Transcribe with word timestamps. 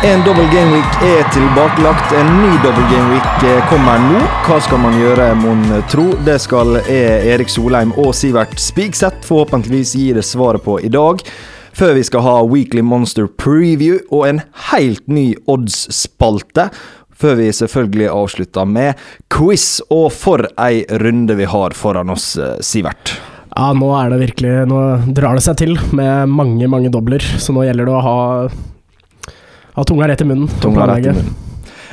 En 0.00 0.22
dobbel 0.24 0.46
gameweek 0.48 1.02
er 1.04 1.26
tilbakelagt. 1.28 2.12
En 2.16 2.28
ny 2.40 2.54
dobbel 2.64 2.86
gameweek 2.88 3.42
eh, 3.44 3.58
kommer 3.68 3.98
nå. 4.00 4.22
Hva 4.46 4.56
skal 4.64 4.80
man 4.80 4.94
gjøre, 4.96 5.26
mon 5.36 5.60
tro? 5.92 6.06
Det 6.24 6.38
skal 6.40 6.78
jeg, 6.86 7.18
Erik 7.28 7.52
Solheim 7.52 7.92
og 8.00 8.14
Sivert 8.16 8.54
Spigseth 8.56 9.28
forhåpentligvis 9.28 9.92
gi 10.00 10.06
det 10.16 10.24
svaret 10.24 10.64
på 10.64 10.78
i 10.80 10.88
dag. 10.88 11.20
Før 11.76 11.92
vi 11.98 12.06
skal 12.08 12.24
ha 12.24 12.32
Weekly 12.48 12.80
Monster 12.80 13.28
Preview 13.28 14.00
og 14.08 14.24
en 14.30 14.40
helt 14.70 15.04
ny 15.04 15.34
odds-spalte. 15.44 16.70
Før 17.12 17.36
vi 17.42 17.50
selvfølgelig 17.60 18.08
avslutter 18.08 18.72
med 18.72 19.04
quiz, 19.28 19.82
og 19.92 20.08
for 20.16 20.48
ei 20.64 20.80
runde 21.04 21.36
vi 21.36 21.44
har 21.44 21.76
foran 21.76 22.16
oss, 22.16 22.38
eh, 22.40 22.56
Sivert. 22.64 23.18
Ja, 23.52 23.74
nå 23.76 23.92
er 23.98 24.12
det 24.14 24.20
virkelig 24.22 24.50
Nå 24.70 24.80
drar 25.12 25.36
det 25.36 25.42
seg 25.44 25.60
til 25.60 25.76
med 25.92 26.30
mange, 26.32 26.72
mange 26.72 26.88
dobler, 26.88 27.20
så 27.20 27.52
nå 27.52 27.68
gjelder 27.68 27.92
det 27.92 27.96
å 28.00 28.04
ha 28.08 28.20
ha 29.74 29.84
tunga 29.84 30.08
rett 30.08 30.20
i 30.20 30.24
munnen. 30.24 30.48
Tunga 30.60 30.86
rett 30.86 31.06
i 31.06 31.14
munnen. 31.14 31.38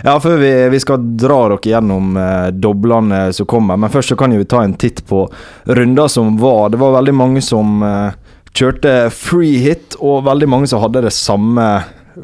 Ja, 0.04 0.20
før 0.20 0.38
vi, 0.38 0.52
vi, 0.70 0.80
skal 0.80 1.02
dra 1.18 1.40
dere 1.50 1.72
gjennom 1.72 2.18
eh, 2.22 2.50
doblene 2.54 3.22
som 3.34 3.48
kommer, 3.50 3.80
men 3.82 3.90
først 3.90 4.14
så 4.14 4.18
kan 4.20 4.36
vi 4.38 4.46
ta 4.46 4.62
en 4.64 4.76
titt 4.78 5.02
på 5.10 5.24
runder 5.66 6.12
som 6.12 6.36
var. 6.38 6.70
Det 6.70 6.82
var 6.82 6.94
veldig 7.00 7.16
mange 7.18 7.42
som 7.42 7.82
eh, 7.84 8.18
kjørte 8.54 9.10
free 9.14 9.58
hit, 9.64 9.98
og 9.98 10.28
veldig 10.28 10.50
mange 10.54 10.70
som 10.70 10.84
hadde 10.84 11.08
det 11.08 11.16
samme 11.18 11.66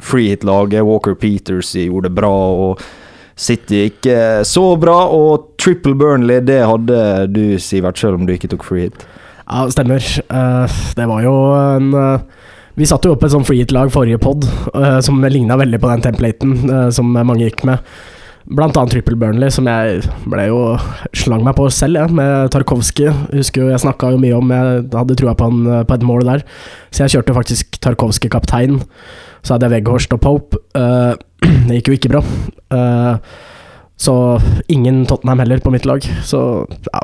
free 0.02 0.30
hit-laget. 0.30 0.86
Walker 0.86 1.18
Peters 1.18 1.74
gjorde 1.74 2.08
det 2.08 2.14
bra, 2.20 2.30
og 2.30 2.84
City 3.34 3.88
ikke 3.88 4.44
så 4.46 4.68
bra. 4.78 5.00
Og 5.10 5.50
triple 5.58 5.96
Burnley, 5.98 6.44
det 6.46 6.62
hadde 6.62 7.02
du, 7.34 7.44
Sivert, 7.58 7.98
selv 7.98 8.20
om 8.20 8.26
du 8.28 8.36
ikke 8.36 8.54
tok 8.54 8.66
free 8.66 8.86
hit. 8.86 9.06
Ja, 9.44 9.66
stemmer. 9.68 10.06
Uh, 10.30 10.80
det 10.96 11.10
var 11.10 11.26
jo 11.26 11.36
en 11.58 11.94
uh 11.98 12.42
vi 12.74 12.86
satt 12.88 13.06
jo 13.06 13.14
opp 13.14 13.22
et 13.22 13.30
sånn 13.30 13.46
freehit-lag 13.46 13.92
forrige 13.94 14.18
pod, 14.22 14.46
uh, 14.74 14.98
som 15.04 15.22
ligna 15.22 15.58
veldig 15.60 15.78
på 15.82 15.90
den 15.92 16.04
templaten 16.08 16.54
uh, 16.66 16.88
som 16.94 17.12
mange 17.14 17.46
gikk 17.46 17.62
med. 17.68 17.82
Blant 18.44 18.76
annet 18.76 18.92
Triple 18.92 19.16
Burnley, 19.16 19.48
som 19.54 19.68
jeg 19.70 20.02
ble 20.28 20.48
jo 20.50 20.58
slang 21.16 21.46
meg 21.46 21.54
på 21.56 21.68
selv, 21.72 22.02
ja, 22.02 22.08
med 22.12 22.50
Tarkovskij. 22.52 23.08
Husker 23.30 23.62
jo, 23.62 23.68
jeg 23.72 23.80
snakka 23.80 24.10
jo 24.12 24.18
mye 24.20 24.36
om 24.36 24.50
Jeg 24.52 24.82
hadde 24.92 25.16
trua 25.16 25.32
på, 25.38 25.48
han, 25.48 25.86
på 25.88 25.96
et 25.96 26.04
mål 26.04 26.26
der. 26.28 26.44
Så 26.92 27.04
jeg 27.06 27.14
kjørte 27.14 27.36
faktisk 27.38 27.78
Tarkovskij 27.80 28.34
kaptein. 28.34 28.82
Så 29.40 29.54
hadde 29.54 29.70
jeg 29.70 29.78
Veghorst 29.78 30.12
og 30.12 30.20
Pope. 30.26 30.60
Uh, 30.76 31.16
det 31.70 31.78
gikk 31.78 31.88
jo 31.88 31.96
ikke 31.96 32.12
bra. 32.16 32.24
så 33.96 34.14
ingen 34.68 35.06
Tottenham 35.08 35.40
heller 35.40 35.64
på 35.64 35.72
mitt 35.72 35.88
lag. 35.88 36.04
Så 36.26 36.66
ja. 36.90 37.00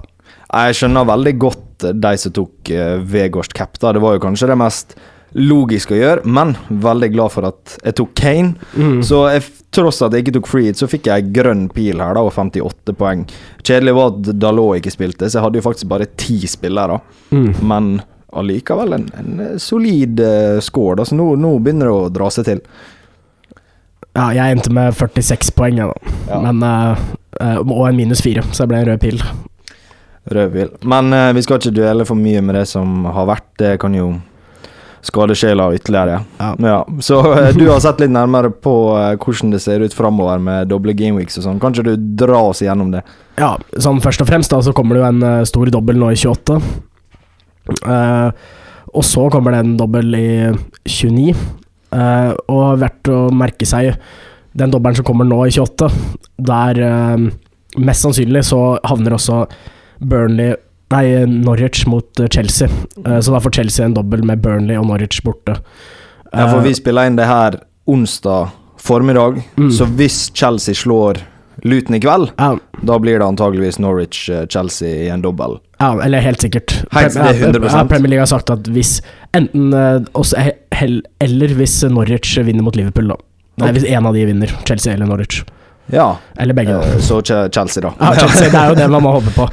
Jeg 0.50 0.76
skjønner 0.76 1.08
veldig 1.08 1.34
godt 1.40 1.88
de 2.04 2.12
som 2.20 2.36
tok 2.36 2.74
uh, 2.74 3.00
Weghorst 3.00 3.56
cap. 3.56 3.80
Det 3.80 4.02
var 4.02 4.18
jo 4.18 4.24
kanskje 4.26 4.50
det 4.50 4.60
mest 4.60 4.98
logisk 5.38 5.92
å 5.94 5.98
gjøre, 5.98 6.26
men 6.26 6.54
veldig 6.82 7.10
glad 7.14 7.34
for 7.34 7.46
at 7.50 7.76
jeg 7.84 7.96
tok 8.00 8.14
Kane. 8.18 8.54
Mm. 8.74 9.00
Så 9.06 9.22
jeg, 9.30 9.44
tross 9.74 10.00
at 10.02 10.14
jeg 10.14 10.24
ikke 10.24 10.36
tok 10.40 10.48
free 10.50 10.72
så 10.74 10.88
fikk 10.90 11.10
jeg 11.10 11.30
grønn 11.34 11.68
pil 11.74 12.02
her, 12.02 12.16
da, 12.16 12.24
og 12.26 12.34
58 12.34 12.96
poeng. 12.98 13.26
Kjedelig 13.62 13.96
var 13.96 14.14
at 14.14 14.30
Dalot 14.42 14.80
ikke 14.80 14.94
spilte, 14.94 15.28
så 15.28 15.38
jeg 15.38 15.46
hadde 15.46 15.60
jo 15.60 15.66
faktisk 15.68 15.90
bare 15.92 16.08
ti 16.18 16.40
spillere. 16.50 16.98
Mm. 17.30 17.52
Men 17.70 17.92
allikevel 18.30 18.94
en, 18.94 19.06
en 19.18 19.60
solid 19.62 20.22
uh, 20.22 20.58
score, 20.62 20.98
da, 21.00 21.06
så 21.06 21.18
nå, 21.18 21.32
nå, 21.38 21.52
begynner 21.62 21.90
det 21.90 21.94
å 21.94 22.08
dra 22.14 22.30
seg 22.34 22.48
til. 22.50 22.64
Ja, 24.16 24.32
jeg 24.34 24.56
endte 24.56 24.72
med 24.74 24.96
46 24.98 25.52
poeng, 25.54 25.78
da. 25.78 26.16
Ja. 26.30 26.40
Men, 26.48 26.64
uh, 26.66 27.60
og 27.62 27.86
en 27.86 27.98
minus 27.98 28.22
fire, 28.24 28.42
så 28.50 28.64
det 28.64 28.72
ble 28.72 28.82
en 28.82 28.90
rød 28.90 29.04
pil. 29.04 29.22
Rød 30.30 30.56
pil. 30.56 30.74
Men 30.90 31.14
uh, 31.14 31.30
vi 31.36 31.44
skal 31.46 31.60
ikke 31.60 31.76
duelle 31.78 32.06
for 32.08 32.18
mye 32.18 32.42
med 32.42 32.58
det 32.58 32.66
som 32.70 33.06
har 33.06 33.30
vært. 33.30 33.48
Det 33.62 33.76
kan 33.82 33.94
jo 33.94 34.12
skade 35.02 35.34
sjela 35.34 35.74
ytterligere. 35.74 36.20
Ja. 36.38 36.54
ja. 36.58 36.86
Så 37.00 37.20
uh, 37.20 37.48
du 37.56 37.68
har 37.70 37.80
sett 37.80 38.00
litt 38.00 38.12
nærmere 38.12 38.50
på 38.52 38.74
uh, 38.96 39.14
hvordan 39.16 39.54
det 39.54 39.62
ser 39.64 39.84
ut 39.84 39.96
framover 39.96 40.40
med 40.42 40.70
doble 40.70 40.94
gameweeks 40.96 41.40
og 41.40 41.46
sånn. 41.46 41.60
Kan 41.62 41.74
ikke 41.74 41.92
du 41.92 42.08
dra 42.20 42.42
oss 42.50 42.62
igjennom 42.64 42.92
det? 42.94 43.02
Ja, 43.40 43.54
sånn 43.80 44.02
først 44.04 44.24
og 44.24 44.30
fremst 44.30 44.52
da 44.52 44.60
så 44.64 44.74
kommer 44.76 44.96
det 44.96 45.04
jo 45.04 45.08
en 45.08 45.24
uh, 45.24 45.48
stor 45.48 45.72
dobbel 45.72 46.00
nå 46.00 46.12
i 46.12 46.20
28. 46.20 46.60
og 48.90 49.04
så 49.06 49.28
kommer 49.30 49.54
det 49.54 49.60
en 49.62 49.76
dobbel 49.78 50.16
i 50.18 50.30
29. 50.88 51.34
og 52.50 52.80
verdt 52.80 53.10
å 53.12 53.18
merke 53.34 53.68
seg 53.68 53.92
den 54.58 54.72
dobbelen 54.72 54.98
som 54.98 55.06
kommer 55.06 55.28
nå 55.28 55.44
i 55.46 55.52
28, 55.54 55.86
der 56.42 56.80
mest 57.78 58.02
sannsynlig 58.02 58.42
så 58.48 58.58
havner 58.82 59.14
også 59.14 59.44
Burnley 60.02 60.56
Nei, 60.90 61.26
Norwich 61.26 61.86
mot 61.86 62.20
eh, 62.20 62.26
Chelsea. 62.26 62.68
Uh, 63.06 63.20
så 63.20 63.32
da 63.32 63.40
får 63.40 63.50
Chelsea 63.50 63.86
en 63.86 63.94
dobbel 63.94 64.24
med 64.26 64.42
Burnley 64.42 64.78
og 64.78 64.88
Norwich 64.90 65.22
borte. 65.22 65.60
Ja, 66.32 66.46
for 66.50 66.62
vi 66.66 66.74
spiller 66.74 67.06
inn 67.06 67.18
det 67.18 67.26
her 67.30 67.60
onsdag 67.90 68.50
formiddag, 68.80 69.42
mm. 69.58 69.70
så 69.74 69.86
hvis 69.98 70.30
Chelsea 70.34 70.74
slår 70.74 71.20
Luton 71.62 71.98
i 71.98 72.00
kveld, 72.00 72.30
ja. 72.38 72.54
da 72.86 72.98
blir 73.02 73.18
det 73.18 73.26
antageligvis 73.26 73.78
Norwich-Chelsea 73.82 75.04
i 75.04 75.08
en 75.12 75.22
dobbel. 75.22 75.58
Ja, 75.82 75.90
eller 76.04 76.24
helt 76.24 76.40
sikkert. 76.40 76.78
Helt, 76.94 77.14
det 77.14 77.34
100%. 77.42 77.66
Ja, 77.66 77.84
Premier 77.88 78.14
League 78.14 78.22
har 78.22 78.30
sagt 78.30 78.50
at 78.50 78.68
hvis 78.72 79.00
enten 79.36 79.74
oss 80.16 80.32
Eller 80.34 81.54
hvis 81.58 81.82
Norwich 81.84 82.38
vinner 82.38 82.64
mot 82.64 82.76
Liverpool, 82.76 83.12
da. 83.12 83.18
Nei, 83.60 83.72
hvis 83.76 83.84
en 83.90 84.06
av 84.08 84.16
de 84.16 84.24
vinner, 84.24 84.54
Chelsea 84.64 84.94
eller 84.94 85.10
Norwich. 85.10 85.42
Ja. 85.92 86.16
Eller 86.38 86.54
begge. 86.54 86.72
Da. 86.72 87.00
så 87.00 87.22
Chelsea, 87.22 87.82
da. 87.82 87.92
Ja, 87.98 88.14
Chelsea, 88.14 88.48
det 88.48 88.58
er 88.58 88.68
jo 88.68 88.78
det 88.78 88.88
man 88.88 89.02
må 89.02 89.12
håpe 89.18 89.32
på. 89.34 89.48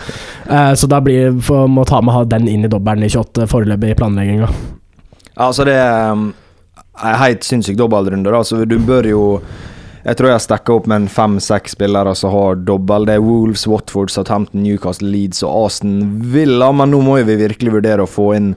Uh, 0.48 0.74
så 0.80 0.88
da 0.88 1.02
blir, 1.04 1.38
for, 1.44 1.68
må 1.68 1.86
ta 1.88 2.02
med 2.02 2.14
å 2.14 2.20
ha 2.22 2.26
den 2.28 2.48
inn 2.48 2.66
i 2.66 2.72
dobbelen 2.72 3.04
i 3.04 3.12
28 3.12 3.48
foreløpig 3.52 3.94
i 3.94 3.98
planlegginga. 4.00 4.52
Altså 5.38 5.68
det 5.68 5.78
er 5.78 6.28
er 7.06 7.20
helt 7.22 7.46
sinnssyk 7.46 7.78
dobbeltrunde, 7.78 8.32
da. 8.32 8.44
Så 8.44 8.64
du 8.66 8.78
bør 8.82 9.10
jo 9.12 9.24
jeg 10.08 10.16
tror 10.16 10.32
jeg 10.32 10.44
stikker 10.46 10.78
opp 10.78 10.86
med 10.88 11.02
en 11.02 11.10
fem-seks 11.12 11.74
spillere 11.76 12.14
som 12.16 12.32
har 12.32 12.62
dobbel. 12.64 13.10
Det 13.10 13.18
er 13.18 13.24
Wolves, 13.24 13.66
Watford, 13.68 14.12
Southampton, 14.14 14.62
Newcastle, 14.64 15.10
Leeds 15.12 15.44
og 15.44 15.66
Aston 15.66 15.98
Villa. 16.32 16.70
Men 16.72 16.94
nå 16.94 17.02
må 17.04 17.18
vi 17.28 17.36
virkelig 17.42 17.74
vurdere 17.74 18.06
å 18.06 18.08
få 18.08 18.30
inn 18.38 18.54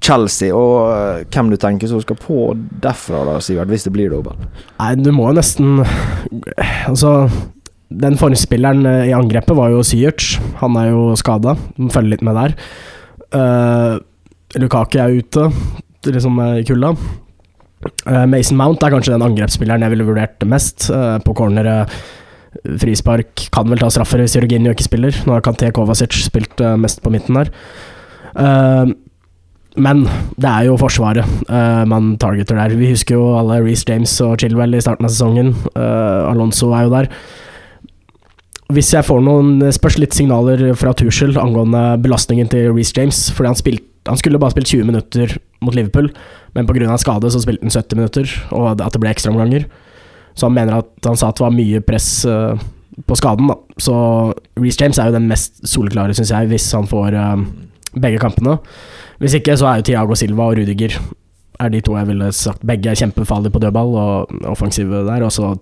Chelsea. 0.00 0.54
Og 0.56 0.88
uh, 0.88 1.26
hvem 1.28 1.52
du 1.52 1.58
tenker 1.60 1.90
som 1.90 2.00
skal 2.00 2.16
på 2.16 2.48
derfra, 2.80 3.26
da, 3.28 3.36
Sivert, 3.44 3.68
hvis 3.68 3.84
det 3.84 3.92
blir 3.92 4.14
dobbel? 4.14 4.40
Nei, 4.80 4.94
du 4.96 5.12
må 5.12 5.28
jo 5.28 5.36
nesten 5.36 5.84
Altså, 6.88 7.28
den 7.90 8.18
formspilleren 8.18 8.86
eh, 8.86 9.10
i 9.10 9.14
angrepet 9.14 9.56
var 9.56 9.70
jo 9.70 9.84
Syerts. 9.86 10.36
Han 10.62 10.76
er 10.80 10.90
jo 10.90 11.14
skada. 11.18 11.54
Følger 11.78 12.16
litt 12.16 12.26
med 12.26 12.38
der. 12.38 12.56
Uh, 13.36 13.98
Lukaki 14.56 15.00
er 15.02 15.14
ute, 15.18 15.48
liksom 16.06 16.38
i 16.40 16.64
kulda. 16.66 16.94
Uh, 18.06 18.24
Mason 18.30 18.58
Mount 18.58 18.82
er 18.82 18.94
kanskje 18.94 19.14
den 19.14 19.24
angrepsspilleren 19.26 19.84
jeg 19.84 19.94
ville 19.94 20.06
vurdert 20.08 20.46
mest. 20.48 20.88
Uh, 20.90 21.18
på 21.22 21.34
cornere, 21.38 21.84
frispark, 22.80 23.48
kan 23.54 23.68
vel 23.70 23.82
ta 23.82 23.90
straffer 23.92 24.22
hvis 24.22 24.38
Jorginho 24.38 24.74
ikke 24.74 24.86
spiller. 24.86 25.22
Nå 25.26 25.36
har 25.36 25.44
Kanté 25.44 25.70
Kovacic 25.76 26.16
spilt 26.26 26.62
mest 26.80 27.02
på 27.04 27.12
midten 27.12 27.36
der. 27.36 27.50
Men 29.76 30.06
det 30.40 30.48
er 30.48 30.64
jo 30.64 30.78
Forsvaret 30.80 31.44
man 31.84 32.14
targeter 32.16 32.56
der. 32.56 32.72
Vi 32.80 32.88
husker 32.94 33.18
jo 33.18 33.26
alle 33.36 33.58
Reece 33.60 33.84
James 33.90 34.14
og 34.24 34.38
Chilwell 34.40 34.72
i 34.72 34.80
starten 34.80 35.04
av 35.04 35.12
sesongen. 35.12 35.52
Alonso 35.76 36.70
er 36.72 36.86
jo 36.86 36.94
der. 36.94 37.10
Hvis 38.74 38.90
jeg 38.94 39.06
får 39.06 39.20
noen 39.22 39.60
spørs 39.74 39.98
litt 40.02 40.14
signaler 40.16 40.72
fra 40.78 40.90
Tuchel 40.98 41.36
angående 41.38 41.82
belastningen 42.02 42.48
til 42.50 42.72
Reece 42.74 42.96
James 42.96 43.20
Fordi 43.30 43.52
han, 43.52 43.58
spilt, 43.58 43.84
han 44.08 44.18
skulle 44.18 44.40
bare 44.42 44.56
spilt 44.56 44.72
20 44.72 44.88
minutter 44.88 45.36
mot 45.62 45.74
Liverpool, 45.74 46.10
men 46.54 46.66
pga. 46.68 46.96
skade 47.00 47.30
så 47.32 47.40
spilte 47.40 47.64
han 47.64 47.72
70 47.72 47.96
minutter, 47.96 48.32
og 48.52 48.82
at 48.82 48.92
det 48.92 49.00
ble 49.00 49.10
ekstraomganger. 49.10 49.64
Så 50.36 50.46
han 50.46 50.54
mener 50.54 50.82
at 50.82 51.08
han 51.08 51.16
sa 51.16 51.30
at 51.30 51.38
det 51.38 51.46
var 51.46 51.54
mye 51.54 51.80
press 51.80 52.10
uh, 52.28 52.60
på 53.08 53.16
skaden, 53.16 53.48
da. 53.48 53.56
Så 53.80 53.94
Reece 54.60 54.82
James 54.82 55.00
er 55.00 55.08
jo 55.08 55.16
den 55.16 55.30
mest 55.30 55.62
soleklare, 55.64 56.14
syns 56.14 56.34
jeg, 56.34 56.50
hvis 56.52 56.68
han 56.76 56.86
får 56.90 57.16
begge 57.96 58.20
kampene. 58.20 58.58
Hvis 59.18 59.38
ikke, 59.40 59.56
så 59.56 59.70
er 59.70 59.80
jo 59.80 59.88
Tiago 59.88 60.18
Silva 60.18 60.50
og 60.50 60.60
Rudiger 60.60 60.98
er 61.60 61.72
de 61.72 61.80
to 61.80 61.96
jeg 61.96 62.08
ville 62.10 62.28
sagt. 62.36 62.64
Begge 62.66 62.90
er 62.90 62.98
kjempefarlige 63.00 63.54
på 63.54 63.62
dødball 63.62 63.94
og 63.96 64.42
offensive 64.50 65.04
der. 65.06 65.24
Og 65.24 65.32
så 65.32 65.54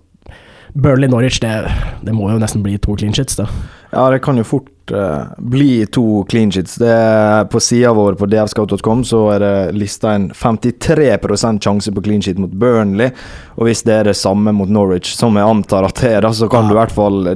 Burnley 0.75 1.07
Norwich, 1.07 1.39
det, 1.39 1.71
det, 2.01 2.13
må 2.13 2.27
jo 2.27 2.39
nesten 2.41 2.63
bli 2.63 2.75
to 2.83 2.97
clean 2.99 3.13
shits, 3.15 3.37
det. 3.39 3.45
Ja, 3.93 4.09
det 4.11 4.19
kan 4.25 4.35
jo 4.35 4.43
fort 4.43 4.91
uh, 4.91 5.31
bli 5.39 5.85
to 5.87 6.25
clean 6.27 6.51
shits. 6.51 6.75
Det 6.81 7.47
på 7.51 7.61
sida 7.63 7.93
vår 7.95 8.17
på 8.19 8.27
dfscout.com 8.27 9.05
så 9.07 9.21
er 9.37 9.39
det 9.39 9.53
lista 9.79 10.11
en 10.17 10.27
53% 10.35 11.63
sjanse 11.63 11.95
på 11.95 12.03
clean 12.03 12.21
shit 12.25 12.41
mot 12.43 12.51
Burnley. 12.51 13.15
Og 13.55 13.69
hvis 13.69 13.85
det 13.87 13.95
er 14.01 14.11
det 14.11 14.17
samme 14.19 14.51
mot 14.51 14.67
Norwich, 14.67 15.15
som 15.15 15.39
jeg 15.39 15.47
antar 15.47 15.87
at 15.87 16.03
det 16.03 16.11
er, 16.17 16.29
så 16.35 16.51
kan 16.51 16.67
ja. 16.67 16.73
du 16.73 16.75
i 16.75 16.81
hvert 16.81 16.95
fall 16.99 17.33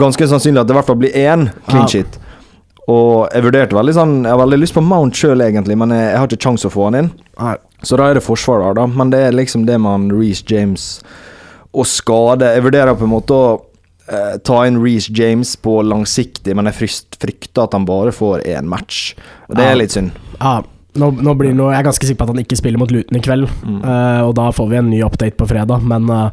Ganske 0.00 0.32
sannsynlig 0.32 0.62
at 0.62 0.70
det 0.70 0.72
i 0.72 0.80
hvert 0.80 0.88
fall 0.88 1.02
blir 1.04 1.20
én 1.20 1.50
clean 1.68 1.84
ja. 1.84 1.94
shit. 1.98 2.20
Og 2.88 3.28
jeg 3.28 3.44
vurderte 3.44 3.76
veldig 3.76 3.92
sånn 3.94 4.14
Jeg 4.24 4.32
har 4.32 4.40
veldig 4.40 4.58
lyst 4.64 4.74
på 4.78 4.82
Mount 4.88 5.20
sjøl, 5.20 5.44
egentlig, 5.44 5.76
men 5.76 5.92
jeg, 5.92 6.06
jeg, 6.14 6.16
har 6.16 6.32
ikke 6.32 6.46
kjangs 6.48 6.64
å 6.64 6.72
få 6.72 6.88
han 6.88 7.02
inn. 7.04 7.16
Nei. 7.36 7.58
Så 7.84 8.00
da 8.00 8.08
er 8.08 8.16
det 8.16 8.24
forsvarer, 8.24 8.72
da. 8.80 8.88
Men 8.88 9.12
det 9.12 9.26
er 9.26 9.36
liksom 9.36 9.68
det 9.68 9.76
man 9.84 10.08
Reece 10.12 10.48
James 10.48 10.94
og 11.72 11.86
skade 11.86 12.48
Jeg 12.54 12.62
vurderer 12.64 12.96
på 12.98 13.04
en 13.06 13.12
måte 13.12 13.36
å 13.36 13.44
eh, 14.10 14.38
ta 14.42 14.64
inn 14.66 14.80
Reece 14.82 15.12
James 15.14 15.52
på 15.56 15.76
langsiktig, 15.86 16.54
men 16.56 16.66
jeg 16.66 16.74
frykt, 16.80 17.18
frykter 17.22 17.62
at 17.68 17.72
han 17.76 17.84
bare 17.86 18.10
får 18.14 18.42
én 18.50 18.66
match. 18.66 19.14
Og 19.48 19.56
det 19.56 19.64
ja. 19.68 19.70
er 19.74 19.80
litt 19.84 19.94
synd. 19.96 20.12
Ja, 20.40 20.60
Nå, 20.98 21.12
nå 21.22 21.36
blir 21.38 21.52
noe, 21.54 21.68
jeg 21.70 21.84
er 21.84 21.86
ganske 21.86 22.02
sikker 22.02 22.18
på 22.18 22.24
at 22.26 22.30
han 22.34 22.40
ikke 22.42 22.56
spiller 22.58 22.80
mot 22.82 22.90
Luton 22.90 23.14
i 23.14 23.20
kveld, 23.22 23.46
Mm. 23.62 23.76
eh, 23.86 24.22
og 24.26 24.32
da 24.34 24.48
får 24.50 24.66
vi 24.72 24.76
en 24.80 24.88
ny 24.90 24.98
update 25.06 25.36
på 25.38 25.46
fredag. 25.46 25.84
Men 25.86 26.08
eh, 26.10 26.32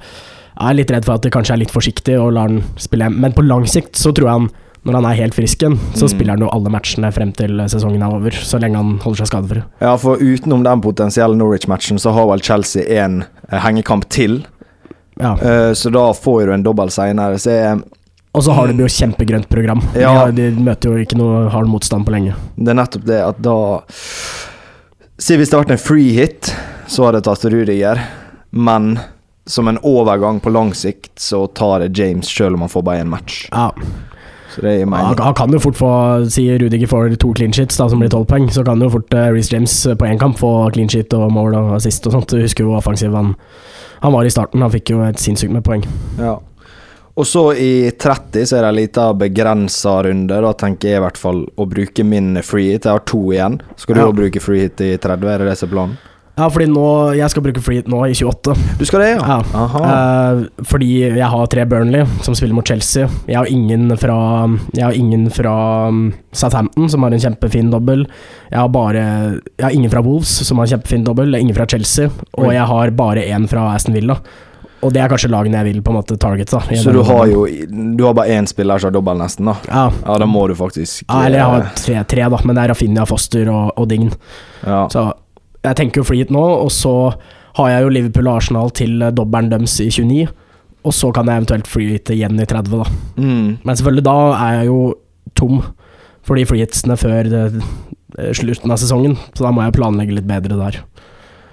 jeg 0.57 0.71
er 0.71 0.77
litt 0.79 0.93
redd 0.95 1.05
for 1.05 1.13
at 1.19 1.21
de 1.21 1.29
kanskje 1.29 1.53
er 1.53 1.59
litt 1.61 1.69
forsiktig 1.75 2.15
og 2.17 2.31
lar 2.33 2.49
han 2.49 2.63
spille. 2.81 3.11
Men 3.13 3.35
på 3.37 3.45
lang 3.45 3.67
sikt 3.69 3.93
så 4.01 4.09
tror 4.17 4.25
jeg 4.25 4.33
han, 4.39 4.47
når 4.87 4.97
han 4.97 5.05
er 5.11 5.19
helt 5.21 5.35
frisk 5.37 5.61
igjen, 5.61 5.77
så 5.93 6.07
Mm. 6.07 6.09
spiller 6.15 6.33
han 6.33 6.41
jo 6.41 6.49
alle 6.49 6.73
matchene 6.73 7.13
frem 7.13 7.35
til 7.37 7.53
sesongen 7.69 8.01
er 8.01 8.15
over. 8.17 8.31
Så 8.31 8.57
lenge 8.59 8.81
han 8.81 8.97
holder 9.05 9.21
seg 9.21 9.29
skadefri. 9.29 9.61
Ja, 9.79 9.93
for 10.01 10.17
utenom 10.17 10.63
den 10.65 10.81
potensielle 10.81 11.37
Norwich-matchen, 11.37 11.99
så 12.01 12.11
har 12.17 12.25
vel 12.25 12.41
Chelsea 12.41 12.81
en 13.03 13.25
eh, 13.51 13.59
hengekamp 13.61 14.09
til. 14.09 14.39
Ja. 15.19 15.35
Uh, 15.41 15.73
så 15.77 15.91
da 15.93 16.09
får 16.13 16.47
du 16.47 16.53
en 16.57 16.65
dobbel 16.65 16.91
seinere. 16.93 17.39
Så 17.41 17.55
jeg, 17.55 17.81
Og 18.37 18.45
så 18.45 18.53
har 18.53 18.69
de 18.71 18.85
jo 18.85 18.91
kjempegrønt 18.91 19.49
program. 19.49 19.81
Ja. 19.97 20.29
de 20.31 20.51
møter 20.55 20.93
jo 20.93 21.05
ikke 21.05 21.17
noe 21.19 21.47
hard 21.53 21.69
motstand 21.71 22.05
på 22.05 22.13
lenge. 22.13 22.35
det 22.55 22.73
er 22.73 22.79
nettopp 22.81 23.05
det 23.09 23.21
at 23.25 23.41
da 23.41 23.57
Si 25.17 25.33
hvis 25.33 25.49
det 25.49 25.57
hadde 25.57 25.65
vært 25.65 25.79
en 25.79 25.81
free 25.81 26.11
hit, 26.13 26.51
så 26.85 27.07
hadde 27.07 27.23
jeg 27.23 27.25
tatt 27.25 27.45
Rudiger. 27.49 28.01
Men 28.53 28.99
som 29.49 29.67
en 29.67 29.79
overgang 29.81 30.39
på 30.39 30.51
lang 30.53 30.75
sikt, 30.77 31.15
så 31.19 31.47
tar 31.47 31.87
jeg 31.87 31.97
James 31.97 32.29
selv 32.29 32.53
om 32.53 32.65
han 32.65 32.69
får 32.69 32.83
bare 32.85 33.01
én 33.01 33.09
match. 33.09 33.47
Ja. 33.49 33.71
Så 34.53 34.61
det 34.61 34.79
Han, 34.79 34.89
mening. 34.89 35.19
han 35.19 35.33
kan 35.33 35.51
jo 35.53 35.59
fort 35.59 35.75
få 35.75 35.89
Si 36.29 36.45
Rudiger 36.57 36.87
får 36.87 37.15
to 37.19 37.33
clean 37.33 37.53
sheets, 37.53 37.77
da, 37.77 37.89
som 37.89 37.99
blir 37.99 38.09
tolv 38.09 38.25
poeng. 38.27 38.49
Så 38.51 38.63
kan 38.65 38.81
jo 38.81 38.89
fort 38.89 39.13
uh, 39.13 39.31
Reece 39.33 39.53
James 39.53 39.73
på 39.97 40.05
én 40.05 40.19
kamp 40.19 40.37
få 40.39 40.69
clean 40.73 40.89
sheet 40.89 41.13
og 41.13 41.31
mål 41.31 41.55
og 41.55 41.75
assist 41.77 42.07
og 42.07 42.15
sånt. 42.15 42.29
Du 42.29 42.41
husker 42.41 42.63
jo 42.65 42.73
offensiv 42.77 43.13
han, 43.13 43.35
han 44.01 44.13
var 44.13 44.25
i 44.25 44.29
starten. 44.33 44.61
Han 44.61 44.71
fikk 44.73 44.89
jo 44.93 45.01
et 45.05 45.17
sinnssykt 45.21 45.51
med 45.53 45.63
poeng. 45.63 45.83
Ja. 46.19 46.37
Og 47.17 47.25
så 47.25 47.47
i 47.57 47.89
30 47.97 48.45
så 48.45 48.57
er 48.59 48.61
det 48.61 48.69
en 48.69 48.75
liten 48.77 49.17
begrensa 49.17 49.95
runde. 50.05 50.41
Da 50.45 50.51
tenker 50.53 50.91
jeg 50.91 50.99
i 50.99 51.05
hvert 51.05 51.17
fall 51.17 51.39
å 51.57 51.65
bruke 51.65 52.03
min 52.05 52.35
free 52.45 52.75
hit. 52.75 52.85
Jeg 52.85 52.93
har 52.93 53.05
to 53.09 53.23
igjen. 53.33 53.59
Skal 53.75 53.95
du 53.95 54.01
Ja. 54.01 54.11
bruke 54.11 54.39
free 54.39 54.67
hit 54.67 54.81
i 54.81 54.97
30? 54.97 55.25
Er 55.33 55.37
det 55.39 55.47
det 55.49 55.57
som 55.57 55.69
er 55.69 55.73
planen? 55.73 55.97
Ja, 56.37 56.45
fordi 56.53 56.67
nå 56.69 56.85
Jeg 57.17 57.31
skal 57.33 57.43
bruke 57.47 57.61
free 57.65 57.81
nå 57.89 57.99
i 58.05 58.13
28. 58.13 58.53
Du 58.77 58.85
skal 58.85 59.01
det, 59.01 59.09
ja? 59.17 59.37
Ja. 59.41 59.67
Eh, 59.89 60.41
fordi 60.69 60.89
jeg 61.07 61.29
har 61.33 61.47
tre 61.49 61.65
Burnley 61.65 62.05
som 62.25 62.35
spiller 62.37 62.53
mot 62.57 62.67
Chelsea. 62.67 63.07
Jeg 63.25 63.39
har 63.39 63.49
ingen 63.49 63.89
fra 63.97 64.17
Jeg 64.77 64.85
har 64.85 64.97
ingen 64.97 65.27
fra 65.33 65.55
um, 65.89 66.11
Southampton 66.31 66.89
som 66.93 67.03
har 67.07 67.15
en 67.15 67.23
kjempefin 67.25 67.71
dobbel. 67.73 68.05
Jeg 68.51 68.59
har 68.59 68.69
bare 68.69 69.01
Jeg 69.57 69.65
har 69.65 69.73
ingen 69.73 69.91
fra 69.93 70.03
Wolves 70.05 70.35
som 70.47 70.61
har 70.61 70.69
en 70.69 70.75
kjempefin 70.77 71.07
dobbel. 71.07 71.33
Ingen 71.35 71.57
fra 71.57 71.65
Chelsea. 71.65 72.11
Og 72.37 72.53
jeg 72.53 72.69
har 72.69 72.93
bare 72.97 73.25
én 73.25 73.49
fra 73.49 73.71
Aston 73.73 73.97
Villa. 73.97 74.19
Og 74.85 74.91
det 74.93 75.01
er 75.01 75.09
kanskje 75.09 75.31
lagene 75.33 75.57
jeg 75.57 75.71
vil 75.71 75.81
på 75.81 75.89
en 75.89 75.97
måte 75.97 76.19
target. 76.21 76.51
Da, 76.53 76.59
så 76.77 76.91
du 76.93 77.01
har 77.01 77.25
jo 77.31 77.47
Du 77.97 78.03
har 78.05 78.13
bare 78.13 78.37
én 78.37 78.45
spiller 78.45 78.77
som 78.77 78.91
har 78.91 78.99
dobbel, 78.99 79.17
nesten, 79.17 79.49
da? 79.49 79.55
ja. 79.65 79.85
Ja, 80.05 80.17
da 80.21 80.27
må 80.29 80.45
du 80.47 80.53
faktisk 80.55 81.01
ja, 81.07 81.23
eller 81.25 81.39
jeg 81.41 81.47
har 81.49 81.63
eh, 81.65 81.71
tre, 81.81 82.03
tre 82.13 82.27
da, 82.29 82.39
men 82.45 82.55
det 82.59 82.63
er 82.63 82.71
Rafinha, 82.75 83.05
Foster 83.09 83.49
og, 83.49 83.71
og 83.73 83.87
Dign. 83.89 84.11
ja. 84.61 84.83
Så 84.93 85.09
jeg 85.63 85.75
tenker 85.79 86.01
jo 86.01 86.07
free 86.07 86.25
nå, 86.29 86.43
og 86.63 86.71
så 86.71 86.93
har 87.57 87.69
jeg 87.73 87.83
jo 87.83 87.89
Liverpool 87.95 88.27
og 88.29 88.35
Arsenal 88.37 88.69
til 88.77 89.01
eh, 89.01 89.11
dobbelen 89.15 89.49
deres 89.49 89.79
i 89.81 89.89
29. 89.89 90.27
Og 90.87 90.93
så 90.93 91.09
kan 91.11 91.27
jeg 91.27 91.41
eventuelt 91.41 91.67
flyte 91.67 92.13
igjen 92.15 92.39
i 92.39 92.45
30, 92.47 92.77
da. 92.83 92.85
Mm. 93.17 93.57
Men 93.65 93.75
selvfølgelig, 93.75 94.05
da 94.07 94.17
er 94.37 94.59
jeg 94.61 94.69
jo 94.69 94.79
tom 95.35 95.61
for 96.27 96.35
de 96.39 96.45
freehitsene 96.47 96.95
før 96.99 97.27
det, 97.31 97.41
eh, 98.19 98.31
slutten 98.37 98.71
av 98.71 98.79
sesongen. 98.79 99.17
Så 99.33 99.43
da 99.43 99.51
må 99.51 99.65
jeg 99.65 99.75
planlegge 99.79 100.15
litt 100.19 100.27
bedre 100.29 100.55
der. 100.59 100.81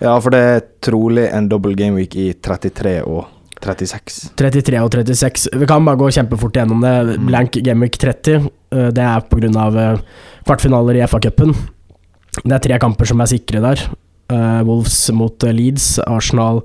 ja, 0.04 0.18
for 0.20 0.30
det 0.34 0.40
er 0.40 0.60
trolig 0.84 1.28
en 1.32 1.48
double 1.48 1.74
game 1.74 1.96
week 1.96 2.14
i 2.16 2.32
33 2.34 3.00
og 3.06 3.24
36. 3.64 4.34
33 4.36 4.80
og 4.82 4.90
36. 4.92 5.48
Vi 5.56 5.66
kan 5.66 5.84
bare 5.86 5.96
gå 5.96 6.10
kjempefort 6.12 6.52
gjennom 6.58 6.82
det. 6.84 7.16
Blank 7.16 7.54
Blank 7.54 7.58
Gameweek 7.64 7.96
30. 7.98 8.50
eh, 8.72 8.90
Det 8.90 9.02
er 9.02 9.20
pga. 9.20 10.00
kvartfinaler 10.44 10.96
i 11.00 11.06
FA-cupen. 11.06 11.54
Det 12.42 12.54
er 12.56 12.62
tre 12.64 12.78
kamper 12.82 13.08
som 13.08 13.22
er 13.22 13.31
sikre 13.31 13.62
der. 13.62 13.82
Eh, 14.32 14.60
Wolves 14.66 14.96
mot 15.12 15.44
eh, 15.44 15.52
Leeds, 15.52 15.98
Arsenal 16.06 16.62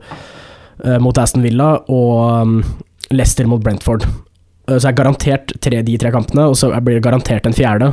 eh, 0.85 0.97
mot 1.03 1.17
Aston 1.19 1.43
Villa 1.43 1.73
og 1.91 2.13
um, 2.41 2.55
Leicester 3.11 3.49
mot 3.49 3.61
Brentford. 3.63 4.07
Så 4.69 4.85
er 4.85 4.93
garantert 4.93 5.49
tre, 5.65 5.79
de 5.81 5.95
tre 5.97 6.11
kampene, 6.13 6.43
og 6.45 6.53
så 6.59 6.69
blir 6.85 6.99
det 6.99 7.05
garantert 7.07 7.47
en 7.49 7.55
fjerde. 7.57 7.87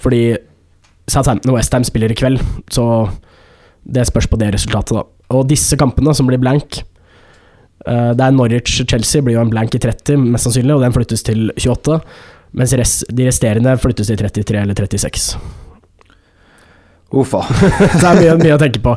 Fordi 0.00 0.38
Southampton 1.12 1.52
og 1.52 1.58
Westham 1.58 1.84
spiller 1.84 2.12
i 2.12 2.16
kveld, 2.16 2.40
så 2.72 2.86
det 3.84 4.06
spørs 4.08 4.28
på 4.32 4.38
det 4.40 4.48
resultatet, 4.54 4.96
da. 4.96 5.04
Og 5.36 5.44
disse 5.50 5.76
kampene 5.76 6.14
som 6.16 6.28
blir 6.30 6.40
blank 6.40 6.78
Det 7.84 8.22
er 8.24 8.32
Norwich-Chelsea, 8.32 9.20
blir 9.22 9.36
jo 9.36 9.44
en 9.44 9.52
blank 9.52 9.76
i 9.76 9.82
30, 9.82 10.24
mest 10.32 10.48
sannsynlig, 10.48 10.74
og 10.74 10.86
den 10.86 10.96
flyttes 10.96 11.26
til 11.28 11.52
28. 11.52 12.00
Mens 12.56 12.74
de 13.12 13.28
resterende 13.28 13.76
flyttes 13.78 14.08
til 14.08 14.24
33 14.24 14.64
eller 14.64 14.80
36. 14.88 15.65
Uffa. 17.22 17.42
Så 17.98 18.02
det 18.02 18.08
er 18.10 18.20
mye, 18.20 18.36
mye 18.42 18.56
å 18.56 18.60
tenke 18.60 18.82
på. 18.84 18.94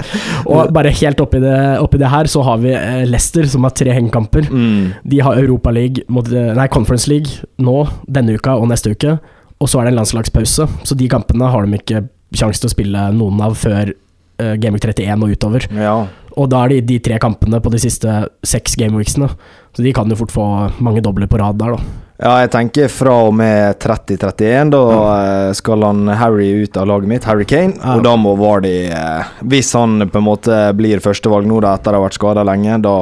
Og 0.50 0.72
bare 0.76 0.94
helt 1.02 1.22
oppi 1.24 1.42
det, 1.44 1.58
oppi 1.84 2.02
det 2.02 2.12
her, 2.12 2.30
så 2.32 2.44
har 2.48 2.62
vi 2.64 2.74
eh, 2.76 3.06
Leicester, 3.10 3.48
som 3.50 3.68
har 3.68 3.76
tre 3.78 3.96
hengekamper. 3.96 4.50
Mm. 4.52 4.94
De 5.12 5.22
har 5.26 5.40
Europaliga 5.42 6.06
mot 6.12 6.28
eh, 6.32 6.54
Nei, 6.58 6.68
Conference 6.74 7.10
League 7.12 7.50
nå, 7.62 7.82
denne 8.08 8.38
uka 8.40 8.58
og 8.60 8.70
neste 8.72 8.94
uke. 8.96 9.18
Og 9.60 9.68
så 9.72 9.80
er 9.80 9.88
det 9.88 9.94
en 9.94 10.00
landslagspause, 10.00 10.68
så 10.88 10.96
de 10.96 11.10
kampene 11.12 11.50
har 11.52 11.66
de 11.66 11.80
ikke 11.80 12.06
sjanse 12.36 12.62
til 12.62 12.70
å 12.70 12.74
spille 12.74 13.06
noen 13.16 13.42
av 13.44 13.58
før 13.60 13.92
uh, 13.92 14.54
Gameweek 14.62 14.86
31 14.88 15.26
og 15.26 15.34
utover. 15.36 15.66
Ja. 15.76 15.96
Og 16.40 16.48
da 16.52 16.64
er 16.64 16.72
det 16.72 16.86
de 16.88 17.00
tre 17.04 17.18
kampene 17.20 17.60
på 17.60 17.72
de 17.74 17.82
siste 17.84 18.14
seks 18.48 18.78
gameweeksene. 18.80 19.28
Så 19.76 19.84
de 19.84 19.92
kan 19.96 20.08
jo 20.08 20.18
fort 20.22 20.32
få 20.32 20.46
mange 20.80 21.04
dobler 21.04 21.28
på 21.28 21.42
rad 21.42 21.60
der, 21.60 21.76
da. 21.76 22.06
Ja, 22.20 22.34
jeg 22.44 22.52
tenker 22.52 22.90
fra 22.92 23.14
og 23.30 23.34
med 23.40 23.78
30-31. 23.80 24.74
Da 24.74 24.84
mm. 24.92 25.56
skal 25.56 25.86
han 25.88 26.14
Harry 26.20 26.50
ut 26.66 26.78
av 26.78 26.90
laget 26.92 27.12
mitt, 27.12 27.28
Harry 27.30 27.48
Kane. 27.48 27.78
Ja. 27.80 27.96
Og 27.96 28.04
da 28.04 28.16
må 28.20 28.36
Vardy 28.40 28.90
eh, 28.92 29.30
Hvis 29.48 29.72
han 29.78 30.04
på 30.12 30.20
en 30.20 30.28
måte 30.28 30.58
blir 30.76 31.00
førstevalg 31.04 31.48
nå 31.48 31.62
da, 31.64 31.78
etter 31.80 31.96
å 31.96 32.02
ha 32.02 32.08
vært 32.10 32.20
skada 32.20 32.44
lenge, 32.48 32.82
da 32.84 32.98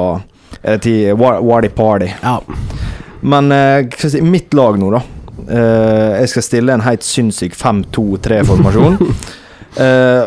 er 0.62 0.78
det 0.78 0.82
tid 0.86 1.18
Vardy 1.18 1.72
party. 1.74 2.12
Ja. 2.22 2.38
Men 3.26 3.50
eh, 3.52 3.90
si, 3.98 4.22
mitt 4.22 4.54
lag 4.54 4.78
nå, 4.78 4.92
da. 4.94 5.02
Eh, 5.48 6.20
jeg 6.22 6.32
skal 6.34 6.46
stille 6.46 6.78
en 6.78 6.86
helt 6.86 7.06
sinnssyk 7.06 7.58
5-2-3-formasjon. 7.58 9.02
Eh, 9.78 10.24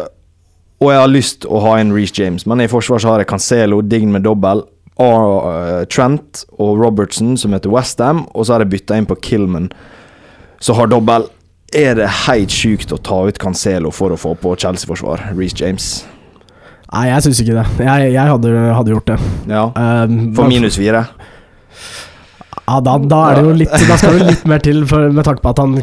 og 0.81 0.91
jeg 0.93 0.99
har 1.01 1.09
lyst 1.09 1.45
å 1.49 1.59
ha 1.65 1.71
en 1.81 1.89
Reece 1.91 2.13
James, 2.21 2.45
men 2.47 2.61
i 2.63 2.67
forsvar 2.71 3.01
så 3.01 3.09
har 3.09 3.23
jeg 3.23 3.27
Cancelo, 3.27 3.81
Dign 3.83 4.13
med 4.13 4.23
dobbel, 4.23 4.61
eh, 4.61 4.70
Trent 5.92 6.44
og 6.59 6.80
Robertson 6.81 7.36
som 7.39 7.53
heter 7.56 7.71
Westham, 7.74 8.25
og 8.36 8.45
så 8.48 8.56
har 8.56 8.65
jeg 8.65 8.74
bytta 8.75 8.98
inn 9.00 9.07
på 9.09 9.18
Kilman, 9.24 9.69
som 10.62 10.77
har 10.80 10.92
dobbel. 10.92 11.27
Er 11.74 11.95
det 11.95 12.09
helt 12.27 12.51
sjukt 12.51 12.92
å 12.92 13.00
ta 13.00 13.21
ut 13.30 13.38
Cancelo 13.39 13.92
for 13.95 14.12
å 14.12 14.18
få 14.19 14.33
på 14.39 14.56
Chelsea-forsvar? 14.59 15.30
Reece 15.38 15.62
James. 15.63 15.86
Nei, 16.91 17.05
jeg 17.08 17.24
syns 17.24 17.39
ikke 17.39 17.55
det. 17.55 17.65
Jeg, 17.88 18.10
jeg 18.17 18.27
hadde, 18.34 18.50
hadde 18.75 18.91
gjort 18.91 19.08
det. 19.13 19.17
Ja. 19.48 19.62
Um, 19.79 20.17
For 20.36 20.50
minus 20.51 20.75
fire. 20.75 21.05
Ja, 22.67 22.79
da, 22.84 22.98
da 23.00 23.20
er 23.31 23.39
det 23.39 23.46
jo 23.48 23.53
litt 23.63 23.72
Da 23.88 23.96
skal 24.00 24.17
det 24.20 24.27
litt 24.27 24.43
mer 24.48 24.62
til, 24.63 24.84
for, 24.88 25.08
med 25.12 25.25
tanke 25.27 25.41
på 25.43 25.51
at 25.51 25.60
han 25.63 25.77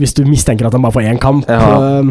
Hvis 0.00 0.12
du 0.16 0.22
mistenker 0.26 0.66
at 0.66 0.74
han 0.74 0.82
bare 0.84 0.96
får 0.96 1.06
én 1.12 1.20
kamp, 1.22 1.44
Ja. 1.48 2.00
um, 2.00 2.10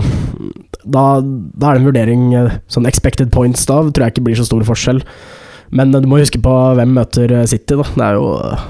da, 0.86 1.04
da 1.24 1.72
er 1.72 1.78
det 1.78 1.82
en 1.82 1.88
vurdering 1.90 2.24
eh, 2.38 2.56
Sånn 2.72 2.88
expected 2.90 3.32
points 3.34 3.66
da 3.70 3.82
tror 3.90 4.06
jeg 4.08 4.14
ikke 4.16 4.26
blir 4.30 4.38
så 4.40 4.46
stor 4.48 4.64
forskjell. 4.68 5.02
Men 5.74 5.94
eh, 5.94 6.02
du 6.04 6.08
må 6.12 6.22
huske 6.22 6.42
på 6.44 6.54
hvem 6.78 6.96
møter 6.98 7.34
eh, 7.42 7.46
City, 7.50 7.78
da. 7.80 7.86
Det 7.98 8.08
er 8.08 8.18
jo 8.20 8.30
eh, 8.38 8.64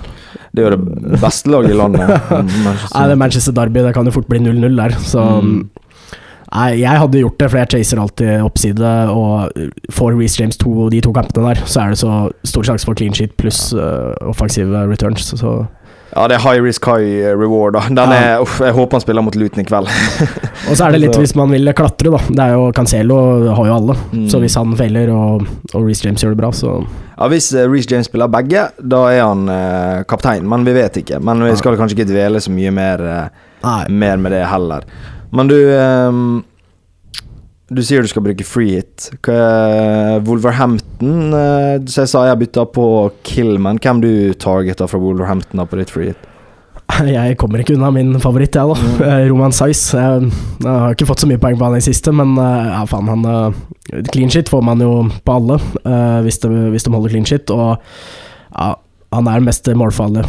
Det 0.54 0.64
er 0.64 0.68
jo 0.68 0.74
det 0.78 1.22
beste 1.22 1.52
laget 1.54 1.74
i 1.74 1.78
landet. 1.78 2.10
Nei, 2.66 3.06
det 3.08 3.16
er 3.16 3.22
Manchester 3.22 3.56
Derby, 3.58 3.84
det 3.86 3.94
kan 3.96 4.08
jo 4.10 4.16
fort 4.16 4.30
bli 4.32 4.42
0-0 4.44 4.78
der. 4.82 5.00
Så 5.04 5.24
Mm. 5.44 5.64
Nei, 6.54 6.68
jeg 6.84 7.00
hadde 7.02 7.18
gjort 7.18 7.40
det, 7.42 7.48
for 7.50 7.58
jeg 7.58 7.70
chaser 7.74 7.98
alltid 7.98 8.44
oppside. 8.46 8.90
Og 9.10 9.50
får 9.90 10.14
Reece 10.20 10.38
James 10.38 10.60
to, 10.62 10.90
de 10.94 11.00
to 11.02 11.10
kampene 11.16 11.48
der, 11.50 11.64
så 11.66 11.82
er 11.82 11.94
det 11.96 11.98
så 11.98 12.18
stor 12.46 12.68
sjanse 12.68 12.86
for 12.86 12.94
clean 13.00 13.16
sheet 13.18 13.34
pluss 13.42 13.72
uh, 13.74 14.14
offensive 14.30 14.84
returns. 14.92 15.32
Så 15.40 15.56
Ja, 16.14 16.28
det 16.30 16.36
er 16.38 16.44
high 16.44 16.62
risk, 16.62 16.86
high 16.86 17.32
reward. 17.34 17.74
da 17.96 18.04
er, 18.14 18.42
uff, 18.44 18.60
Jeg 18.62 18.76
håper 18.76 19.00
han 19.00 19.02
spiller 19.02 19.26
mot 19.26 19.36
Luton 19.36 19.64
i 19.64 19.66
kveld. 19.66 19.90
Og 20.70 20.78
så 20.78 20.86
er 20.86 20.94
det 20.94 21.00
litt 21.02 21.18
hvis 21.24 21.34
man 21.40 21.50
vil 21.50 21.74
klatre, 21.74 22.12
da. 22.14 22.20
Det 22.30 22.44
er 22.44 22.54
jo 22.54 22.68
Cancelo 22.78 23.18
har 23.58 23.70
jo 23.70 23.78
alle. 23.80 23.96
Mm. 24.12 24.28
Så 24.30 24.42
hvis 24.44 24.58
han 24.60 24.76
feiler 24.78 25.10
og, 25.14 25.48
og 25.74 25.88
Reece 25.88 26.06
James 26.06 26.22
gjør 26.22 26.36
det 26.36 26.42
bra, 26.44 26.52
så 26.54 26.76
Ja, 26.84 27.30
Hvis 27.32 27.50
uh, 27.58 27.66
Reece 27.66 27.90
James 27.90 28.10
spiller 28.10 28.30
begge, 28.30 28.68
da 28.78 29.02
er 29.10 29.24
han 29.24 29.50
eh, 29.50 30.04
kaptein, 30.10 30.46
men 30.50 30.66
vi 30.68 30.78
vet 30.78 31.02
ikke. 31.02 31.22
Men 31.24 31.42
vi 31.48 31.56
skal 31.58 31.78
kanskje 31.80 31.98
ikke 31.98 32.12
dvele 32.12 32.42
så 32.44 32.54
mye 32.54 32.74
mer, 32.74 33.04
eh, 33.10 33.84
mer 33.90 34.22
med 34.22 34.36
det 34.38 34.46
heller. 34.50 34.86
Men 35.34 35.50
du 35.50 35.58
ehm, 35.58 36.44
Du 37.74 37.82
sier 37.82 38.04
du 38.06 38.10
skal 38.12 38.22
bruke 38.22 38.46
free 38.46 38.76
hit. 38.78 39.10
Er 39.34 40.20
Wolverhampton 41.04 41.34
eh, 41.34 41.86
Så 41.90 42.04
jeg 42.04 42.12
sa 42.14 42.26
jeg 42.28 42.40
bytta 42.44 42.66
på 42.74 42.86
Killman. 43.24 43.80
Hvem 43.84 44.02
du 44.04 44.12
targeta 44.40 44.88
fra 44.88 45.00
Wolverhampton 45.02 45.60
da 45.62 45.66
på 45.66 45.80
ditt 45.80 45.92
free 45.94 46.12
hit? 46.14 46.30
Jeg 47.08 47.38
kommer 47.40 47.62
ikke 47.64 47.74
unna 47.78 47.90
min 47.96 48.20
favoritt, 48.22 48.54
jeg, 48.54 48.68
da. 48.68 48.76
Mm. 48.76 49.30
Roman 49.32 49.54
Size. 49.56 49.98
Jeg, 49.98 50.28
jeg 50.62 50.70
har 50.70 50.94
ikke 50.94 51.08
fått 51.10 51.24
så 51.24 51.30
mye 51.30 51.40
poeng 51.42 51.56
på 51.58 51.66
han 51.66 51.78
i 51.80 51.82
siste, 51.82 52.12
men 52.14 52.36
eh, 52.38 52.68
ja, 52.70 52.82
faen, 52.90 53.08
han 53.10 53.24
eh, 53.26 54.04
Clean 54.12 54.30
shit 54.30 54.52
får 54.52 54.62
man 54.68 54.84
jo 54.84 54.92
på 55.26 55.38
alle, 55.38 55.58
eh, 55.88 56.20
hvis, 56.26 56.38
de, 56.44 56.52
hvis 56.74 56.86
de 56.86 56.94
holder 56.94 57.14
clean 57.16 57.26
shit. 57.26 57.50
Og 57.56 57.80
ja, 57.80 58.68
han 59.16 59.30
er 59.32 59.40
den 59.40 59.48
mest 59.48 59.70
målfallet. 59.80 60.28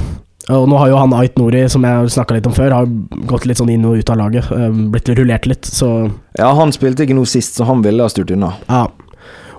Og 0.54 0.66
nå 0.68 0.76
har 0.78 0.90
jo 0.92 0.98
han 1.00 1.12
Ait 1.18 1.36
Nori, 1.40 1.62
som 1.72 1.84
jeg 1.88 2.14
snakka 2.14 2.36
litt 2.38 2.48
om 2.48 2.54
før, 2.56 2.72
har 2.78 2.88
gått 3.28 3.46
litt 3.50 3.60
sånn 3.60 3.72
inn 3.74 3.84
og 3.88 3.98
ut 4.00 4.10
av 4.14 4.20
laget. 4.22 4.48
eh, 4.54 4.70
Blitt 4.94 5.10
rullert 5.18 5.50
litt, 5.50 5.68
så 5.68 5.90
Ja, 6.38 6.52
han 6.56 6.72
spilte 6.72 7.04
ikke 7.04 7.16
noe 7.18 7.28
sist, 7.28 7.58
så 7.58 7.66
han 7.68 7.82
ville 7.84 8.04
ha 8.06 8.12
styrt 8.12 8.32
unna. 8.36 8.54
ja. 8.70 8.86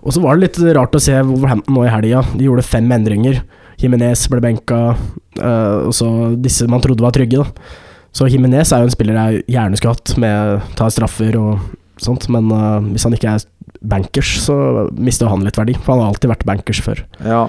Og 0.05 0.13
så 0.13 0.21
var 0.21 0.35
det 0.37 0.45
litt 0.45 0.59
rart 0.77 0.93
å 0.95 1.01
se 1.01 1.15
Wolverhampton 1.25 1.73
nå 1.75 1.85
i 1.87 1.89
helga. 1.91 2.21
De 2.37 2.45
gjorde 2.45 2.65
fem 2.67 2.91
endringer. 2.93 3.41
Jimenez 3.81 4.27
ble 4.31 4.39
benka, 4.43 4.95
eh, 5.39 5.79
og 5.89 5.93
så 5.97 6.07
disse 6.39 6.67
man 6.71 6.83
trodde 6.83 7.03
var 7.03 7.11
trygge, 7.15 7.41
da. 7.41 7.47
Så 8.15 8.29
Jimenez 8.31 8.71
er 8.71 8.79
jo 8.83 8.87
en 8.87 8.93
spiller 8.93 9.17
jeg 9.19 9.41
gjerne 9.51 9.75
skulle 9.75 9.97
hatt, 9.97 10.13
med 10.21 10.61
ta 10.79 10.87
straffer 10.93 11.35
og 11.35 11.65
sånt, 11.99 12.29
men 12.31 12.47
uh, 12.51 12.79
hvis 12.93 13.03
han 13.03 13.15
ikke 13.17 13.33
er 13.33 13.43
bankers, 13.83 14.29
så 14.45 14.55
mister 14.95 15.27
han 15.27 15.43
litt 15.43 15.57
verdi. 15.59 15.75
For 15.81 15.93
han 15.95 16.03
har 16.05 16.13
alltid 16.13 16.31
vært 16.31 16.45
bankers 16.47 16.79
før. 16.85 17.01
Ja. 17.25 17.41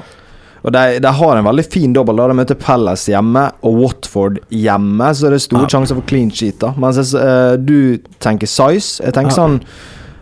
Og 0.66 0.72
de, 0.74 0.98
de 0.98 1.12
har 1.20 1.38
en 1.38 1.46
veldig 1.46 1.64
fin 1.70 1.92
dobbel. 1.94 2.18
De 2.18 2.34
møter 2.40 2.58
Palace 2.58 3.12
hjemme 3.12 3.44
og 3.62 3.78
Watford 3.78 4.40
hjemme, 4.50 5.12
så 5.14 5.30
det 5.30 5.38
er 5.38 5.44
store 5.46 5.68
Ja. 5.68 5.70
sjanser 5.76 6.00
for 6.00 6.08
clean 6.10 6.32
sheet. 6.34 6.58
da 6.58 6.72
Mens 6.76 6.98
jeg, 6.98 7.14
eh, 7.22 7.54
du 7.62 8.02
tenker 8.18 8.50
size. 8.50 8.98
Jeg 9.06 9.14
tenker 9.14 9.30
Ja. 9.30 9.38
sånn 9.38 9.60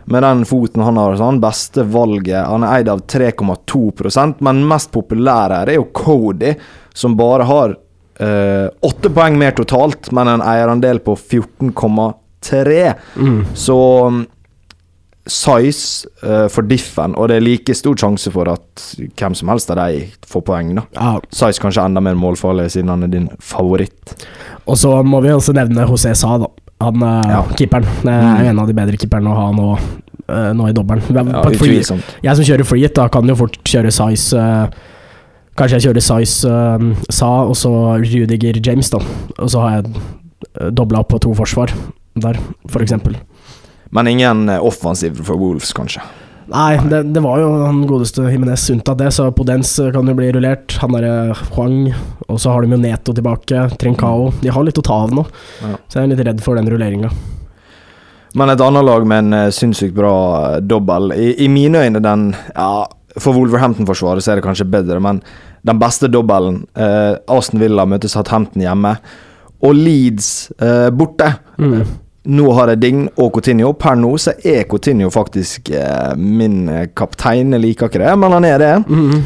med 0.05 0.23
den 0.23 0.45
foten 0.49 0.85
han 0.85 0.99
har, 1.01 1.17
sånn 1.17 1.41
beste 1.41 1.85
valget 1.89 2.47
Han 2.47 2.65
er 2.67 2.81
eid 2.81 2.91
av 2.93 3.05
3,2% 3.09 4.43
men 4.45 4.65
mest 4.69 4.93
populære 4.93 5.63
her 5.63 5.73
er 5.73 5.79
jo 5.79 5.89
Cody, 5.97 6.53
som 6.95 7.17
bare 7.17 7.49
har 7.49 7.77
eh, 8.21 8.69
åtte 8.81 9.11
poeng 9.15 9.39
mer 9.39 9.57
totalt, 9.57 10.13
men 10.13 10.29
en 10.29 10.45
eierandel 10.45 11.01
på 11.05 11.17
14,3. 11.17 12.95
Mm. 13.17 13.41
Så 13.55 13.79
um, 14.07 14.25
size 15.27 16.09
eh, 16.23 16.47
for 16.53 16.69
diffen, 16.69 17.17
og 17.17 17.31
det 17.31 17.39
er 17.39 17.47
like 17.47 17.77
stor 17.77 17.97
sjanse 17.99 18.33
for 18.35 18.51
at 18.53 18.85
hvem 19.17 19.37
som 19.37 19.53
helst 19.53 19.73
av 19.73 19.81
de 19.81 20.05
får 20.29 20.45
poeng. 20.45 20.75
da 20.77 20.85
Ja. 20.93 21.15
Size 21.31 21.63
kanskje 21.63 21.87
enda 21.89 22.03
mer 22.05 22.19
målfarlig, 22.19 22.71
siden 22.75 22.93
han 22.93 23.07
er 23.07 23.13
din 23.13 23.31
favoritt. 23.41 24.17
Og 24.67 24.79
så 24.79 25.03
må 25.03 25.21
vi 25.25 25.33
også 25.33 25.57
nevne 25.57 25.89
José 25.89 26.15
Sa, 26.17 26.37
da. 26.39 26.51
Han 26.85 27.03
eh, 27.03 27.31
Ja. 27.33 27.43
keeperen. 27.59 27.87
Det 28.03 28.13
er 28.15 28.45
jo 28.45 28.51
en 28.55 28.59
av 28.65 28.67
de 28.71 28.75
bedre 28.77 28.97
keeperne 29.01 29.31
å 29.33 29.37
ha 29.39 29.47
nå, 29.57 29.69
eh, 30.29 30.51
nå 30.57 30.69
i 30.71 30.73
dobbelen. 30.77 31.03
Ja, 31.15 31.43
free- 31.59 31.81
Jeg 31.81 32.37
som 32.37 32.45
kjører 32.45 32.65
freehit, 32.69 32.95
da 32.95 33.09
kan 33.09 33.27
jo 33.27 33.35
fort 33.37 33.59
kjøre 33.65 33.91
size 33.93 34.37
eh, 34.39 34.67
Kanskje 35.57 35.79
jeg 35.79 35.85
kjører 35.87 36.03
size 36.03 37.05
Sa, 37.15 37.29
og 37.47 37.55
så 37.55 37.71
Rudiger 38.03 38.57
James, 38.67 38.89
da. 38.91 38.99
Og 39.39 39.49
så 39.53 39.61
har 39.63 39.77
jeg 39.83 40.73
dobla 40.75 40.99
opp 41.05 41.13
på 41.13 41.21
to 41.23 41.35
forsvar 41.35 41.71
der, 42.19 42.35
for 42.69 42.83
eksempel. 42.83 43.15
Men 43.95 44.09
ingen 44.11 44.49
offensiv 44.59 45.21
for 45.23 45.37
Wolves, 45.39 45.73
kanskje. 45.73 46.03
Nei, 46.53 46.77
det, 46.91 46.99
det 47.15 47.23
var 47.25 47.39
jo 47.41 47.47
han 47.65 47.79
godeste 47.89 48.27
Jimenez 48.29 48.67
unntatt 48.75 48.99
det, 49.01 49.11
så 49.17 49.31
Podens 49.33 49.71
kan 49.95 50.11
jo 50.11 50.15
bli 50.19 50.29
rullert. 50.35 50.75
Han 50.83 50.93
derre 50.97 51.35
Huang, 51.55 51.87
og 52.29 52.41
så 52.43 52.53
har 52.53 52.65
de 52.67 52.75
jo 52.77 52.81
Neto 52.83 53.15
tilbake. 53.17 53.63
Trincao. 53.81 54.29
De 54.43 54.53
har 54.53 54.67
litt 54.67 54.81
å 54.81 54.85
ta 54.85 54.99
av 55.07 55.15
nå, 55.17 55.25
Ja. 55.63 55.73
så 55.89 56.01
jeg 56.03 56.05
er 56.11 56.13
litt 56.17 56.27
redd 56.29 56.43
for 56.45 56.61
den 56.61 56.69
rulleringa. 56.69 57.11
Men 58.35 58.51
et 58.51 58.61
annet 58.61 58.85
lag 58.85 59.07
med 59.07 59.25
en 59.25 59.33
eh, 59.39 59.51
sinnssykt 59.55 59.95
bra 59.95 60.15
eh, 60.57 60.61
dobbel. 60.61 61.13
I, 61.15 61.31
I 61.47 61.49
mine 61.49 61.85
øyne 61.87 62.01
den 62.03 62.29
Ja, 62.57 62.85
for 63.17 63.37
Wolverhampton-forsvaret 63.39 64.25
så 64.27 64.33
er 64.33 64.41
det 64.41 64.45
kanskje 64.49 64.67
bedre, 64.67 64.99
men 65.01 65.21
den 65.65 65.79
beste 65.81 66.09
dobbelen 66.11 66.65
eh, 66.75 67.15
Aston 67.31 67.63
Villa 67.63 67.87
møter 67.87 68.11
Southampton 68.11 68.65
hjemme, 68.67 68.97
og 69.65 69.79
Leeds 69.79 70.51
eh, 70.59 70.91
borte. 70.93 71.31
Mm. 71.63 71.85
Nå 72.25 72.47
har 72.57 72.73
jeg 72.73 72.81
Ding 72.81 73.01
og 73.21 73.35
Coutinho. 73.37 73.75
Per 73.77 73.99
nå 74.01 74.15
så 74.21 74.33
er 74.49 74.65
Coutinho 74.71 75.11
faktisk 75.13 75.69
eh, 75.77 76.15
min 76.17 76.69
eh, 76.73 76.87
kaptein. 76.97 77.53
Jeg 77.53 77.65
liker 77.65 77.91
ikke 77.91 78.01
det, 78.01 78.13
men 78.21 78.33
han 78.33 78.47
er 78.49 78.63
det. 78.63 78.73
Mm. 78.89 79.25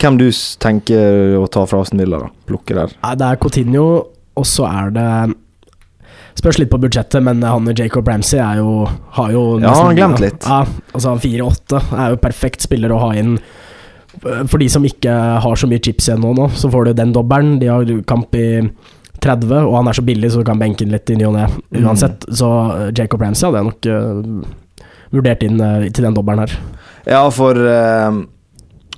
Hvem 0.00 0.18
du 0.18 0.26
tenker 0.62 1.36
å 1.38 1.44
ta 1.52 1.66
fra 1.68 1.82
Aston 1.84 2.00
Villa, 2.00 2.22
da? 2.24 2.32
Plukke 2.48 2.76
der. 2.78 2.94
Nei, 3.04 3.14
det 3.20 3.28
er 3.28 3.40
Coutinho, 3.42 3.86
og 4.32 4.48
så 4.48 4.66
er 4.70 4.94
det 4.96 5.08
Spørs 6.32 6.56
litt 6.56 6.70
på 6.72 6.78
budsjettet, 6.80 7.20
men 7.20 7.42
han 7.44 7.68
Jacob 7.76 8.06
Ramsey 8.08 8.40
er 8.40 8.62
jo 8.62 8.86
Har 9.18 9.34
jo 9.34 9.42
Ja, 9.60 9.74
han 9.76 9.90
har 9.90 9.98
glemt 9.98 10.22
litt. 10.24 10.46
Ja, 10.48 10.62
altså 10.96 11.12
4-8 11.20 11.82
er 11.92 12.14
jo 12.14 12.22
perfekt 12.22 12.64
spiller 12.64 12.94
å 12.94 13.02
ha 13.02 13.10
inn. 13.20 13.36
For 14.22 14.56
de 14.60 14.68
som 14.72 14.84
ikke 14.88 15.12
har 15.44 15.60
så 15.60 15.68
mye 15.68 15.82
chips 15.84 16.08
igjen 16.08 16.24
nå, 16.24 16.32
nå 16.36 16.48
så 16.56 16.70
får 16.72 16.88
du 16.88 16.96
den 16.96 17.12
dobbelen. 17.12 17.58
De 17.60 17.68
har 17.68 17.92
kamp 18.08 18.34
i 18.36 18.46
30, 19.22 19.54
og 19.68 19.76
han 19.78 19.88
er 19.90 19.96
så 19.98 20.04
billig, 20.06 20.30
så 20.32 20.42
du 20.42 20.48
kan 20.48 20.60
benke 20.60 20.84
den 20.84 20.94
litt 20.94 21.10
i 21.12 21.16
ny 21.18 21.28
og 21.28 21.36
ne 21.36 21.46
Mm. 21.72 21.86
uansett. 21.86 22.26
Så 22.28 22.48
eh, 22.74 22.92
Jacob 22.98 23.22
Ramsey 23.22 23.46
hadde 23.46 23.62
jeg 23.62 23.68
nok 23.70 23.86
uh, 23.88 24.44
vurdert 25.12 25.42
inn 25.46 25.60
uh, 25.60 25.88
til 25.88 26.04
den 26.04 26.14
dobbelen 26.16 26.44
her. 26.44 26.52
Ja, 27.08 27.22
for 27.32 27.56
uh, 27.56 28.20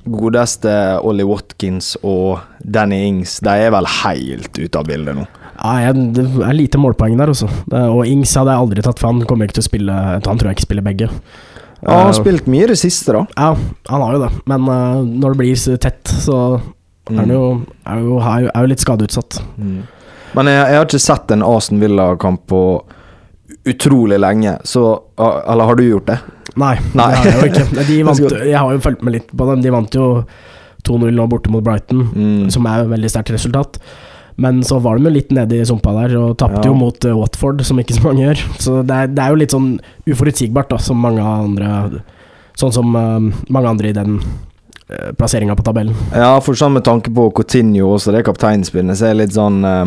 godeste 0.04 0.74
Ollie 1.06 1.26
Watkins 1.28 1.94
og 2.02 2.42
Danny 2.60 3.04
Ings, 3.06 3.38
de 3.44 3.54
er 3.66 3.72
vel 3.74 3.88
helt 4.02 4.58
ute 4.58 4.80
av 4.80 4.88
bildet 4.90 5.16
nå. 5.16 5.24
Ja, 5.54 5.92
det 5.94 6.26
er 6.42 6.56
lite 6.56 6.80
målpoeng 6.82 7.16
der, 7.16 7.30
også. 7.30 7.46
Det, 7.70 7.80
og 7.94 8.04
Ings 8.10 8.34
hadde 8.34 8.52
jeg 8.52 8.66
aldri 8.66 8.84
tatt, 8.84 8.98
for 9.00 9.12
han 9.12 9.22
kommer 9.30 9.46
ikke 9.46 9.60
til 9.60 9.64
å 9.64 9.70
spille 9.70 9.98
Han 10.18 10.40
tror 10.40 10.50
jeg 10.50 10.58
ikke 10.58 10.66
spiller 10.66 10.84
begge. 10.84 11.08
Ja, 11.84 12.00
han 12.00 12.08
har 12.08 12.16
spilt 12.16 12.48
mye 12.50 12.66
i 12.66 12.72
det 12.72 12.80
siste, 12.80 13.14
da. 13.14 13.22
Ja, 13.38 13.52
han 13.92 14.02
har 14.02 14.16
jo 14.16 14.22
det, 14.24 14.30
men 14.50 14.66
når 15.20 15.34
det 15.34 15.38
blir 15.38 15.78
tett, 15.84 16.10
så 16.24 16.38
er 17.12 17.18
han 17.20 17.30
er 17.30 17.36
jo, 17.36 17.48
er 17.84 18.00
jo, 18.00 18.18
er 18.24 18.64
jo 18.64 18.70
litt 18.70 18.82
skadeutsatt. 18.82 19.36
Mm. 19.60 19.82
Men 20.34 20.50
jeg, 20.50 20.60
jeg 20.72 20.78
har 20.80 20.86
ikke 20.88 21.02
sett 21.06 21.34
en 21.34 21.42
Aston 21.46 21.80
Villa-kamp 21.82 22.46
på 22.50 22.60
utrolig 23.64 24.18
lenge, 24.20 24.56
så 24.66 25.00
Eller 25.18 25.64
har 25.64 25.76
du 25.78 25.84
gjort 25.86 26.06
det? 26.10 26.18
Nei, 26.56 26.74
Nei. 26.94 27.06
det 27.10 27.16
har 27.18 27.28
jeg 27.28 27.38
jo 27.40 27.50
ikke. 27.50 27.84
De 27.90 28.00
vant, 28.06 28.34
jeg 28.46 28.58
har 28.58 28.72
jo 28.76 28.82
fulgt 28.84 29.02
med 29.02 29.16
litt 29.16 29.30
på 29.34 29.46
dem. 29.50 29.62
De 29.64 29.72
vant 29.74 29.94
jo 29.98 30.08
2-0 30.86 31.14
nå 31.16 31.24
borte 31.32 31.50
mot 31.50 31.64
Brighton, 31.64 32.02
Mm. 32.14 32.50
som 32.52 32.66
er 32.68 32.82
et 32.84 32.90
veldig 32.92 33.10
sterkt 33.10 33.32
resultat. 33.34 33.78
Men 34.36 34.62
så 34.66 34.80
var 34.82 34.98
de 34.98 35.06
jo 35.08 35.12
litt 35.14 35.30
nede 35.32 35.60
i 35.60 35.64
sumpa 35.66 35.92
der, 35.96 36.16
og 36.18 36.36
tapte 36.38 36.60
Ja. 36.64 36.70
jo 36.70 36.74
mot 36.74 37.04
eh, 37.04 37.14
Watford, 37.16 37.62
som 37.64 37.78
ikke 37.78 37.94
så 37.98 38.02
mange 38.04 38.24
gjør. 38.26 38.42
Så 38.58 38.82
det 38.86 38.94
er, 38.94 39.06
det 39.14 39.22
er 39.24 39.30
jo 39.34 39.40
litt 39.40 39.54
sånn 39.54 39.68
uforutsigbart, 40.10 40.70
da, 40.74 40.78
som 40.78 41.00
mange 41.00 41.22
andre 41.22 42.02
Sånn 42.54 42.70
som 42.70 42.92
uh, 42.94 43.18
mange 43.50 43.66
andre 43.66 43.88
i 43.90 43.94
den 43.96 44.20
plasseringa 45.18 45.56
på 45.56 45.64
tabellen. 45.64 45.94
Ja, 46.12 46.34
for 46.44 46.54
sånn 46.58 46.74
med 46.76 46.84
tanke 46.84 47.12
på 47.14 47.30
Coutinho 47.36 47.94
også, 47.96 48.12
det 48.12 48.24
kapteinspillet, 48.26 48.98
så 48.98 49.06
er 49.08 49.14
det 49.14 49.22
litt 49.24 49.36
sånn 49.36 49.64
eh, 49.64 49.86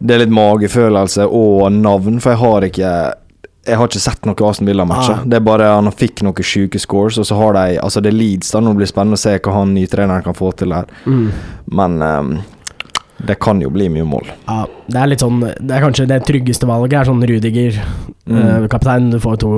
Det 0.00 0.14
er 0.14 0.22
litt 0.22 0.32
magefølelse 0.32 1.26
og 1.28 1.72
navn, 1.76 2.20
for 2.20 2.32
jeg 2.32 2.40
har 2.44 2.68
ikke 2.70 2.92
jeg 3.68 3.76
har 3.76 3.90
ikke 3.90 4.00
sett 4.00 4.24
noe 4.24 4.46
Aston 4.48 4.66
Villa-matcher. 4.66 5.18
Ah. 5.20 5.24
Det 5.28 5.36
er 5.36 5.42
bare 5.44 5.66
han 5.68 5.90
fikk 5.92 6.22
noen 6.24 6.46
sjuke 6.48 6.78
scores, 6.80 7.18
og 7.20 7.26
så 7.28 7.36
har 7.36 7.52
de 7.58 7.76
Altså, 7.82 8.00
det 8.00 8.08
er 8.08 8.16
Leeds, 8.16 8.48
da. 8.54 8.60
Nå 8.64 8.72
blir 8.72 8.86
det 8.86 8.92
spennende 8.94 9.18
å 9.18 9.20
se 9.20 9.34
hva 9.36 9.52
han 9.58 9.74
nytreneren 9.76 10.24
kan 10.24 10.34
få 10.34 10.48
til 10.56 10.72
her. 10.72 10.88
Men 11.68 11.98
um, 12.02 12.30
det 13.20 13.36
kan 13.38 13.60
jo 13.60 13.68
bli 13.70 13.90
mye 13.92 14.06
mål. 14.08 14.30
Ja, 14.48 14.64
det 14.88 14.96
er 15.02 15.10
litt 15.12 15.20
sånn 15.20 15.42
Det 15.44 15.76
er 15.76 15.84
kanskje 15.84 16.06
det 16.08 16.22
tryggeste 16.24 16.66
valget 16.70 17.02
er 17.02 17.10
sånn 17.12 17.20
Rudiger, 17.28 17.76
Mm. 18.30 18.36
eh, 18.40 18.66
kaptein. 18.72 19.10
Du 19.12 19.18
får 19.20 19.36
to, 19.42 19.50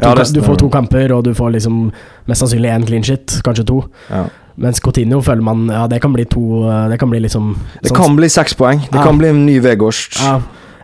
Ja, 0.00 0.14
du 0.14 0.40
får 0.42 0.56
to 0.58 0.68
kamper, 0.70 1.12
og 1.16 1.24
du 1.24 1.32
får 1.34 1.52
liksom 1.56 1.92
mest 2.28 2.40
sannsynlig 2.44 2.70
én 2.70 2.86
clean 2.86 3.02
shit, 3.04 3.40
kanskje 3.44 3.64
to. 3.66 3.80
Ja. 4.10 4.24
Mens 4.58 4.80
Coutinho 4.82 5.20
føler 5.22 5.42
man 5.42 5.68
Ja, 5.70 5.86
det 5.86 6.00
kan 6.02 6.12
bli 6.12 6.24
to 6.26 6.64
eh, 6.68 6.88
Det 6.90 6.96
kan 6.98 7.10
bli 7.10 7.20
liksom 7.22 7.52
Det 7.82 7.90
sånn- 7.92 7.96
kan 7.96 8.16
bli 8.16 8.28
seks 8.28 8.54
poeng. 8.58 8.80
Det 8.90 8.98
Ja. 8.98 9.04
kan 9.04 9.18
bli 9.18 9.28
en 9.28 9.44
ny 9.46 9.60
Vegårst. 9.60 10.18
ja. 10.22 10.40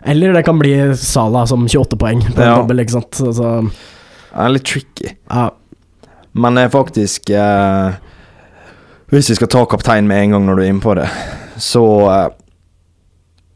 Eller 0.07 0.33
det 0.33 0.45
kan 0.45 0.59
bli 0.59 0.93
Sala 0.95 1.45
som 1.47 1.67
28 1.67 1.97
poeng 1.97 2.21
på 2.21 2.39
en 2.41 2.59
dobbel, 2.61 2.79
ikke 2.79 2.91
sant. 2.91 3.11
Så, 3.11 3.33
så, 3.33 3.61
Det 3.63 4.39
er 4.45 4.49
litt 4.49 4.63
tricky. 4.63 5.15
ja. 5.31 5.49
Men 6.33 6.55
det 6.55 6.63
er 6.65 6.69
faktisk 6.69 7.29
eh, 7.31 7.93
Hvis 9.11 9.29
vi 9.29 9.35
skal 9.35 9.47
ta 9.47 9.65
kaptein 9.65 10.07
med 10.07 10.23
en 10.23 10.31
gang 10.31 10.45
når 10.45 10.55
du 10.55 10.61
er 10.63 10.69
inne 10.69 10.81
på 10.81 10.95
det, 10.95 11.09
så 11.57 11.83
eh, 12.09 12.29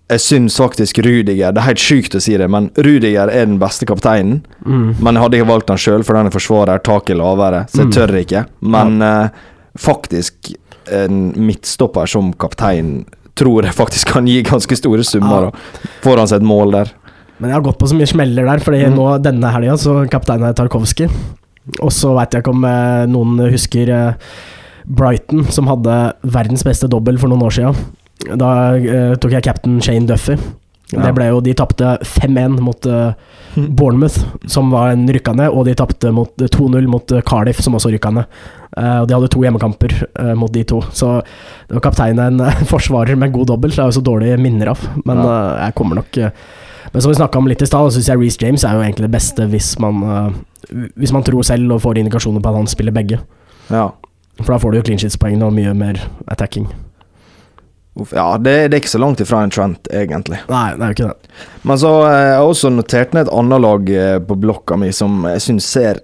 Jeg 0.10 0.20
syns 0.24 0.56
faktisk 0.58 0.98
Rudiger 1.06 1.52
Det 1.54 1.62
er 1.62 1.68
helt 1.68 1.78
sjukt 1.84 2.16
å 2.18 2.22
si 2.24 2.34
det, 2.38 2.48
men 2.50 2.70
Rudiger 2.78 3.30
er 3.30 3.46
den 3.46 3.60
beste 3.62 3.86
kapteinen. 3.86 4.40
Mm. 4.66 4.96
Men 5.00 5.14
jeg 5.16 5.22
hadde 5.24 5.38
ikke 5.38 5.50
valgt 5.52 5.70
han 5.70 5.78
sjøl, 5.78 6.04
for 6.04 6.18
den 6.18 6.26
er 6.26 6.34
forsvarer, 6.34 6.82
taket 6.82 7.14
er 7.14 7.20
lavere, 7.22 7.66
så 7.70 7.84
jeg 7.84 7.88
Mm. 7.88 7.94
tør 7.94 8.16
ikke. 8.24 8.46
Men 8.62 9.02
eh, 9.02 9.30
faktisk 9.78 10.54
en 10.92 11.34
midtstopper 11.38 12.08
som 12.10 12.32
kaptein 12.34 13.06
tror 13.36 13.64
jeg 13.64 13.74
faktisk 13.78 14.08
kan 14.16 14.26
gi 14.28 14.42
ganske 14.44 14.76
store 14.76 15.04
summer. 15.06 15.52
Ja. 15.52 15.90
Får 16.04 16.18
han 16.18 16.28
seg 16.28 16.42
et 16.42 16.48
mål 16.50 16.72
der. 16.72 16.90
Men 17.40 17.52
jeg 17.52 17.56
har 17.56 17.62
gått 17.70 17.78
på 17.80 17.88
så 17.88 17.96
mye 17.96 18.08
smeller 18.10 18.46
der, 18.50 18.60
Fordi 18.60 18.82
Mm. 18.90 18.96
nå 18.98 19.22
denne 19.22 19.52
helga 19.54 19.78
så 19.78 20.10
kaptein 20.10 20.44
er 20.44 20.54
Tarkovskij. 20.54 21.10
Og 21.82 21.92
så 21.92 22.16
veit 22.18 22.32
jeg 22.34 22.42
ikke 22.44 22.50
om 22.56 22.66
eh, 22.66 23.06
noen 23.06 23.52
husker 23.52 23.90
eh, 23.90 24.14
Brighton, 24.88 25.46
som 25.52 25.68
hadde 25.68 26.14
verdens 26.26 26.64
beste 26.64 26.90
dobbel 26.90 27.18
for 27.20 27.30
noen 27.30 27.44
år 27.46 27.52
sia. 27.54 27.74
Da 28.28 28.50
uh, 28.76 29.14
tok 29.22 29.32
jeg 29.38 29.46
cap'n 29.46 29.80
Shane 29.84 30.08
Duffy. 30.10 30.36
Ja. 30.90 31.04
Det 31.06 31.12
ble 31.14 31.28
jo, 31.30 31.42
De 31.46 31.54
tapte 31.54 31.98
5-1 32.02 32.56
mot 32.66 32.88
uh, 32.90 33.12
Bournemouth, 33.56 34.24
som 34.50 34.72
var 34.74 34.94
en 34.94 35.06
rykka 35.10 35.36
ned, 35.38 35.54
og 35.54 35.68
de 35.68 35.76
tapte 35.78 36.10
2-0 36.10 36.88
mot 36.90 37.12
eh, 37.14 37.22
Cardiff, 37.26 37.62
som 37.66 37.76
også 37.78 37.92
rykka 37.94 38.12
ned. 38.14 38.40
Eh, 38.78 38.98
og 39.02 39.08
De 39.10 39.16
hadde 39.18 39.30
to 39.34 39.42
hjemmekamper 39.44 39.94
uh, 40.22 40.34
mot 40.38 40.54
de 40.54 40.64
to. 40.70 40.82
Så 40.96 41.12
det 41.68 41.78
var 41.78 41.84
kapteinen 41.90 42.40
en 42.42 42.66
forsvarer 42.72 43.18
med 43.20 43.34
god 43.36 43.52
dobbel, 43.54 43.74
så 43.74 43.82
det 43.82 43.86
er 43.86 43.92
jo 43.92 43.98
så 44.00 44.06
dårlige 44.06 44.42
minner 44.42 44.74
av. 44.74 44.84
Men 45.06 45.22
Ja. 45.22 45.38
jeg 45.66 45.78
kommer 45.78 46.02
nok 46.02 46.22
Men 46.94 47.02
som 47.02 47.12
vi 47.12 47.18
snakka 47.18 47.38
om 47.38 47.48
litt 47.48 47.62
i 47.62 47.68
stad, 47.70 47.92
syns 47.94 48.08
jeg 48.10 48.18
Reece 48.18 48.42
James 48.42 48.64
er 48.64 48.74
jo 48.74 48.82
egentlig 48.82 49.06
det 49.10 49.14
beste 49.14 49.46
hvis 49.46 49.76
man 49.80 50.34
Hvis 50.98 51.12
man 51.14 51.24
tror 51.24 51.44
selv 51.44 51.72
og 51.74 51.82
får 51.82 51.98
indikasjoner 52.02 52.42
på 52.42 52.50
at 52.50 52.56
han 52.56 52.68
spiller 52.68 52.92
begge. 52.96 53.20
Ja. 53.70 53.92
For 54.42 54.54
da 54.54 54.58
får 54.58 54.72
du 54.72 54.78
jo 54.80 54.86
clean 54.88 55.02
sheets-poeng 55.02 55.44
og 55.44 55.54
mye 55.54 55.74
mer 55.74 56.00
attacking. 56.28 56.70
Ja, 58.16 58.38
det, 58.38 58.56
det 58.70 58.78
er 58.78 58.82
ikke 58.84 58.92
så 58.92 59.02
langt 59.02 59.22
ifra 59.24 59.42
en 59.44 59.54
Trent, 59.54 59.90
egentlig. 59.94 60.42
Nei, 60.50 60.68
det 60.76 60.86
er 60.86 60.92
jo 60.92 60.98
ikke 60.98 61.10
det. 61.10 61.34
Men 61.68 61.82
så 61.82 61.94
eh, 62.08 62.14
jeg 62.14 62.28
har 62.28 62.44
jeg 62.44 62.54
også 62.54 62.72
notert 62.74 63.16
ned 63.16 63.28
et 63.28 63.34
annet 63.42 63.64
lag 63.66 63.92
eh, 63.96 64.16
på 64.30 64.38
blokka 64.46 64.78
mi 64.80 64.92
som 64.96 65.26
jeg 65.30 65.44
syns 65.44 65.68
ser 65.70 66.02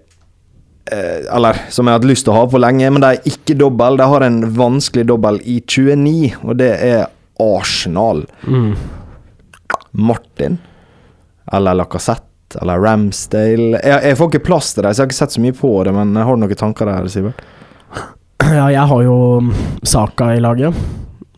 eh, 0.92 1.24
Eller 1.36 1.60
som 1.74 1.88
jeg 1.88 1.96
har 1.96 2.02
hatt 2.02 2.10
lyst 2.10 2.28
til 2.28 2.36
å 2.36 2.40
ha 2.42 2.46
på 2.52 2.62
lenge, 2.62 2.92
men 2.92 3.04
de 3.04 3.14
er 3.14 3.32
ikke 3.32 3.58
dobbel. 3.60 4.00
De 4.02 4.10
har 4.14 4.28
en 4.28 4.40
vanskelig 4.58 5.08
dobbel 5.12 5.42
i 5.44 5.60
29, 5.62 6.16
og 6.44 6.62
det 6.62 6.72
er 6.76 7.08
Arsenal. 7.42 8.24
Mm. 8.48 8.74
Martin 9.96 10.58
eller 11.52 11.78
Lacassette 11.78 12.60
eller 12.62 12.80
Ramsdale 12.80 13.80
jeg, 13.80 14.00
jeg 14.10 14.18
får 14.18 14.30
ikke 14.32 14.48
plass 14.48 14.74
til 14.74 14.86
dem, 14.86 14.94
så 14.94 15.02
jeg 15.02 15.06
har 15.06 15.12
ikke 15.12 15.18
sett 15.18 15.36
så 15.36 15.44
mye 15.44 15.56
på 15.56 15.72
det, 15.88 15.94
men 15.96 16.16
har 16.20 16.36
du 16.36 16.44
noen 16.44 16.60
tanker 16.60 16.90
der, 16.90 17.10
Sivert? 17.12 17.42
Ja, 18.46 18.68
jeg 18.70 18.84
har 18.92 19.02
jo 19.02 19.18
Saka 19.88 20.34
i 20.36 20.42
laget. 20.44 20.76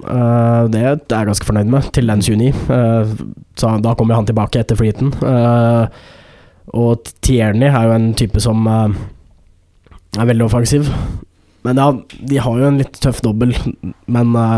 Eh, 0.08 0.62
det 0.74 0.84
er 0.84 1.00
jeg 1.00 1.32
ganske 1.32 1.48
fornøyd 1.48 1.74
med, 1.74 1.90
til 1.96 2.08
den 2.12 2.24
29. 2.24 2.54
Uh, 2.68 3.18
så 3.58 3.74
da 3.84 3.96
kommer 3.98 4.20
han 4.20 4.28
tilbake 4.30 4.62
etter 4.62 4.80
flyten. 4.80 5.14
Uh, 5.22 5.88
og 6.76 7.12
Tierney 7.24 7.70
er 7.70 7.88
jo 7.88 7.94
en 7.96 8.10
type 8.18 8.42
som 8.44 8.66
eh, 8.68 8.98
er 10.20 10.30
veldig 10.30 10.48
offensiv. 10.48 10.90
Men 11.68 11.80
ja, 11.80 11.92
de 12.32 12.42
har 12.44 12.60
jo 12.60 12.68
en 12.68 12.82
litt 12.82 13.00
tøff 13.04 13.22
dobbel, 13.24 13.54
men 14.12 14.36
eh, 14.36 14.58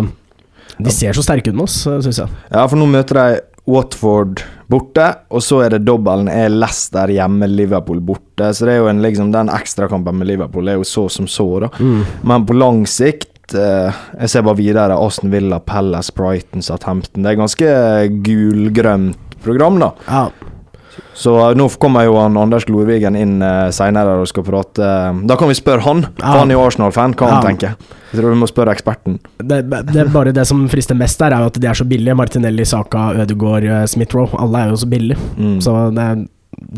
de 0.80 0.94
ser 0.94 1.18
så 1.18 1.26
sterke 1.26 1.52
ut 1.52 1.60
med 1.60 1.68
oss, 1.68 1.84
syns 1.86 2.24
jeg. 2.24 2.42
Ja, 2.50 2.66
for 2.66 2.80
nå 2.80 2.90
møter 2.90 3.20
de 3.20 3.28
Watford 3.70 4.42
borte, 4.70 5.06
og 5.30 5.44
så 5.46 5.62
er 5.66 5.76
det 5.76 5.84
dobbelen 5.86 6.30
er 6.32 6.50
Leicester 6.50 7.12
hjemme, 7.14 7.50
Liverpool 7.52 8.00
borte. 8.02 8.50
Så 8.56 8.66
det 8.66 8.76
er 8.76 8.82
jo 8.82 8.90
en, 8.90 9.04
liksom, 9.06 9.34
den 9.36 9.52
ekstrakampen 9.54 10.18
med 10.18 10.32
Liverpool 10.32 10.72
er 10.72 10.80
jo 10.80 10.88
så 10.88 11.06
som 11.14 11.30
så, 11.30 11.46
da. 11.66 11.70
Men 11.78 12.48
på 12.50 12.58
lang 12.58 12.82
sikt 12.90 13.36
eh, 13.56 13.94
Jeg 14.22 14.30
ser 14.30 14.44
bare 14.48 14.58
videre. 14.60 14.98
Aston 14.98 15.32
Villa, 15.32 15.60
Palace, 15.60 16.12
Brighton, 16.16 16.62
Southampton. 16.62 17.24
Det 17.24 17.32
er 17.32 17.40
ganske 17.40 17.74
gulgrønt 18.26 19.18
program, 19.44 19.80
da. 19.80 19.92
Ja, 20.08 20.30
Så 21.16 21.34
eh, 21.40 21.56
nå 21.56 21.70
kommer 21.80 22.04
jo 22.08 22.18
han 22.20 22.36
Anders 22.38 22.66
Glorvigen 22.68 23.16
inn 23.16 23.38
uh, 23.42 23.70
seinere 23.72 24.18
og 24.20 24.28
skal 24.28 24.44
prate 24.44 24.90
Da 25.28 25.36
kan 25.40 25.48
vi 25.48 25.56
spørre 25.56 25.84
han, 25.86 26.06
Ja. 26.20 26.34
han 26.40 26.52
er 26.52 26.58
jo 26.58 26.66
Arsenal-fan, 26.66 27.14
hva 27.16 27.30
han 27.30 27.42
Ja. 27.44 27.48
tenker. 27.48 27.76
Jeg 28.12 28.20
tror 28.22 28.34
vi 28.34 28.40
må 28.42 28.48
spørre 28.50 28.74
eksperten. 28.74 29.20
det, 29.38 29.62
det 29.70 29.96
er 30.02 30.10
bare 30.12 30.34
det 30.34 30.46
som 30.48 30.68
frister 30.68 30.96
mest 30.96 31.20
der, 31.20 31.32
er 31.32 31.40
jo 31.46 31.52
at 31.54 31.60
de 31.62 31.68
er 31.68 31.74
så 31.78 31.86
billige. 31.86 32.16
Martinelli, 32.16 32.66
Saka, 32.66 33.12
Ødegaard, 33.22 33.64
Smithrow 33.88 34.26
Smith-Roe. 34.28 34.42
Alle 34.42 34.64
er 34.66 34.70
jo 34.70 34.76
så 34.82 34.90
billige. 34.90 35.18
Mm. 35.38 35.60
Så 35.62 35.76
det 35.94 36.04
er 36.04 36.26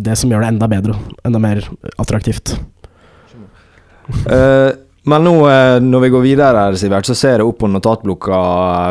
det 0.04 0.18
som 0.18 0.30
gjør 0.30 0.42
det 0.44 0.50
enda 0.54 0.68
bedre. 0.68 0.96
Enda 1.26 1.40
mer 1.40 1.64
attraktivt. 1.98 2.60
Eh, 4.28 4.72
men 5.10 5.24
nå 5.26 5.34
eh, 5.50 5.78
når 5.82 6.04
vi 6.06 6.10
går 6.14 6.26
videre, 6.26 6.66
her, 6.68 6.78
Sivert, 6.78 7.08
så 7.10 7.16
ser 7.18 7.42
jeg 7.42 7.48
opp 7.48 7.62
på 7.64 7.70
notatblokka 7.72 8.42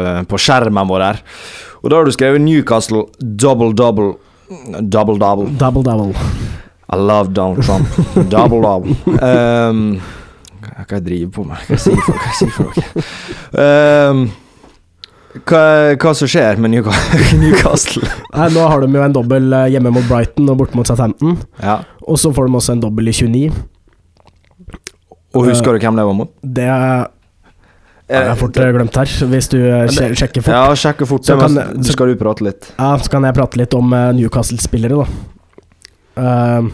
eh, 0.01 0.23
på 0.31 0.41
skjermen 0.43 0.89
vår 0.91 1.07
her. 1.07 1.21
Og 1.81 1.91
da 1.93 2.01
har 2.01 2.09
du 2.09 2.15
skrevet 2.15 2.43
Newcastle 2.43 3.07
double 3.21 3.73
double. 3.79 4.17
Double 4.81 5.21
double. 5.21 5.51
Double 5.61 5.85
double. 5.87 6.15
I 6.91 6.97
love 6.99 7.33
Donald 7.33 7.63
Trump. 7.63 7.87
double 8.31 8.61
double. 8.65 8.97
Um, 9.23 10.01
hva 10.61 10.99
jeg 10.99 11.05
driver 11.07 11.33
på 11.37 11.45
med? 11.47 11.63
Hva 11.69 11.77
jeg 11.77 11.85
sier 11.85 12.01
for, 12.03 12.19
hva 12.19 12.31
jeg 12.33 12.39
sier 12.41 12.55
for 12.57 12.73
dere? 12.75 13.05
Um, 14.11 14.25
hva, 15.47 15.63
hva 15.95 16.13
som 16.19 16.31
skjer 16.31 16.59
med 16.59 16.75
Newcastle? 17.45 18.03
Nei, 18.35 18.49
nå 18.51 18.67
har 18.67 18.83
de 18.83 18.91
jo 18.99 19.05
en 19.07 19.15
dobbel 19.15 19.53
eh, 19.55 19.69
hjemme 19.77 19.93
mot 19.95 20.09
Brighton 20.11 20.51
og 20.51 20.59
borte 20.65 20.79
mot 20.79 20.89
Southampton. 20.91 21.39
Ja. 21.63 21.79
Og 22.03 22.19
så 22.19 22.33
får 22.35 22.49
de 22.51 22.59
også 22.59 22.75
en 22.75 22.83
dobbel 22.83 23.13
i 23.13 23.15
29. 23.15 23.53
Og 25.35 25.47
husker 25.47 25.73
du 25.77 25.79
hvem 25.85 25.97
det 25.97 26.05
var 26.09 26.15
mot? 26.19 26.31
Det 26.43 26.67
har 26.67 27.11
jeg 28.11 28.39
fort 28.41 28.57
eh, 28.59 28.73
glemt 28.75 28.97
her, 28.99 29.13
hvis 29.31 29.49
du 29.53 29.59
eh, 29.63 29.87
sjekker 30.19 30.43
fort. 30.43 30.55
Ja, 30.57 30.75
sjekker 30.75 31.07
fort. 31.07 31.23
Så 31.29 31.37
kan- 31.39 31.55
så- 31.85 31.93
skal 31.93 32.09
du 32.11 32.17
prate 32.19 32.43
litt? 32.43 32.73
Ja, 32.79 32.97
Så 32.99 33.11
kan 33.11 33.23
jeg 33.23 33.35
prate 33.35 33.57
litt 33.61 33.75
om 33.75 33.93
eh, 33.93 34.13
Newcastle-spillere, 34.19 35.05
da. 35.05 35.07
Uh, 36.21 36.67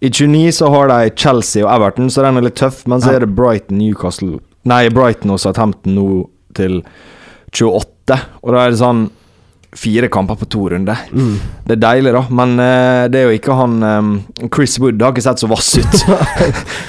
I 0.00 0.08
29 0.10 0.52
så 0.56 0.70
har 0.72 0.88
de 0.88 1.10
Chelsea 1.16 1.62
og 1.64 1.70
Everton, 1.74 2.08
så 2.10 2.22
den 2.24 2.36
er 2.40 2.46
litt 2.48 2.56
tøff. 2.56 2.86
Men 2.88 3.00
så 3.00 3.10
Ja. 3.12 3.16
er 3.16 3.20
det 3.26 3.34
Brighton, 3.36 3.78
Newcastle 3.78 4.40
Nei, 4.64 4.88
Brighton 4.88 5.30
og 5.30 5.38
Southampton 5.38 5.94
nå 5.94 6.28
til 6.54 6.82
28. 7.52 8.18
Og 8.42 8.52
da 8.54 8.64
er 8.64 8.70
det 8.70 8.78
sånn 8.80 9.10
fire 9.74 10.08
kamper 10.08 10.38
på 10.38 10.46
to 10.50 10.68
runder. 10.70 10.98
mm. 11.12 11.34
Det 11.64 11.76
er 11.76 11.80
deilig, 11.80 12.12
da, 12.14 12.20
men 12.28 12.50
uh, 12.60 13.04
det 13.10 13.20
er 13.20 13.30
jo 13.30 13.36
ikke 13.38 13.54
han 13.56 13.76
um, 13.82 14.10
Chris 14.52 14.76
Wood 14.82 15.00
har 15.02 15.14
ikke 15.14 15.24
sett 15.24 15.40
så 15.42 15.50
vass 15.50 15.72
ut. 15.78 16.00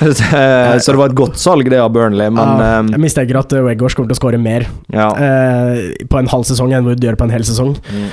Eh, 0.06 0.76
så 0.84 0.92
det 0.92 1.00
var 1.00 1.10
et 1.10 1.16
godt 1.18 1.38
salg, 1.40 1.68
det 1.72 1.78
av 1.80 1.90
Burnley, 1.94 2.30
men 2.34 2.60
Ja, 2.60 2.82
jeg 2.84 3.02
mistenker 3.02 3.38
at 3.40 3.54
Weggårds 3.54 3.96
kommer 3.96 4.10
til 4.10 4.18
å 4.18 4.20
skåre 4.20 4.40
mer 4.42 4.66
ja. 4.92 5.08
uh, 5.16 5.80
på 6.12 6.20
en 6.20 6.30
halv 6.30 6.46
sesong 6.48 6.74
enn 6.76 6.86
Wood 6.86 7.04
gjør 7.04 7.18
på 7.20 7.28
en 7.28 7.34
hel 7.34 7.46
sesong. 7.48 7.74
Mm. 7.88 8.10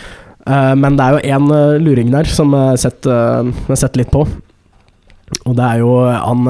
Uh, 0.46 0.72
men 0.78 0.96
det 0.98 1.04
er 1.04 1.16
jo 1.16 1.34
én 1.36 1.82
luring 1.82 2.12
der 2.14 2.30
som 2.30 2.54
jeg 2.54 2.78
har 2.78 3.80
sett, 3.82 3.98
litt 3.98 4.12
på. 4.14 4.24
Og 5.42 5.58
det 5.58 5.66
er 5.66 5.82
jo 5.82 5.92
han 6.06 6.48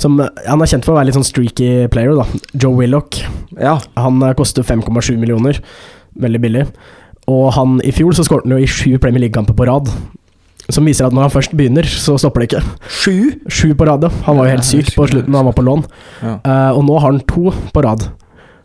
som 0.00 0.18
Han 0.18 0.64
er 0.64 0.70
kjent 0.70 0.86
for 0.86 0.94
å 0.94 0.98
være 0.98 1.10
litt 1.10 1.18
sånn 1.18 1.28
streaky 1.28 1.70
player, 1.92 2.16
da. 2.18 2.26
Joe 2.54 2.74
Willoch. 2.80 3.20
ja. 3.60 3.76
Han 4.00 4.22
koster 4.38 4.66
5,7 4.66 5.18
millioner. 5.20 5.60
Veldig 6.24 6.40
billig. 6.42 6.68
Og 7.30 7.46
han 7.56 7.78
i 7.84 7.92
fjor 7.94 8.16
så 8.16 8.24
skåret 8.26 8.48
han 8.48 8.56
jo 8.56 8.64
i 8.64 8.68
sju 8.68 8.98
Premier 9.00 9.24
League-kamper 9.24 9.56
på 9.56 9.68
rad. 9.68 9.90
Som 10.72 10.88
viser 10.88 11.06
at 11.06 11.12
når 11.12 11.26
han 11.26 11.32
først 11.34 11.54
begynner, 11.56 11.84
så 11.84 12.16
stopper 12.20 12.44
det 12.44 12.50
ikke. 12.50 12.64
Sju? 12.88 13.16
Sju 13.52 13.72
på 13.76 13.88
rad. 13.88 14.06
Han 14.24 14.38
var 14.38 14.48
jo 14.48 14.56
helt 14.56 14.68
syk 14.68 14.92
på 14.96 15.08
slutten 15.10 15.32
da 15.32 15.42
han 15.42 15.48
var 15.50 15.56
på 15.56 15.64
lån. 15.64 15.88
Ja. 16.24 16.36
Uh, 16.40 16.70
og 16.78 16.84
nå 16.88 17.00
har 17.00 17.10
han 17.12 17.24
to 17.28 17.52
på 17.74 17.84
rad. 17.84 18.06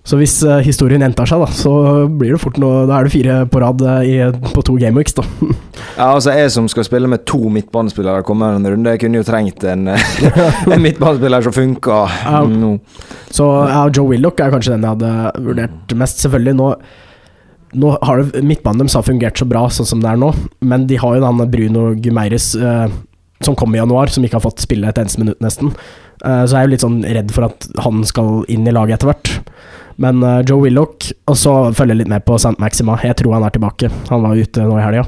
Så 0.08 0.18
hvis 0.18 0.38
uh, 0.48 0.62
historien 0.64 1.04
gjentar 1.04 1.28
seg, 1.28 1.42
da, 1.44 1.50
så 1.54 1.74
blir 2.08 2.32
det 2.34 2.40
fort 2.42 2.56
noe 2.62 2.86
Da 2.88 2.96
er 2.98 3.06
det 3.06 3.12
fire 3.14 3.42
på 3.52 3.60
rad 3.62 3.84
eh, 3.84 4.08
i, 4.08 4.14
på 4.56 4.64
to 4.66 4.78
gameweeks, 4.80 5.18
da. 5.20 5.26
ja, 6.00 6.08
altså 6.08 6.34
jeg 6.34 6.54
som 6.56 6.70
skal 6.72 6.88
spille 6.88 7.10
med 7.12 7.26
to 7.30 7.52
midtbanespillere 7.52 8.24
kommende 8.26 8.72
runde, 8.72 8.96
jeg 8.96 9.04
kunne 9.04 9.20
jo 9.20 9.28
trengt 9.28 9.68
en, 9.68 9.92
en 10.74 10.82
midtbanespiller 10.82 11.46
som 11.46 11.54
funka 11.54 12.00
nå. 12.56 12.72
Så 13.28 13.52
ja, 13.70 13.84
Joe 13.92 14.16
Willoch 14.16 14.40
er 14.40 14.56
kanskje 14.56 14.78
den 14.78 14.88
jeg 14.88 14.96
hadde 14.96 15.46
vurdert 15.46 15.96
mest. 16.00 16.24
Selvfølgelig, 16.24 16.58
nå 16.58 16.72
nå 17.74 17.92
har 18.02 18.24
det, 18.24 18.44
Midtbanen 18.46 18.84
deres 18.84 18.98
har 18.98 19.06
fungert 19.06 19.40
så 19.40 19.48
bra 19.50 19.68
sånn 19.74 19.88
som 19.90 20.04
det 20.04 20.12
er 20.12 20.22
nå, 20.22 20.32
men 20.66 20.88
de 20.90 20.98
har 21.02 21.18
jo 21.18 21.26
denne 21.26 21.48
Bruno 21.52 21.90
Gumeires 22.00 22.54
eh, 22.56 22.88
som 23.46 23.56
kom 23.56 23.76
i 23.76 23.80
januar, 23.80 24.12
som 24.12 24.26
ikke 24.26 24.40
har 24.40 24.46
fått 24.46 24.64
spille 24.64 24.90
et 24.90 24.98
eneste 25.00 25.22
minutt, 25.22 25.40
nesten. 25.44 25.74
Eh, 26.26 26.44
så 26.46 26.56
jeg 26.56 26.60
er 26.60 26.68
jo 26.68 26.74
litt 26.74 26.86
sånn 26.86 27.02
redd 27.08 27.36
for 27.36 27.48
at 27.48 27.70
han 27.86 28.02
skal 28.08 28.42
inn 28.52 28.68
i 28.68 28.74
laget 28.76 29.00
etter 29.00 29.14
hvert. 29.14 29.36
Men 30.00 30.24
eh, 30.24 30.42
Joe 30.48 30.64
Willoch, 30.64 31.12
og 31.28 31.38
så 31.40 31.54
følger 31.76 31.96
jeg 31.96 32.04
litt 32.04 32.12
med 32.12 32.26
på 32.28 32.40
St. 32.40 32.58
Maxima. 32.62 32.98
Jeg 33.04 33.20
tror 33.20 33.38
han 33.38 33.46
er 33.48 33.56
tilbake. 33.56 33.92
Han 34.12 34.26
var 34.26 34.40
ute 34.40 34.66
nå 34.68 34.80
i 34.80 34.84
helga. 34.84 35.06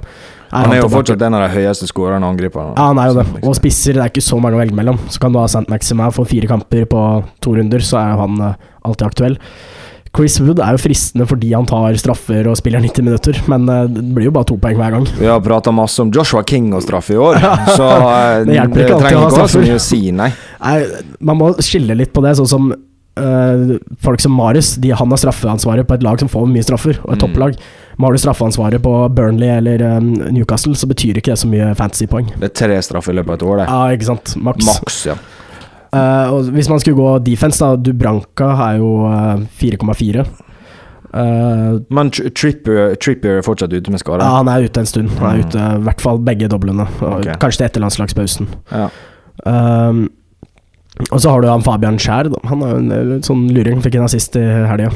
Han 0.51 0.67
er 0.67 0.81
jo 0.81 0.87
tilbake? 0.87 0.95
fortsatt 0.97 1.21
en 1.27 1.37
av 1.37 1.45
de 1.45 1.51
høyeste 1.53 1.87
skårerne 1.87 2.27
angriperne. 2.27 2.75
Ja, 2.75 2.89
han 2.91 2.99
er 2.99 3.11
jo 3.11 3.19
det. 3.21 3.27
Og 3.47 3.55
spisser, 3.55 3.95
det 3.95 4.03
er 4.03 4.11
ikke 4.11 4.23
så 4.25 4.39
mange 4.43 4.59
å 4.59 4.63
velge 4.63 4.75
mellom. 4.75 4.99
Så 5.11 5.23
kan 5.23 5.31
du 5.31 5.39
ha 5.39 5.47
St. 5.47 5.63
Maxima 5.71 6.09
få 6.11 6.27
fire 6.27 6.49
kamper 6.51 6.87
på 6.91 7.05
to 7.43 7.55
runder, 7.55 7.83
så 7.87 8.01
er 8.01 8.19
han 8.19 8.43
eh, 8.47 8.67
alltid 8.87 9.07
aktuell. 9.07 9.39
Chris 10.15 10.35
Wood 10.43 10.59
er 10.59 10.75
jo 10.75 10.81
fristende 10.83 11.23
fordi 11.29 11.53
han 11.55 11.65
tar 11.69 11.95
straffer 11.95 12.49
og 12.51 12.57
spiller 12.59 12.83
90 12.83 13.05
minutter, 13.07 13.37
men 13.47 13.69
eh, 13.71 13.85
det 13.87 14.03
blir 14.15 14.27
jo 14.27 14.33
bare 14.35 14.49
to 14.49 14.57
poeng 14.59 14.75
hver 14.81 14.91
gang. 14.97 15.05
Vi 15.17 15.29
har 15.29 15.39
prata 15.45 15.71
masse 15.71 16.03
om 16.03 16.11
Joshua 16.11 16.43
King 16.43 16.73
og 16.75 16.83
straff 16.83 17.09
i 17.13 17.19
år, 17.21 17.39
så 17.79 17.87
eh, 17.87 18.45
Det 18.49 18.57
hjelper 18.59 18.83
ikke 18.85 18.97
trenger 18.99 19.25
ikke 19.29 19.39
å 19.39 19.43
ha 19.45 19.49
så 19.55 19.63
mye 19.63 19.77
å 19.79 19.83
si, 19.87 20.01
nei. 20.11 20.27
Nei, 20.59 20.77
man 21.31 21.39
må 21.39 21.53
skille 21.63 21.95
litt 21.95 22.11
på 22.11 22.23
det, 22.25 22.35
sånn 22.41 22.49
som 22.51 22.67
øh, 22.75 23.77
folk 24.03 24.19
som 24.23 24.35
Marius. 24.35 24.73
De, 24.83 24.91
han 24.99 25.15
har 25.15 25.21
straffeansvaret 25.23 25.87
på 25.87 25.95
et 25.95 26.03
lag 26.05 26.19
som 26.19 26.29
får 26.31 26.47
mye 26.51 26.67
straffer, 26.67 26.99
og 27.05 27.13
et 27.15 27.17
Mm. 27.21 27.23
topplag. 27.29 27.55
Men 27.97 28.07
har 28.09 28.15
du 28.15 28.21
straffeansvaret 28.23 28.81
på 28.83 28.91
Burnley 29.15 29.49
eller 29.61 29.81
eh, 29.87 29.99
Newcastle, 30.35 30.75
så 30.75 30.87
betyr 30.91 31.19
ikke 31.21 31.31
det 31.35 31.39
så 31.39 31.47
mye 31.51 31.71
fantasypoeng. 31.79 32.33
Det 32.39 32.51
er 32.51 32.57
tre 32.65 32.77
straffer 32.83 33.15
i 33.15 33.19
løpet 33.21 33.31
av 33.31 33.39
et 33.39 33.47
år, 33.47 33.61
det. 33.63 33.67
Ja, 33.71 33.81
ikke 33.95 34.11
sant. 34.11 34.35
Maks. 34.43 34.65
Maks, 34.67 34.99
ja. 35.11 35.15
Eh, 35.93 36.31
og 36.31 36.51
hvis 36.55 36.69
man 36.71 36.79
skulle 36.79 36.95
gå 36.95 37.17
defense, 37.25 37.59
da 37.59 37.75
Dubranka 37.75 38.47
er 38.69 38.77
jo 38.79 38.93
eh, 39.11 39.43
4,4. 39.59 40.25
Uh, 41.11 41.81
Men 41.91 42.07
tripper 42.07 42.31
Trippier, 42.31 42.93
Trippier 43.03 43.37
er 43.41 43.43
fortsatt 43.43 43.73
ute 43.75 43.91
med 43.91 43.99
skade. 43.99 44.23
ja, 44.23 44.37
han 44.37 44.47
er 44.47 44.63
ute 44.63 44.79
en 44.79 44.85
stund. 44.87 45.09
Han 45.19 45.27
er 45.33 45.41
Mm. 45.41 45.47
ute 45.49 45.59
i 45.59 45.81
hvert 45.83 46.01
fall 46.01 46.19
begge 46.23 46.47
doblene. 46.47 46.85
Okay. 47.01 47.33
Kanskje 47.41 47.57
til 47.57 47.65
etter 47.67 47.81
landslagspausen. 47.83 48.47
Ja. 48.71 48.87
Um, 49.45 50.09
og 51.11 51.19
så 51.19 51.29
har 51.33 51.41
du 51.41 51.47
han 51.49 51.61
Fabian 51.65 51.97
Skjær. 51.99 52.31
Han 52.47 52.61
er 52.63 52.69
jo 52.71 52.77
en 52.77 52.91
eh, 52.91 53.19
sånn 53.27 53.43
luring. 53.51 53.81
Fikk 53.83 53.95
en 53.99 54.03
assist 54.07 54.35
i 54.39 54.39
helga. 54.39 54.91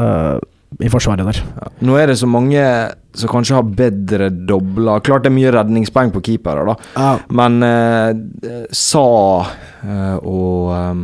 Uh, 0.00 0.36
I 0.78 0.88
forsvaret 0.92 1.26
der. 1.26 1.40
Ja. 1.58 1.70
Nå 1.82 1.96
er 1.98 2.12
det 2.12 2.18
så 2.20 2.28
mange 2.30 2.62
som 3.16 3.30
kanskje 3.32 3.56
har 3.58 3.66
bedre 3.66 4.28
dobler. 4.30 5.02
Klart 5.04 5.24
det 5.24 5.32
er 5.32 5.34
mye 5.34 5.52
redningspoeng 5.54 6.12
på 6.14 6.22
keepere, 6.28 6.62
da. 6.68 6.76
Ja, 6.94 7.14
Men 7.34 7.58
eh, 7.66 8.68
Sa 8.70 9.06
eh, 9.82 10.16
og 10.22 10.70
um, 10.70 11.02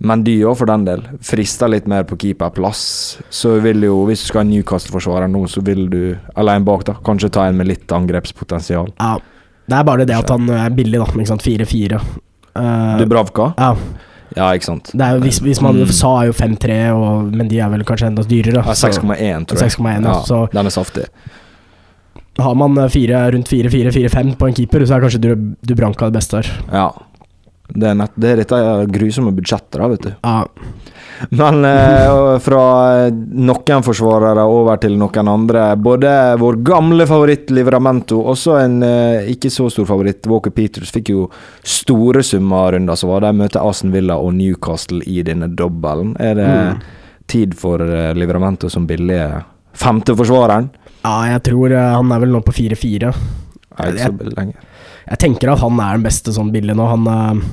Mendy 0.00 0.38
òg, 0.48 0.56
for 0.56 0.70
den 0.70 0.86
del, 0.88 1.02
frister 1.20 1.68
litt 1.68 1.88
mer 1.90 2.06
på 2.08 2.16
keeperplass. 2.22 2.82
Så 3.28 3.58
vil 3.60 3.84
jo, 3.84 3.98
hvis 4.08 4.24
du 4.24 4.30
skal 4.30 4.40
ha 4.40 4.46
en 4.46 4.54
Newcastle-forsvarer 4.54 5.28
nå, 5.28 5.44
så 5.52 5.60
vil 5.66 5.84
du, 5.92 6.00
alene 6.40 6.64
bak, 6.64 6.86
da, 6.88 6.96
kanskje 7.04 7.28
ta 7.36 7.44
en 7.50 7.60
med 7.60 7.68
litt 7.68 7.92
angrepspotensial. 7.92 8.94
ja. 8.96 9.18
Det 9.70 9.76
er 9.78 9.84
bare 9.86 10.02
det 10.02 10.16
at 10.16 10.30
han 10.32 10.48
er 10.50 10.72
billig, 10.74 10.98
da. 10.98 11.04
Ikke 11.14 11.36
4-4. 11.44 11.98
Uh, 12.58 12.96
Dubravka? 12.98 13.52
ja. 13.54 13.74
Ja, 14.36 14.52
ikke 14.54 14.64
sant. 14.68 14.90
Det 14.94 15.00
er 15.02 15.16
jo, 15.16 15.20
hvis, 15.24 15.40
hvis 15.42 15.60
man 15.62 15.74
Mm. 15.80 15.90
sa 15.92 16.10
er 16.22 16.26
jo 16.30 16.32
5-3, 16.32 17.32
men 17.34 17.48
de 17.48 17.58
er 17.60 17.68
vel 17.68 17.82
kanskje 17.84 18.06
enda 18.06 18.22
dyrere. 18.22 18.62
Ja, 18.64 18.72
6,1, 18.78 19.46
tror 19.46 19.58
jeg. 19.58 19.70
6,1, 19.74 20.04
ja, 20.04 20.20
så- 20.22 20.48
Den 20.52 20.66
er 20.66 20.70
saftig. 20.70 21.06
har 22.38 22.54
man 22.54 22.78
eh, 22.78 22.88
fire, 22.88 23.30
rundt 23.32 23.48
4-4-4-5 23.48 24.36
på 24.38 24.46
en 24.48 24.54
keeper, 24.54 24.80
så 24.86 24.96
er 24.96 25.00
kanskje 25.00 25.20
du 25.20 25.34
Dubranka 25.66 26.06
det 26.10 26.14
beste 26.20 26.36
her. 26.42 26.50
Ja. 26.72 26.92
Det 27.72 27.86
er, 27.90 27.94
nett, 27.94 28.10
det 28.18 28.30
er 28.32 28.36
dette 28.44 28.60
grusomme 28.90 29.30
budsjettet, 29.34 29.78
da, 29.78 29.88
vet 29.88 30.02
du. 30.02 30.14
Ja, 30.24 30.44
Men 31.36 31.64
eh, 31.68 32.38
fra 32.40 32.62
noen 33.10 33.84
forsvarere 33.84 34.44
over 34.48 34.80
til 34.80 34.96
noen 34.98 35.28
andre. 35.28 35.64
Både 35.76 36.12
vår 36.40 36.60
gamle 36.66 37.06
favoritt 37.08 37.50
Livramento, 37.52 38.22
også 38.32 38.56
en 38.62 38.78
eh, 38.86 39.28
ikke 39.34 39.50
så 39.52 39.68
stor 39.72 39.88
favoritt, 39.90 40.26
Walker 40.30 40.54
Peters, 40.56 40.92
fikk 40.94 41.12
jo 41.12 41.26
store 41.62 42.22
summer 42.26 42.72
runder 42.76 42.96
som 42.96 43.12
var. 43.12 43.26
De 43.26 43.34
møter 43.36 43.60
Aston 43.60 43.92
Villa 43.94 44.16
og 44.16 44.32
Newcastle 44.38 45.02
i 45.06 45.20
denne 45.26 45.50
dobbelen. 45.52 46.16
Er 46.20 46.34
det 46.40 46.48
Mm. 46.50 46.80
tid 47.30 47.52
for 47.54 47.78
eh, 47.80 48.14
Livramento 48.14 48.68
som 48.70 48.86
billige 48.88 49.44
femteforsvareren? 49.78 50.70
ja 51.04 51.12
jeg 51.30 51.42
tror 51.46 51.72
eh, 51.72 51.92
han 51.94 52.10
er 52.12 52.20
vel 52.24 52.32
nå 52.34 52.40
på 52.44 52.52
4-4. 52.52 53.12
Nei, 53.78 53.86
ikke 53.92 54.08
så 54.08 54.12
billig. 54.18 54.54
Jeg 55.10 55.18
tenker 55.22 55.52
at 55.52 55.62
han 55.62 55.78
er 55.80 55.96
den 55.96 56.04
beste 56.04 56.34
sånn 56.34 56.50
billig 56.52 56.74
nå. 56.76 56.88
Han, 56.90 57.06
eh, 57.06 57.44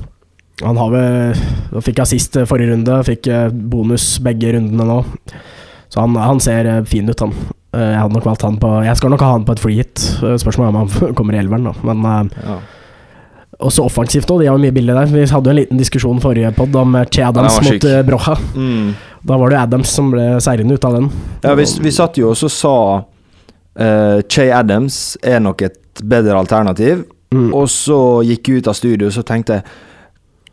han 0.63 0.77
har 0.77 0.89
vel 0.93 1.81
fikk 1.85 1.99
assist 2.01 2.37
eh, 2.39 2.47
forrige 2.49 2.71
runde, 2.73 2.97
fikk 3.05 3.27
eh, 3.29 3.49
bonus 3.51 4.15
begge 4.25 4.55
rundene 4.55 4.87
nå. 4.89 5.01
Så 5.93 6.01
han, 6.01 6.15
han 6.17 6.41
ser 6.43 6.65
eh, 6.71 6.79
fin 6.89 7.09
ut, 7.09 7.19
han. 7.21 7.35
Jeg 7.77 7.99
hadde 7.99 8.15
nok 8.15 8.25
valgt 8.25 8.41
han 8.41 8.55
på 8.57 8.69
Jeg 8.87 8.97
skal 8.97 9.11
nok 9.11 9.21
ha 9.21 9.27
han 9.35 9.43
på 9.45 9.53
et 9.53 9.59
free 9.61 9.75
hit. 9.77 10.01
Spørsmålet 10.01 10.63
er 10.65 10.71
om 10.71 10.77
han 10.79 11.13
kommer 11.17 11.35
i 11.35 11.41
elveren, 11.43 11.67
da. 11.69 11.93
Men 11.93 12.31
Ja. 12.41 12.55
også 13.67 13.83
offensivt 13.85 14.31
òg, 14.33 14.41
de 14.41 14.47
har 14.49 14.57
mye 14.61 14.73
billig 14.73 14.95
der. 14.95 15.11
Vi 15.11 15.25
hadde 15.29 15.51
jo 15.51 15.53
en 15.53 15.59
liten 15.59 15.81
diskusjon 15.81 16.21
forrige 16.23 16.53
pod 16.57 16.73
om 16.79 16.95
Che 17.11 17.21
Adams 17.27 17.59
mot 17.67 17.85
Brocha. 18.07 18.37
Mm. 18.55 18.95
Da 19.27 19.37
var 19.37 19.53
det 19.53 19.59
Adams 19.59 19.91
som 19.93 20.09
ble 20.13 20.25
seirende 20.41 20.77
ut 20.77 20.87
av 20.87 20.95
den. 20.97 21.11
Ja, 21.43 21.53
vi, 21.59 21.67
vi 21.83 21.93
satt 21.93 22.17
jo 22.17 22.31
også 22.31 22.49
og 22.49 22.55
sa 22.55 22.73
uh, 23.03 24.17
Che 24.29 24.47
Adams 24.53 25.17
er 25.21 25.41
nok 25.43 25.61
et 25.67 26.01
bedre 26.01 26.37
alternativ. 26.39 27.03
Mm. 27.35 27.49
Og 27.51 27.67
så 27.69 27.99
gikk 28.25 28.47
jeg 28.49 28.63
ut 28.63 28.71
av 28.71 28.77
studio, 28.79 29.11
så 29.13 29.25
tenkte 29.27 29.59
jeg 29.59 29.67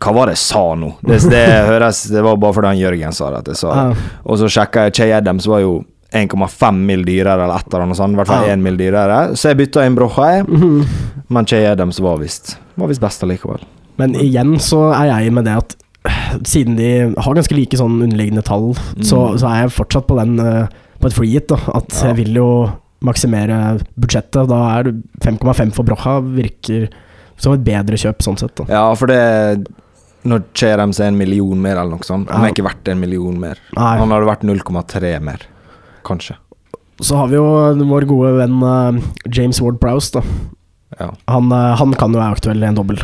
Hva 0.02 0.12
var 0.12 0.26
det 0.26 0.34
jeg 0.36 0.42
sa 0.44 0.74
nå? 0.74 0.92
Det, 1.06 1.20
det 1.30 1.42
høres 1.68 2.02
Det 2.10 2.22
var 2.24 2.36
bare 2.36 2.52
fordi 2.56 2.66
han 2.72 2.78
Jørgen 2.82 3.12
sa 3.14 3.30
det 3.30 3.38
at 3.44 3.46
jeg 3.52 3.56
sa 3.56 3.74
det. 3.90 3.96
Og 4.26 4.38
så 4.38 4.48
sjekka 4.50 4.86
jeg 4.88 4.94
Che 4.98 5.12
Adams 5.12 5.46
var 5.46 5.60
jo 5.60 5.84
1,5 6.14 6.76
mil 6.86 7.04
dyrere 7.04 7.42
eller 7.44 7.56
et 7.58 7.66
eller 7.72 7.82
annet 7.86 7.96
sånt. 7.98 8.12
I 8.14 8.16
hvert 8.20 8.26
fall 8.30 8.44
Ja. 8.46 8.52
1 8.54 8.62
mil 8.62 8.76
dyrere. 8.78 9.20
Så 9.36 9.48
jeg 9.50 9.56
bytta 9.58 9.84
inn 9.86 9.94
Brocha, 9.96 10.26
jeg. 10.36 10.46
Mhm. 10.48 10.84
Men 11.28 11.46
Che 11.46 11.64
Adams 11.66 11.98
var 12.00 12.18
visst 12.18 12.56
Var 12.76 12.86
visst 12.90 13.00
best 13.00 13.22
allikevel. 13.22 13.62
Men 13.98 14.14
igjen 14.14 14.56
så 14.58 14.92
er 14.92 15.06
jeg 15.22 15.32
med 15.32 15.44
det 15.46 15.56
at 15.56 15.76
siden 16.44 16.76
de 16.76 16.88
har 17.16 17.34
ganske 17.34 17.54
like 17.56 17.76
sånn 17.78 18.02
underliggende 18.02 18.42
tall, 18.44 18.74
så, 19.00 19.30
Mm. 19.32 19.38
så 19.38 19.46
er 19.48 19.60
jeg 19.62 19.70
fortsatt 19.78 20.06
på 20.08 20.16
den 20.18 20.38
øh, 20.40 20.66
på 21.00 21.06
et 21.06 21.12
free 21.14 21.30
hit. 21.30 21.48
da 21.48 21.56
At 21.74 21.88
Ja. 21.94 22.08
jeg 22.12 22.16
vil 22.16 22.34
jo 22.34 22.70
maksimere 23.02 23.80
budsjettet. 23.98 24.48
Da 24.48 24.78
er 24.78 24.82
det 24.84 24.94
5,5 25.22 25.72
for 25.72 25.82
Brocha 25.84 26.20
virker 26.20 26.88
som 27.36 27.52
et 27.54 27.64
bedre 27.64 27.96
kjøp, 27.96 28.18
sånn 28.22 28.38
sett. 28.38 28.54
da 28.56 28.64
Ja, 28.68 28.94
for 28.94 29.06
det 29.06 29.66
Når 30.24 30.46
skjer 30.56 30.80
de 30.80 30.86
seg 30.96 31.10
en 31.10 31.18
million 31.20 31.60
mer 31.60 31.76
eller 31.76 31.98
noe 31.98 32.06
sånt 32.06 32.30
Han 32.32 32.46
er 32.46 32.54
ikke 32.54 32.64
verdt 32.64 32.88
en 32.88 33.00
million 33.02 33.36
mer. 33.40 33.60
Nei. 33.76 33.92
Han 34.00 34.14
hadde 34.14 34.30
vært 34.30 34.46
0,3 34.48 35.12
mer. 35.24 35.44
Kanskje. 36.06 36.38
Så 37.02 37.18
har 37.18 37.28
vi 37.28 37.36
jo 37.36 37.44
vår 37.90 38.06
gode 38.08 38.32
venn 38.38 38.58
uh, 38.62 39.04
James 39.26 39.60
Ward 39.60 39.80
Prowse. 39.82 40.14
da 40.14 40.24
Ja. 41.00 41.10
han, 41.26 41.52
uh, 41.52 41.74
han 41.76 41.94
kan 41.98 42.12
jo 42.14 42.20
være 42.22 42.36
aktuell 42.38 42.62
i 42.62 42.68
en 42.70 42.78
dobbel. 42.78 43.00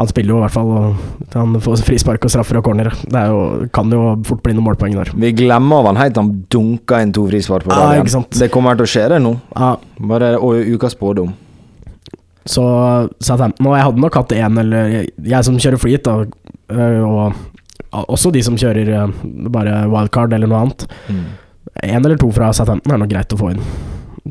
Han 0.00 0.08
spiller 0.08 0.32
jo 0.32 0.38
i 0.40 0.42
hvert 0.46 0.54
fall, 0.54 0.70
og 0.72 1.34
han 1.36 1.56
får 1.60 1.82
frispark 1.84 2.24
og 2.24 2.32
straffer 2.32 2.58
og 2.58 2.64
corner. 2.64 2.88
Det 3.12 3.24
jo, 3.28 3.40
kan 3.76 3.92
jo 3.92 4.14
fort 4.24 4.40
bli 4.44 4.54
noen 4.56 4.64
målpoeng 4.70 4.96
der. 4.96 5.10
Vi 5.12 5.32
glemmer 5.36 5.82
av 5.82 5.90
han 5.90 6.00
helt 6.00 6.16
han 6.16 6.30
dunka 6.52 7.02
inn 7.04 7.12
to 7.12 7.26
frispark 7.28 7.68
på 7.68 7.76
ikke 8.00 8.14
sant. 8.14 8.32
det 8.40 8.48
kommer 8.54 8.78
til 8.78 8.88
å 8.88 8.92
skje, 8.92 9.04
det 9.12 9.20
nå. 9.20 9.34
Ja, 9.52 9.74
Bare 10.12 10.32
og 10.40 10.64
ukas 10.72 10.96
spådom. 10.96 11.34
Så 12.48 12.62
Southampton 13.22 13.68
Og 13.70 13.76
jeg 13.76 13.86
hadde 13.86 14.02
nok 14.02 14.18
hatt 14.18 14.34
én, 14.34 14.58
eller 14.62 14.92
jeg 14.98 15.46
som 15.46 15.58
kjører 15.62 15.80
flyt, 15.80 16.08
da, 16.08 16.26
øh, 16.74 17.02
og 17.06 18.06
også 18.08 18.32
de 18.34 18.42
som 18.42 18.56
kjører 18.58 18.88
øh, 18.96 19.16
bare 19.52 19.82
wildcard 19.92 20.34
eller 20.34 20.50
noe 20.50 20.66
annet. 20.66 20.86
Én 21.82 22.00
eller 22.02 22.18
to 22.20 22.30
fra 22.34 22.52
Southampton 22.52 22.94
er 22.94 23.02
nok 23.02 23.12
greit 23.12 23.34
å 23.34 23.40
få 23.40 23.52
inn 23.54 23.62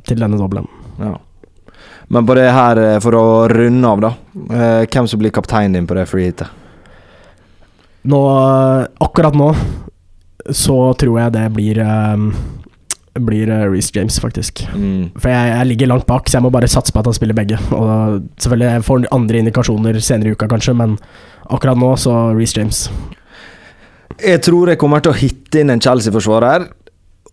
til 0.08 0.20
denne 0.20 0.40
dobbelen. 0.40 0.68
Ja. 1.00 1.16
Men 2.12 2.28
på 2.28 2.36
det 2.36 2.50
her, 2.52 2.80
eh, 2.80 2.98
for 3.00 3.16
å 3.16 3.28
runde 3.52 3.88
av, 3.88 4.02
da. 4.04 4.12
Hvem 4.84 5.08
som 5.08 5.22
blir 5.22 5.32
kapteinen 5.32 5.80
din 5.80 5.88
på 5.88 5.96
det 5.96 6.10
freeheatet? 6.12 6.58
Nå, 8.12 8.20
akkurat 9.00 9.36
nå, 9.38 9.52
så 10.50 10.78
tror 10.98 11.20
jeg 11.22 11.34
det 11.36 11.46
blir 11.54 11.80
øh, 11.86 12.32
blir 13.20 13.50
øh, 13.50 13.72
Reece 13.72 13.92
James, 13.96 14.20
faktisk. 14.20 14.64
Mm. 14.76 15.12
For 15.20 15.30
jeg, 15.30 15.50
jeg 15.52 15.68
ligger 15.68 15.88
langt 15.92 16.08
bak, 16.08 16.30
så 16.30 16.38
jeg 16.38 16.46
må 16.46 16.50
bare 16.54 16.70
satse 16.72 16.94
på 16.94 17.00
at 17.00 17.10
han 17.10 17.18
spiller 17.18 17.36
begge. 17.36 17.60
Og 17.76 18.22
selvfølgelig 18.40 18.72
jeg 18.72 18.84
får 18.88 19.08
andre 19.12 19.42
indikasjoner 19.44 20.00
senere 20.00 20.32
i 20.32 20.38
uka, 20.38 20.48
kanskje, 20.48 20.76
men 20.78 20.98
akkurat 21.52 21.80
nå 21.80 21.94
så 22.00 22.32
Reece 22.38 22.60
James. 22.60 22.86
Jeg 24.22 24.42
tror 24.46 24.72
jeg 24.72 24.80
kommer 24.80 25.04
til 25.04 25.12
å 25.12 25.18
hitte 25.18 25.62
inn 25.62 25.74
en 25.74 25.82
Chelsea-forsvarer, 25.82 26.68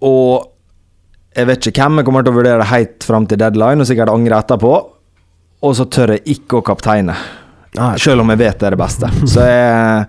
og 0.03 0.49
jeg 1.37 1.47
vet 1.47 1.69
ikke 1.71 1.85
hvem 1.85 2.01
jeg 2.01 2.09
kommer 2.09 2.25
til 2.25 2.35
å 2.35 2.39
vurdere 2.39 2.71
helt 2.71 3.05
fram 3.07 3.27
til 3.29 3.39
deadline, 3.39 3.83
og 3.83 3.87
sikkert 3.87 4.11
angre 4.13 4.41
etterpå. 4.41 4.73
Og 5.67 5.75
så 5.75 5.87
tør 5.91 6.15
jeg 6.15 6.39
ikke 6.39 6.59
å 6.59 6.67
kapteine, 6.67 7.15
selv 7.99 8.23
om 8.23 8.31
jeg 8.33 8.41
vet 8.41 8.59
det 8.59 8.67
er 8.67 8.75
det 8.75 8.81
beste. 8.81 9.11
Så 9.33 9.43
jeg 9.47 10.05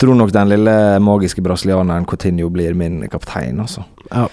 tror 0.00 0.16
nok 0.16 0.32
den 0.34 0.48
lille 0.50 0.76
magiske 1.04 1.44
brasilianeren 1.44 2.06
Coutinho 2.08 2.48
blir 2.52 2.76
min 2.76 3.02
kaptein, 3.12 3.60
altså. 3.62 3.84
ja. 4.10 4.26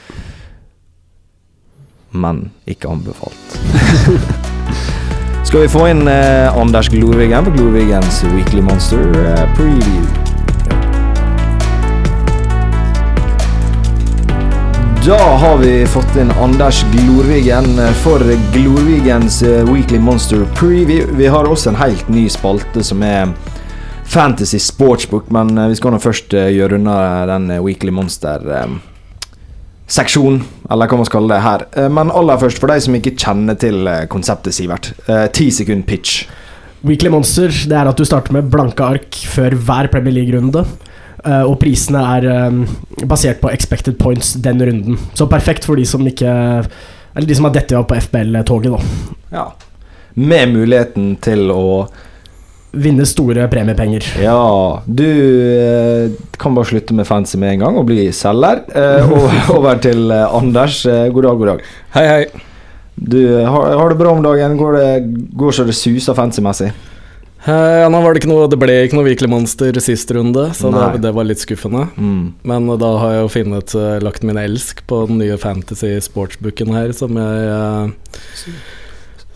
Men 2.12 2.50
ikke 2.68 2.90
anbefalt. 2.92 3.60
Skal 5.48 5.62
vi 5.62 5.68
få 5.72 5.86
inn 5.92 6.08
eh, 6.08 6.58
Anders 6.58 6.88
Glorvigen 6.90 7.46
på 7.46 7.52
Glorvigens 7.52 8.22
Weekly 8.24 8.62
Monster 8.62 9.02
eh, 9.20 9.48
preview? 9.56 10.06
Da 15.06 15.18
har 15.18 15.58
vi 15.58 15.86
fått 15.90 16.16
inn 16.22 16.32
Anders 16.32 16.84
Glorvigen 16.94 17.80
eh, 17.80 17.92
for 18.04 18.22
Glorvigens 18.54 19.42
eh, 19.44 19.74
Weekly 19.74 20.00
Monster 20.00 20.46
Preview. 20.56 21.08
Vi 21.18 21.28
har 21.28 21.50
også 21.50 21.70
en 21.74 21.82
helt 21.82 22.08
ny 22.10 22.28
spalte 22.30 22.84
som 22.86 23.02
er 23.04 23.34
Fantasy 24.06 24.60
Sportsbook, 24.60 25.32
men 25.34 25.58
eh, 25.58 25.72
vi 25.74 25.80
skal 25.82 25.96
nå 25.96 26.00
først 26.04 26.36
gjøre 26.38 26.78
unna 26.80 27.26
den 27.34 27.50
Weekly 27.66 27.92
Monster. 27.92 28.46
eh, 28.62 28.91
Monster-seksjonen, 29.92 30.44
eller 30.72 30.88
hva 30.88 30.98
man 31.02 31.06
skal 31.06 31.20
kalle 31.20 31.36
det 31.36 31.44
her. 31.44 31.64
Eh, 31.76 31.90
Men 31.90 32.12
aller 32.12 32.38
først, 32.40 32.60
for 32.60 32.68
de 32.72 32.80
som 32.80 32.94
ikke 32.96 33.16
kjenner 33.20 33.58
til 33.60 33.88
eh, 33.88 34.06
konseptet, 34.08 34.54
Sivert. 34.56 34.94
eh, 35.08 35.28
Ti 35.28 35.50
sekund 35.52 35.86
pitch. 35.86 36.28
Weekly 36.84 37.10
Monster 37.12 37.50
det 37.50 37.76
er 37.78 37.88
at 37.92 37.98
du 38.00 38.04
starter 38.06 38.32
med 38.34 38.50
blanke 38.50 38.82
ark 38.82 39.12
før 39.12 39.52
hver 39.54 39.88
Premier 39.92 40.14
League-runde. 40.14 40.66
og 41.24 41.60
prisene 41.60 42.00
er 42.02 42.66
basert 43.06 43.40
på 43.42 43.52
expected 43.54 44.00
points 44.00 44.34
den 44.34 44.58
runden. 44.60 44.98
Så 45.14 45.28
perfekt 45.30 45.64
for 45.64 45.76
de 45.76 45.86
som 45.86 46.02
ikke 46.08 46.26
Eller 47.16 47.28
de 47.28 47.36
som 47.36 47.46
har 47.46 47.52
dette 47.54 47.76
av 47.78 47.84
på 47.86 47.94
FBL-toget, 47.96 48.72
da. 48.72 48.80
Ja. 49.32 49.52
Med 50.16 50.50
muligheten 50.50 51.18
til 51.22 51.52
å 51.52 51.88
Vinne 52.72 53.04
store 53.04 53.50
premiepenger. 53.52 54.06
Ja, 54.24 54.82
du 54.86 55.04
eh, 55.04 56.14
kan 56.40 56.56
bare 56.56 56.70
slutte 56.70 56.96
med 56.96 57.08
fancy 57.08 57.36
med 57.42 57.58
en 57.58 57.66
gang 57.66 57.80
og 57.82 57.90
bli 57.90 58.06
selger. 58.16 58.64
Eh, 58.72 59.12
og 59.12 59.36
over 59.58 59.82
til 59.84 60.08
eh, 60.08 60.38
Anders. 60.38 60.86
Eh, 60.88 61.10
god 61.12 61.28
dag, 61.28 61.42
god 61.42 61.52
dag. 61.52 61.66
Hei, 61.98 62.06
hei. 62.08 62.46
Du, 62.96 63.20
eh, 63.20 63.44
har, 63.44 63.76
har 63.76 63.92
det 63.92 64.00
bra 64.00 64.16
om 64.16 64.24
dagen? 64.24 64.56
Går 64.60 64.80
det 64.80 64.88
går 65.36 65.58
så 65.58 65.68
det 65.68 65.76
suser 65.76 66.16
fancy-messig? 66.16 66.72
Eh, 67.44 67.78
ja, 67.82 67.88
nå 67.90 68.00
var 68.04 68.14
det, 68.14 68.22
ikke 68.22 68.30
noe, 68.30 68.48
det 68.48 68.60
ble 68.62 68.76
ikke 68.86 69.00
noe 69.00 69.08
virkelig 69.08 69.32
Monster 69.32 69.78
sist 69.82 70.12
runde, 70.14 70.44
så 70.54 70.70
det, 70.72 71.02
det 71.02 71.12
var 71.16 71.26
litt 71.26 71.42
skuffende. 71.42 71.88
Mm. 71.98 72.26
Men 72.48 72.70
da 72.80 72.92
har 73.02 73.16
jeg 73.16 73.24
jo 73.26 73.32
funnet 73.36 73.74
eh, 73.80 73.96
lagt 74.06 74.28
min 74.28 74.40
elsk 74.40 74.84
på 74.88 75.08
den 75.10 75.20
nye 75.24 75.40
fantasy 75.42 75.96
sportsbooken 76.06 76.72
her, 76.78 76.94
som 76.96 77.18
jeg 77.18 77.50
eh, 77.56 78.62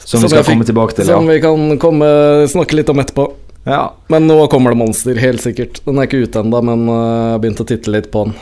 Som, 0.05 0.19
Som 0.21 0.27
vi 0.27 0.29
skal 0.35 0.43
fikk- 0.45 0.53
komme 0.53 0.65
tilbake 0.69 0.95
til, 0.99 1.07
Som 1.09 1.25
ja. 1.25 1.33
vi 1.33 1.41
kan 1.41 1.77
komme, 1.81 2.07
snakke 2.51 2.77
litt 2.77 2.89
om 2.93 2.99
etterpå. 3.01 3.23
ja. 3.65 3.83
Men 4.13 4.27
nå 4.29 4.35
kommer 4.51 4.71
det 4.75 4.77
Monster, 4.77 5.17
helt 5.17 5.41
sikkert. 5.41 5.79
Den 5.85 5.97
er 5.97 6.05
ikke 6.05 6.21
ute 6.27 6.43
ennå, 6.45 6.59
men 6.61 6.83
eh, 6.87 6.99
jeg 6.99 7.31
har 7.33 7.39
begynt 7.41 7.63
å 7.63 7.65
titte 7.71 7.93
litt 7.95 8.11
på 8.13 8.27
den. 8.27 8.35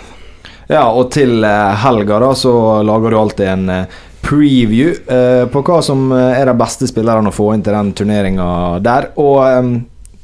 Ja, 0.67 0.89
og 0.91 1.09
til 1.15 1.43
eh, 1.47 1.75
helga 1.83 2.19
da 2.23 2.33
så 2.35 2.51
lager 2.83 3.11
du 3.15 3.17
alltid 3.21 3.47
en 3.53 3.69
eh, 3.69 4.01
preview 4.23 4.91
eh, 5.07 5.45
på 5.51 5.63
hva 5.67 5.79
som 5.83 6.11
er 6.15 6.45
de 6.51 6.53
beste 6.59 6.87
spillerne 6.91 7.31
å 7.31 7.35
få 7.35 7.49
inn 7.55 7.63
til 7.63 7.75
den 7.75 7.93
turneringa 7.95 8.49
der. 8.83 9.09
Og 9.23 9.39
eh, 9.47 9.71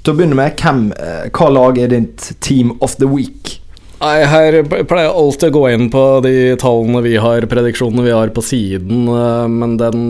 til 0.03 0.13
å 0.13 0.19
begynne 0.19 0.37
med, 0.39 0.59
hvem, 0.59 0.83
eh, 0.99 1.25
hva 1.35 1.49
lag 1.55 1.79
er 1.83 1.95
ditt 1.95 2.29
team 2.43 2.75
of 2.83 2.95
the 2.99 3.07
week? 3.07 3.55
Nei, 3.99 4.21
her 4.31 4.61
pleier 4.87 5.09
jeg 5.09 5.15
alltid 5.19 5.49
å 5.49 5.55
gå 5.57 5.63
inn 5.75 5.89
på 5.91 6.03
de 6.23 6.35
tallene 6.61 7.01
vi 7.03 7.17
har, 7.19 7.43
prediksjonene 7.51 8.05
vi 8.05 8.13
har 8.15 8.29
på 8.31 8.39
siden, 8.47 9.09
men 9.59 9.73
den 9.75 10.05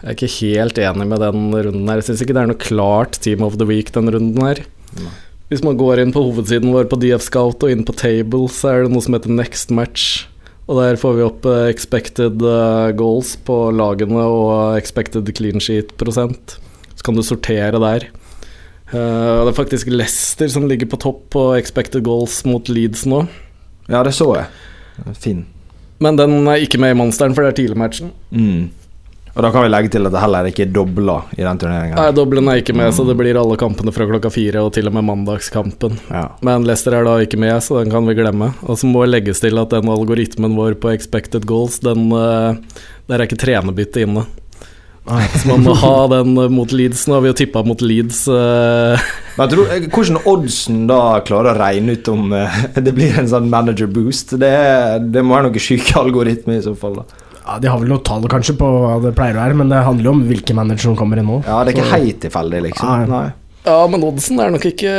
Jeg 0.00 0.08
er 0.08 0.16
ikke 0.16 0.34
helt 0.40 0.78
enig 0.80 1.06
med 1.10 1.20
den 1.20 1.48
runden 1.52 1.88
her. 1.90 2.00
Jeg 2.00 2.08
syns 2.08 2.22
ikke 2.24 2.36
det 2.36 2.42
er 2.42 2.52
noe 2.52 2.60
klart 2.60 3.18
Team 3.20 3.44
of 3.44 3.58
the 3.60 3.68
Week 3.68 3.92
den 3.92 4.08
runden 4.12 4.46
her. 4.46 4.62
Hvis 5.50 5.64
man 5.66 5.76
går 5.76 6.00
inn 6.00 6.12
på 6.14 6.22
hovedsiden 6.24 6.72
vår 6.72 6.88
på 6.88 6.96
DF 7.02 7.24
Scout 7.26 7.64
og 7.66 7.72
inn 7.72 7.84
på 7.84 7.96
Table, 7.98 8.46
så 8.48 8.70
er 8.70 8.84
det 8.84 8.94
noe 8.94 9.04
som 9.04 9.16
heter 9.16 9.34
Next 9.34 9.74
Match. 9.74 10.24
Og 10.70 10.78
der 10.78 10.98
får 11.00 11.16
vi 11.18 11.26
opp 11.26 11.46
eh, 11.50 11.66
expected 11.72 12.40
eh, 12.46 12.92
goals 12.96 13.34
på 13.42 13.56
lagene 13.74 14.22
og 14.22 14.78
expected 14.78 15.26
clean 15.34 15.58
sheet-prosent. 15.60 16.56
Så 16.94 17.06
kan 17.06 17.18
du 17.18 17.24
sortere 17.26 17.80
der. 17.82 18.06
Eh, 18.94 18.94
det 18.94 19.50
er 19.50 19.56
faktisk 19.56 19.90
Leicester 19.90 20.48
som 20.52 20.68
ligger 20.70 20.88
på 20.92 21.00
topp 21.02 21.24
på 21.34 21.46
expected 21.58 22.06
goals 22.06 22.44
mot 22.46 22.70
Leeds 22.70 23.02
nå. 23.10 23.24
Ja, 23.90 24.04
det 24.06 24.14
så 24.14 24.30
jeg. 24.38 24.46
Fin. 25.18 25.44
Men 26.00 26.16
den 26.16 26.46
er 26.48 26.62
ikke 26.62 26.78
med 26.80 26.94
i 26.94 27.00
Monsteren, 27.02 27.34
for 27.34 27.42
det 27.42 27.52
er 27.52 27.58
tidligmatchen. 27.64 28.14
Mm. 28.30 28.70
Og 29.30 29.44
da 29.44 29.50
kan 29.54 29.62
vi 29.62 29.68
legge 29.70 29.92
til 29.94 30.08
at 30.08 30.14
det 30.14 30.20
heller 30.24 30.48
ikke 30.50 30.64
er 30.66 30.72
dobla 30.74 31.16
i 31.38 31.44
den 31.44 31.60
turneringa. 31.62 31.94
Nei, 32.00 32.08
doblen 32.16 32.50
er 32.50 32.62
ikke 32.64 32.74
med, 32.74 32.90
så 32.96 33.04
det 33.06 33.14
blir 33.18 33.38
alle 33.38 33.58
kampene 33.60 33.92
fra 33.94 34.08
klokka 34.10 34.32
fire, 34.34 34.64
og 34.66 34.72
til 34.74 34.90
og 34.90 34.96
med 34.96 35.06
mandagskampen. 35.06 36.00
Ja. 36.10 36.24
Men 36.46 36.66
Leicester 36.66 36.96
er 36.98 37.06
da 37.06 37.14
ikke 37.22 37.38
med, 37.38 37.54
så 37.62 37.78
den 37.78 37.92
kan 37.94 38.08
vi 38.10 38.16
glemme. 38.18 38.50
Og 38.66 38.80
så 38.80 38.90
må 38.90 39.04
legges 39.06 39.42
til 39.44 39.60
at 39.62 39.70
den 39.76 39.92
algoritmen 39.92 40.58
vår 40.58 40.74
på 40.82 40.90
expected 40.90 41.46
goals, 41.46 41.78
den 41.84 42.10
eh, 42.10 42.58
Der 43.06 43.18
er 43.20 43.26
ikke 43.28 43.38
trenerbytte 43.38 44.02
inne. 44.02 44.26
Så 45.10 45.48
man 45.48 45.62
må 45.64 45.72
ha 45.78 45.94
den 46.12 46.34
eh, 46.38 46.50
mot 46.52 46.74
Leeds. 46.74 47.06
Nå 47.08 47.16
har 47.16 47.24
vi 47.24 47.30
jo 47.30 47.38
tippa 47.38 47.62
mot 47.66 47.80
Leeds. 47.86 48.24
eh, 48.34 49.08
Men 49.38 49.46
jeg 49.46 49.54
tror, 49.54 49.72
Hvordan 49.94 50.20
oddsen 50.34 50.84
da 50.90 51.00
klarer 51.26 51.54
å 51.54 51.58
regne 51.62 51.94
ut 51.94 52.10
om 52.12 52.34
det 52.74 52.92
blir 52.98 53.14
en 53.22 53.30
sånn 53.30 53.48
manager 53.50 53.86
boost, 53.94 54.34
det, 54.42 54.52
det 55.14 55.22
må 55.22 55.38
være 55.38 55.52
noen 55.52 55.68
syke 55.70 55.98
algoritmer 56.02 56.58
i 56.58 56.66
så 56.66 56.74
fall. 56.78 57.04
da 57.04 57.28
Ja, 57.50 57.58
De 57.58 57.66
har 57.66 57.80
vel 57.82 57.90
noe 57.90 58.02
tall 58.06 58.22
kanskje 58.30 58.54
på 58.60 58.66
hva 58.70 58.96
det 59.02 59.10
pleier 59.18 59.34
å 59.34 59.42
være, 59.42 59.58
men 59.58 59.72
det 59.72 59.82
handler 59.82 60.06
jo 60.06 60.14
om 60.14 60.24
hvilke 60.28 60.54
manager 60.54 60.92
som 60.92 60.98
kommer 60.98 61.18
inn 61.18 61.26
nå. 61.26 61.42
Ja, 61.48 61.64
Det 61.64 61.74
er 61.74 61.80
ikke 61.80 61.94
helt 61.96 62.20
tilfeldig, 62.22 62.66
liksom. 62.70 62.90
Nei. 62.94 63.06
Nei. 63.10 63.28
Ja, 63.60 63.82
men 63.92 64.00
oddsen 64.06 64.38
er 64.40 64.52
nok 64.54 64.62
ikke, 64.70 64.90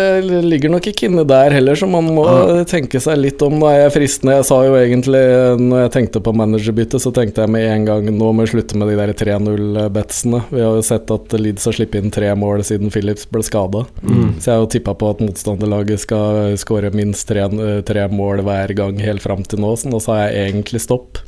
ligger 0.45 0.69
nok 0.69 0.85
ikke 0.91 1.07
inne 1.07 1.23
der 1.25 1.53
heller, 1.55 1.73
så 1.79 1.87
man 1.89 2.11
må 2.13 2.25
tenke 2.69 2.99
seg 3.01 3.17
litt 3.17 3.41
om. 3.41 3.55
Nå 3.57 3.65
er 3.71 3.79
jeg 3.87 3.93
fristende. 3.95 4.35
Jeg 4.37 4.45
sa 4.51 4.59
jo 4.67 4.75
egentlig, 4.77 5.21
når 5.63 5.81
jeg 5.85 5.93
tenkte 5.95 6.21
på 6.21 6.33
managerbytte, 6.37 7.01
så 7.01 7.09
tenkte 7.15 7.41
jeg 7.41 7.53
med 7.55 7.65
en 7.71 7.87
gang 7.87 8.11
nå 8.11 8.27
må 8.29 8.45
vi 8.45 8.51
slutte 8.53 8.77
med 8.77 8.91
de 8.91 8.99
der 8.99 9.15
3-0-betsene. 9.17 10.43
Vi 10.51 10.61
har 10.61 10.77
jo 10.77 10.85
sett 10.85 11.09
at 11.15 11.33
Leeds 11.41 11.65
har 11.71 11.77
sluppet 11.79 12.03
inn 12.03 12.13
tre 12.13 12.29
mål 12.37 12.61
siden 12.67 12.93
Phillips 12.93 13.25
ble 13.33 13.41
skada. 13.47 13.87
Mm. 14.03 14.37
Så 14.37 14.51
jeg 14.51 14.53
har 14.53 14.61
jo 14.61 14.69
tippa 14.75 14.93
på 14.99 15.09
at 15.15 15.25
motstanderlaget 15.25 16.05
skal 16.05 16.53
skåre 16.61 16.93
minst 16.93 17.25
tre, 17.31 17.47
tre 17.87 18.05
mål 18.13 18.45
hver 18.45 18.77
gang 18.77 19.01
helt 19.01 19.25
fram 19.25 19.41
til 19.41 19.65
nå, 19.65 19.73
så 19.73 19.89
nå 19.89 20.03
sa 20.03 20.21
jeg 20.27 20.51
egentlig 20.51 20.85
stopp. 20.85 21.23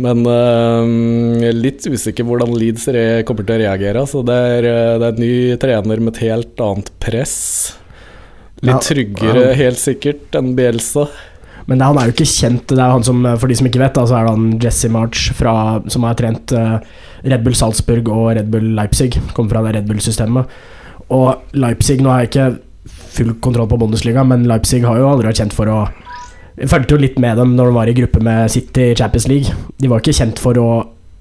Men 0.00 0.22
øh, 0.24 0.92
jeg 1.42 1.50
er 1.50 1.58
litt 1.58 1.86
usikker 1.88 2.26
hvordan 2.26 2.54
Leeds 2.56 2.86
kommer 3.28 3.46
til 3.46 3.56
å 3.56 3.60
reagere. 3.64 4.04
Så 4.08 4.22
det 4.26 4.38
er, 4.54 4.68
øh, 4.70 4.94
det 5.00 5.08
er 5.08 5.12
en 5.16 5.24
ny 5.24 5.34
trener 5.60 6.04
med 6.04 6.14
et 6.14 6.22
helt 6.28 6.64
annet 6.64 6.88
press. 7.02 7.36
Litt 8.64 8.84
tryggere, 8.84 9.50
helt 9.56 9.80
sikkert, 9.80 10.26
enn 10.36 10.54
Bielsa. 10.56 11.06
Men 11.70 11.84
han 11.84 12.00
er 12.00 12.08
jo 12.08 12.14
ikke 12.16 12.28
kjent. 12.28 12.66
Det 12.72 12.80
er 12.80 12.92
han 12.92 13.04
som, 13.06 13.22
For 13.38 13.50
de 13.50 13.56
som 13.56 13.68
ikke 13.68 13.82
vet, 13.82 13.94
da, 13.96 14.04
så 14.08 14.18
er 14.18 14.26
det 14.26 14.34
han 14.34 14.48
Jesse 14.62 14.90
March 14.92 15.30
fra, 15.38 15.54
som 15.92 16.04
har 16.08 16.18
trent 16.18 16.52
eh, 16.56 16.80
Red 17.22 17.44
Bull 17.44 17.56
Salzburg 17.56 18.10
og 18.10 18.32
Red 18.36 18.50
Bull 18.52 18.72
Leipzig. 18.76 19.14
Kommer 19.36 19.54
fra 19.54 19.62
det 19.66 19.76
Red 19.78 19.88
Bull-systemet. 19.90 20.58
Og 21.14 21.56
Leipzig 21.58 22.00
Nå 22.02 22.12
har 22.12 22.24
jeg 22.24 22.32
ikke 22.32 22.48
full 23.10 23.32
kontroll 23.42 23.68
på 23.70 23.78
Bundesliga, 23.80 24.24
men 24.26 24.46
Leipzig 24.50 24.82
har 24.86 24.98
jo 24.98 25.08
aldri 25.10 25.30
vært 25.30 25.42
kjent 25.42 25.54
for 25.56 25.70
å 25.70 25.80
Jeg 26.58 26.68
fulgte 26.68 26.96
jo 26.96 27.00
litt 27.00 27.18
med 27.22 27.36
dem 27.38 27.54
når 27.56 27.70
de 27.70 27.74
var 27.78 27.88
i 27.88 27.96
gruppe 27.96 28.20
med 28.24 28.50
City 28.50 28.90
i 28.90 28.94
Champions 28.98 29.28
League. 29.30 29.54
De 29.80 29.88
var 29.88 30.00
ikke 30.02 30.16
kjent 30.16 30.38
for 30.42 30.58
å, 30.60 30.70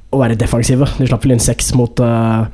å 0.10 0.22
være 0.22 0.36
defensive. 0.40 0.88
De 0.98 1.08
slapp 1.08 1.24
vel 1.26 1.36
inn 1.38 1.44
seks 1.44 1.74
mot 1.78 2.00
uh, 2.04 2.48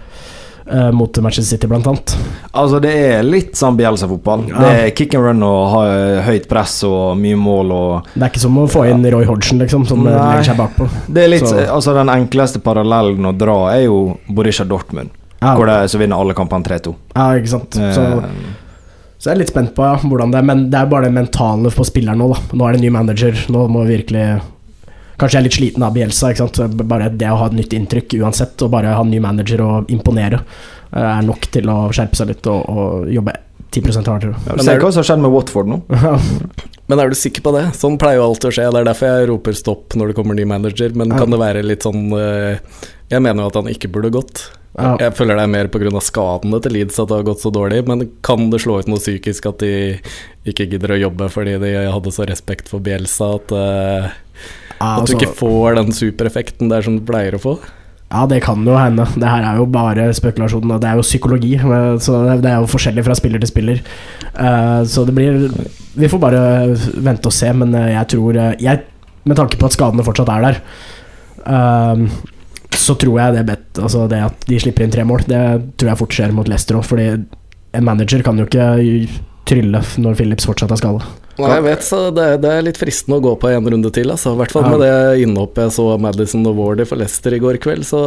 eh, 0.68 0.92
mot 0.92 1.18
Manchester 1.24 1.56
City, 1.56 1.68
blant 1.72 1.88
annet. 1.88 2.14
Altså, 2.52 2.80
det 2.84 2.92
er 2.94 3.24
litt 3.26 3.56
sånn 3.58 3.78
Bielsa-fotball. 3.80 4.46
Ja. 4.52 4.60
Det 4.62 4.72
er 4.84 4.94
kick 4.98 5.16
and 5.18 5.26
run 5.28 5.46
og 5.48 5.62
ha, 5.74 5.84
høyt 6.28 6.50
press 6.52 6.78
og 6.88 7.16
mye 7.22 7.40
mål 7.40 7.74
og 7.76 8.10
Det 8.14 8.22
er 8.24 8.34
ikke 8.34 8.44
som 8.46 8.60
å 8.62 8.68
få 8.72 8.86
inn 8.92 9.06
Roy 9.16 9.26
Hodgson, 9.30 9.62
liksom, 9.64 9.88
som 9.90 10.04
eh, 10.06 10.12
Nei. 10.14 10.26
legger 10.36 10.52
seg 10.52 10.60
bakpå. 10.62 10.90
Det 11.08 11.24
er 11.26 11.32
litt 11.32 11.48
Så- 11.48 11.64
Altså, 11.66 11.96
den 11.98 12.12
enkleste 12.14 12.62
parallellen 12.64 13.32
å 13.32 13.34
dra 13.38 13.58
er 13.74 13.86
jo 13.88 14.18
Borussia 14.28 14.66
Dortmund, 14.68 15.10
Ja, 15.42 15.56
hvor 15.56 15.66
de 15.70 15.80
så 15.92 15.98
vinner 16.02 16.20
alle 16.20 16.34
kampene 16.38 16.64
3-2. 16.64 16.96
ja 17.16 17.32
ikke 17.40 17.54
sant. 17.56 17.72
Så 17.72 18.02
Eh, 18.02 18.30
Så 19.26 19.32
jeg 19.32 19.40
er 19.40 19.40
litt 19.42 19.50
spent 19.50 19.72
på 19.74 19.82
ja, 19.82 19.96
hvordan 19.98 20.30
det 20.30 20.38
er, 20.38 20.46
men 20.46 20.60
det 20.70 20.78
er 20.78 20.90
bare 20.92 21.08
det 21.08 21.16
mentale 21.16 21.72
på 21.74 21.82
spilleren 21.88 22.20
nå. 22.22 22.28
da 22.30 22.58
Nå 22.60 22.68
er 22.68 22.76
det 22.76 22.82
ny 22.84 22.92
manager, 22.94 23.40
nå 23.50 23.64
må 23.74 23.82
vi 23.88 23.96
virkelig 23.96 24.26
Kanskje 25.18 25.40
jeg 25.40 25.40
er 25.40 25.46
litt 25.48 25.56
sliten 25.56 25.84
av 25.88 25.96
Bielsa. 25.96 26.30
Ikke 26.30 26.44
sant? 26.44 26.60
Bare 26.92 27.08
det 27.10 27.30
å 27.32 27.38
ha 27.40 27.48
et 27.50 27.56
nytt 27.58 27.74
inntrykk 27.74 28.18
uansett, 28.20 28.62
og 28.62 28.70
bare 28.74 28.92
ha 28.94 29.02
en 29.02 29.10
ny 29.10 29.18
manager 29.24 29.64
og 29.66 29.90
imponere, 29.96 30.42
eh, 30.92 31.00
er 31.08 31.24
nok 31.26 31.48
til 31.56 31.72
å 31.72 31.78
skjerpe 31.96 32.20
seg 32.20 32.34
litt 32.34 32.50
og, 32.52 32.68
og 32.70 33.08
jobbe 33.16 33.34
10 33.72 33.96
hardere. 34.12 34.36
ja, 34.46 34.58
Men 34.60 34.66
ser 34.68 34.76
er- 34.76 34.84
hva 34.84 34.92
som 34.92 35.02
har 35.02 35.08
skjedd 35.10 35.24
med 35.24 35.32
Watford 35.32 35.72
nå. 35.72 35.80
Men 36.92 37.00
er 37.02 37.10
du 37.10 37.16
sikker 37.18 37.42
på 37.48 37.56
det? 37.56 37.64
Sånn 37.80 37.98
pleier 37.98 38.20
jo 38.20 38.28
alltid 38.28 38.52
å 38.52 38.54
skje. 38.60 38.68
Det 38.76 38.82
er 38.84 38.90
derfor 38.92 39.10
jeg 39.10 39.30
roper 39.32 39.58
stopp 39.58 39.96
når 39.98 40.12
det 40.12 40.18
kommer 40.20 40.36
ny 40.38 40.46
manager. 40.46 40.92
Men 40.94 41.10
Ja. 41.10 41.18
kan 41.24 41.32
det 41.34 41.40
være 41.42 41.64
litt 41.66 41.82
sånn 41.88 42.12
øh, 42.14 42.60
Jeg 43.10 43.22
mener 43.26 43.42
jo 43.42 43.48
at 43.48 43.56
han 43.56 43.72
ikke 43.74 43.90
burde 43.90 44.12
gått. 44.14 44.50
Ja. 44.76 44.96
Jeg 45.00 45.16
føler 45.16 45.38
det 45.40 45.46
er 45.46 45.54
mer 45.54 45.70
pga. 45.72 46.02
skadene 46.04 46.60
til 46.62 46.74
Leeds 46.76 47.00
at 47.00 47.08
det 47.08 47.16
har 47.16 47.28
gått 47.30 47.44
så 47.44 47.52
dårlig. 47.54 47.86
Men 47.88 48.10
kan 48.26 48.50
det 48.52 48.60
slå 48.64 48.82
ut 48.82 48.90
noe 48.92 49.00
psykisk 49.00 49.48
at 49.48 49.64
de 49.64 50.02
ikke 50.46 50.68
gidder 50.74 50.96
å 50.96 51.00
jobbe 51.00 51.30
fordi 51.32 51.56
de 51.62 51.72
hadde 51.88 52.12
så 52.12 52.28
respekt 52.28 52.68
for 52.72 52.84
Bielsa 52.84 53.36
at, 53.40 53.56
uh, 53.56 54.12
Ja, 54.76 55.00
at 55.00 55.08
du 55.08 55.16
altså, 55.16 55.16
ikke 55.16 55.36
får 55.40 55.80
den 55.80 55.96
supereffekten 55.96 56.70
der 56.70 56.84
som 56.84 57.00
du 57.00 57.06
pleier 57.08 57.38
å 57.38 57.42
få? 57.42 57.58
ja, 58.16 58.26
det 58.30 58.38
kan 58.46 58.62
jo 58.64 58.76
hende. 58.78 59.04
Det 59.18 59.28
her 59.28 59.44
er 59.44 59.58
jo 59.60 59.66
bare 59.66 60.06
spekulasjon, 60.14 60.70
det 60.80 60.88
er 60.88 61.00
jo 61.00 61.04
psykologi. 61.04 61.56
Så 62.00 62.20
det- 62.42 62.52
er 62.52 62.60
jo 62.62 62.70
forskjellig 62.70 63.04
fra 63.04 63.16
spiller 63.16 63.40
til 63.40 63.48
spiller. 63.50 63.82
Uh, 64.38 64.84
Så 64.86 65.06
det 65.06 65.16
blir 65.16 65.50
Vi 65.96 66.08
får 66.08 66.20
bare 66.20 66.76
vente 67.02 67.26
og 67.26 67.34
se, 67.34 67.52
men 67.54 67.74
eh, 67.74 67.94
jeg 67.94 68.08
tror 68.10 68.60
jeg, 68.60 68.82
Med 69.26 69.38
tanke 69.38 69.58
på 69.58 69.66
at 69.66 69.72
skadene 69.72 70.04
fortsatt 70.04 70.30
er 70.30 70.42
der, 70.42 70.62
uh, 71.48 71.96
så 72.72 72.94
tror 73.00 73.18
jeg 73.18 73.34
det, 73.34 73.46
bet, 73.48 73.55
altså 73.82 74.08
det 74.12 74.22
at 74.30 74.48
de 74.50 74.60
slipper 74.64 74.86
inn 74.88 74.94
tre 74.96 75.04
mål, 75.08 75.26
det 75.30 75.44
tror 75.80 75.92
jeg 75.94 76.02
fort 76.04 76.16
skjer 76.20 76.34
mot 76.36 76.48
Leicester 76.52 76.80
òg. 76.80 76.86
Fordi 76.88 77.10
en 77.76 77.84
manager 77.86 78.24
kan 78.24 78.40
jo 78.40 78.48
ikke 78.48 78.72
trylle 79.46 79.84
når 80.02 80.16
Phillips 80.18 80.48
fortsatt 80.50 80.72
er 80.74 80.80
skada. 80.82 81.04
Nei, 81.36 81.50
jeg 81.52 81.64
vet, 81.66 81.82
så 81.84 81.98
det, 82.16 82.24
er- 82.24 82.38
det 82.40 82.48
er 82.56 82.62
litt 82.64 82.78
fristende 82.80 83.18
å 83.20 83.24
gå 83.26 83.34
på 83.42 83.50
en 83.52 83.66
runde 83.68 83.90
til. 83.92 84.08
Altså. 84.14 84.32
I 84.32 84.40
hvert 84.40 84.54
fall 84.56 84.70
med 84.72 84.80
det 84.80 85.20
innhoppet 85.26 85.66
jeg 85.66 85.74
så 85.76 85.88
Madison 86.00 86.46
og 86.48 86.56
Wardy 86.56 86.86
for 86.88 86.96
Leicester 87.02 87.36
i 87.36 87.42
går 87.44 87.58
kveld. 87.60 87.84
Så, 87.84 88.00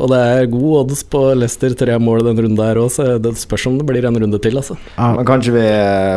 og 0.00 0.06
det 0.08 0.20
er 0.30 0.48
god 0.48 0.78
odds 0.80 1.02
på 1.12 1.20
Leicester 1.36 1.76
tre 1.76 1.98
mål 2.00 2.24
den 2.24 2.40
runden 2.40 2.64
her 2.64 2.80
òg, 2.80 2.88
så 2.94 3.18
det 3.20 3.34
spørs 3.36 3.66
om 3.68 3.76
det 3.76 3.84
blir 3.90 4.08
en 4.08 4.16
runde 4.16 4.40
til, 4.40 4.56
altså. 4.56 4.78
Ja. 4.96 5.10
Men 5.18 5.28
kanskje 5.28 5.52
vi 5.58 5.66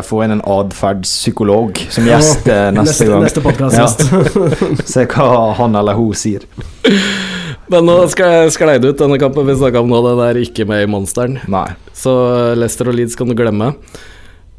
får 0.07 0.23
inn 0.29 0.37
en 0.37 0.45
atferdspsykolog 0.55 1.83
som 1.91 2.07
gjest 2.07 2.47
eh, 2.47 2.69
neste, 2.79 3.09
gang. 3.11 3.27
Neste 3.27 3.43
podkast. 3.43 4.07
Ja. 4.07 4.47
Se 4.95 5.03
hva 5.11 5.51
han 5.59 5.75
eller 5.83 5.99
hun 5.99 6.15
sier. 6.15 6.47
Men 7.71 7.87
nå 7.87 7.95
skal 8.11 8.33
jeg 8.33 8.53
skleide 8.55 8.91
ut 8.91 8.99
denne 8.99 9.19
kampen 9.19 9.47
vi 9.47 9.57
snakka 9.59 9.81
om 9.83 9.89
nå, 9.91 9.99
den 10.05 10.21
er 10.23 10.39
ikke 10.39 10.67
med 10.69 10.85
i 10.85 10.91
Monsteren. 10.91 11.39
Nei. 11.51 11.67
Så 11.95 12.13
Leicester 12.55 12.87
og 12.91 12.95
Leeds 12.95 13.17
kan 13.19 13.27
du 13.27 13.35
glemme. 13.37 13.73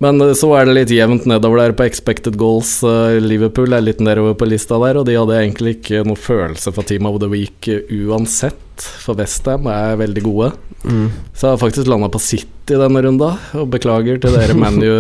Men 0.02 0.20
eh, 0.22 0.34
så 0.38 0.50
er 0.58 0.68
det 0.68 0.76
litt 0.76 0.94
jevnt 0.94 1.26
nedover 1.28 1.62
der 1.62 1.74
på 1.78 1.86
expected 1.88 2.38
goals. 2.40 2.78
Eh, 2.86 3.18
Liverpool 3.22 3.74
er 3.74 3.84
litt 3.84 4.02
nedover 4.04 4.36
på 4.38 4.48
lista 4.50 4.78
der, 4.82 5.00
og 5.00 5.08
de 5.08 5.18
hadde 5.18 5.40
egentlig 5.40 5.78
ikke 5.78 6.04
noe 6.06 6.18
følelse 6.18 6.72
for 6.74 6.86
Team 6.86 7.08
of 7.10 7.20
the 7.22 7.30
Week 7.32 7.70
eh, 7.70 7.82
uansett. 8.06 8.64
For 9.02 9.18
Westham 9.18 9.66
er 9.72 9.98
veldig 9.98 10.22
gode. 10.22 10.52
Mm. 10.84 11.08
Så 11.32 11.48
jeg 11.48 11.50
har 11.56 11.62
faktisk 11.64 11.90
landa 11.90 12.10
på 12.14 12.22
City 12.22 12.78
denne 12.78 13.02
runda, 13.02 13.34
og 13.58 13.72
beklager 13.74 14.20
til 14.22 14.38
dere 14.38 14.54
ManU. 14.62 14.92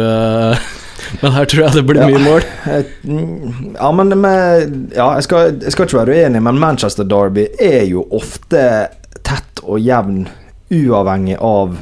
Men 1.22 1.32
her 1.36 1.44
tror 1.50 1.64
jeg 1.66 1.72
det 1.78 1.84
blir 1.88 2.04
mye 2.06 2.22
mål. 2.24 2.46
Eh, 2.66 2.92
Ja, 3.78 3.90
men 3.92 4.14
med, 4.20 4.92
ja, 4.96 5.08
jeg, 5.18 5.22
skal, 5.28 5.52
jeg 5.62 5.72
skal 5.74 5.86
ikke 5.88 6.00
være 6.02 6.16
uenig, 6.18 6.42
men 6.42 6.58
Manchester 6.60 7.04
Derby 7.08 7.46
er 7.62 7.84
jo 7.88 8.04
ofte 8.16 8.62
tett 9.26 9.62
og 9.64 9.78
jevn, 9.82 10.24
uavhengig 10.70 11.36
av 11.40 11.76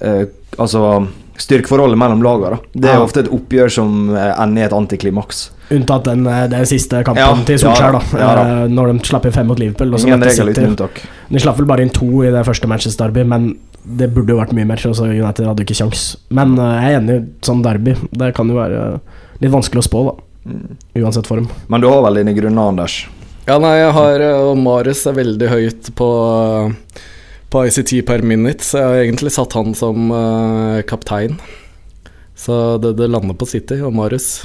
eh, 0.00 0.26
Altså 0.58 0.82
styrkeforholdet 1.36 1.98
mellom 2.00 2.22
lagene. 2.24 2.56
Det 2.72 2.88
er 2.88 2.94
Ja. 2.96 3.02
ofte 3.04 3.20
et 3.20 3.28
oppgjør 3.28 3.68
som 3.74 4.14
eh, 4.16 4.30
ender 4.40 4.62
i 4.62 4.64
et 4.64 4.72
antiklimaks. 4.72 5.50
Unntatt 5.74 6.04
den, 6.08 6.22
eh, 6.26 6.46
den 6.48 6.64
siste 6.64 7.02
kampen 7.04 7.20
Ja, 7.20 7.34
til 7.44 7.58
ja 7.58 7.60
Solskjær, 7.66 7.92
da, 7.92 8.00
da. 8.12 8.18
ja 8.22 8.30
da. 8.38 8.44
Når 8.72 8.92
de 8.94 9.04
slapp 9.10 9.26
inn 9.28 9.34
fem 9.34 9.46
mot 9.50 9.58
Liverpool. 9.60 9.92
Ingen 10.00 10.22
regel 10.24 10.48
uten 10.54 10.70
unntak. 10.70 11.02
De 11.28 11.42
slapp 11.42 11.58
vel 11.60 11.66
bare 11.68 11.84
inn 11.84 11.92
to 11.92 12.08
i 12.24 12.30
det 12.32 12.44
første 12.46 12.66
Manchester 12.70 13.04
Derby, 13.10 13.26
men 13.28 13.50
det 13.86 14.08
burde 14.14 14.34
jo 14.34 14.38
vært 14.40 14.54
mye 14.56 14.68
mer. 14.68 14.80
Så 14.82 15.08
United 15.08 15.46
hadde 15.46 15.66
ikke 15.66 15.78
kjangs. 15.78 16.08
Men 16.34 16.56
uh, 16.58 16.78
jeg 16.80 16.94
er 16.94 17.00
enig, 17.00 17.18
sånn 17.46 17.62
derby 17.64 17.94
Det 18.10 18.32
kan 18.36 18.50
jo 18.50 18.58
være 18.58 18.80
eh, 18.96 19.20
litt 19.44 19.52
vanskelig 19.52 19.84
å 19.84 19.86
spå, 19.86 20.02
da. 20.08 20.16
Mm. 20.46 20.64
Uansett 21.02 21.30
form. 21.30 21.46
Men 21.72 21.82
du 21.82 21.88
har 21.90 22.02
vel 22.06 22.20
dine 22.20 22.34
grunner, 22.36 22.72
Anders? 22.72 23.04
Ja, 23.46 23.60
nei, 23.62 23.76
jeg 23.78 23.92
har 23.94 24.22
eh, 24.22 24.42
Og 24.48 24.58
Marius 24.58 25.04
er 25.06 25.18
veldig 25.18 25.50
høyt 25.52 25.90
på 25.98 26.10
På 27.52 27.62
ICT 27.66 28.00
per 28.06 28.26
minute, 28.26 28.66
så 28.66 28.82
jeg 28.82 28.90
har 28.90 29.04
egentlig 29.04 29.32
satt 29.36 29.54
han 29.54 29.74
som 29.78 30.10
uh, 30.10 30.82
kaptein. 30.88 31.38
Så 32.36 32.76
det, 32.82 32.96
det 32.98 33.06
lander 33.08 33.38
på 33.38 33.46
City 33.48 33.78
og 33.86 33.94
Marius. 33.96 34.44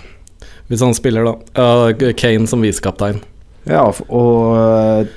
Hvis 0.69 0.83
han 0.85 0.93
spiller, 0.95 1.25
da. 1.27 1.33
Ja, 1.57 2.13
Kane 2.15 2.47
som 2.47 2.61
visekaptein. 2.63 3.19
Ja, 3.67 3.83
og 4.09 4.55
eh, 4.57 5.09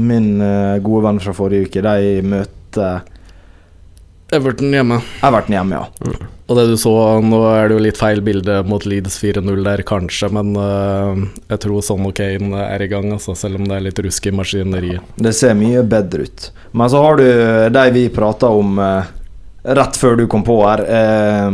min 0.00 0.40
eh, 0.42 0.78
gode 0.82 1.04
venn 1.04 1.20
fra 1.22 1.34
forrige 1.36 1.68
uke, 1.68 1.82
de 1.84 2.22
møter 2.26 3.04
Everton 4.34 4.72
hjemme. 4.74 5.00
Everton 5.22 5.54
hjemme, 5.56 5.82
ja. 5.82 6.30
Og 6.44 6.58
det 6.58 6.64
du 6.68 6.74
så, 6.76 6.92
nå 7.24 7.38
er 7.48 7.70
det 7.70 7.76
jo 7.78 7.84
litt 7.86 7.98
feil 7.98 8.20
bilde 8.24 8.58
mot 8.68 8.84
Leeds 8.84 9.16
4-0 9.22 9.62
der, 9.64 9.80
kanskje, 9.88 10.28
men 10.36 10.52
uh, 10.58 11.22
jeg 11.48 11.62
tror 11.62 11.84
Son 11.86 12.04
og 12.04 12.12
Kane 12.18 12.66
er 12.66 12.84
i 12.84 12.88
gang, 12.90 13.08
altså, 13.14 13.32
selv 13.38 13.56
om 13.56 13.68
det 13.68 13.78
er 13.78 13.86
litt 13.86 14.02
rusk 14.04 14.28
i 14.28 14.34
maskineriet. 14.36 15.14
Det 15.16 15.32
ser 15.36 15.56
mye 15.56 15.80
bedre 15.88 16.26
ut. 16.28 16.50
Men 16.76 16.92
så 16.92 17.00
har 17.00 17.16
du 17.16 17.24
de 17.72 17.84
vi 17.94 18.02
prata 18.12 18.50
om 18.52 18.76
uh, 18.76 19.08
rett 19.64 19.96
før 19.96 20.20
du 20.20 20.26
kom 20.28 20.44
på 20.44 20.58
her, 20.66 20.84
uh, 20.84 21.48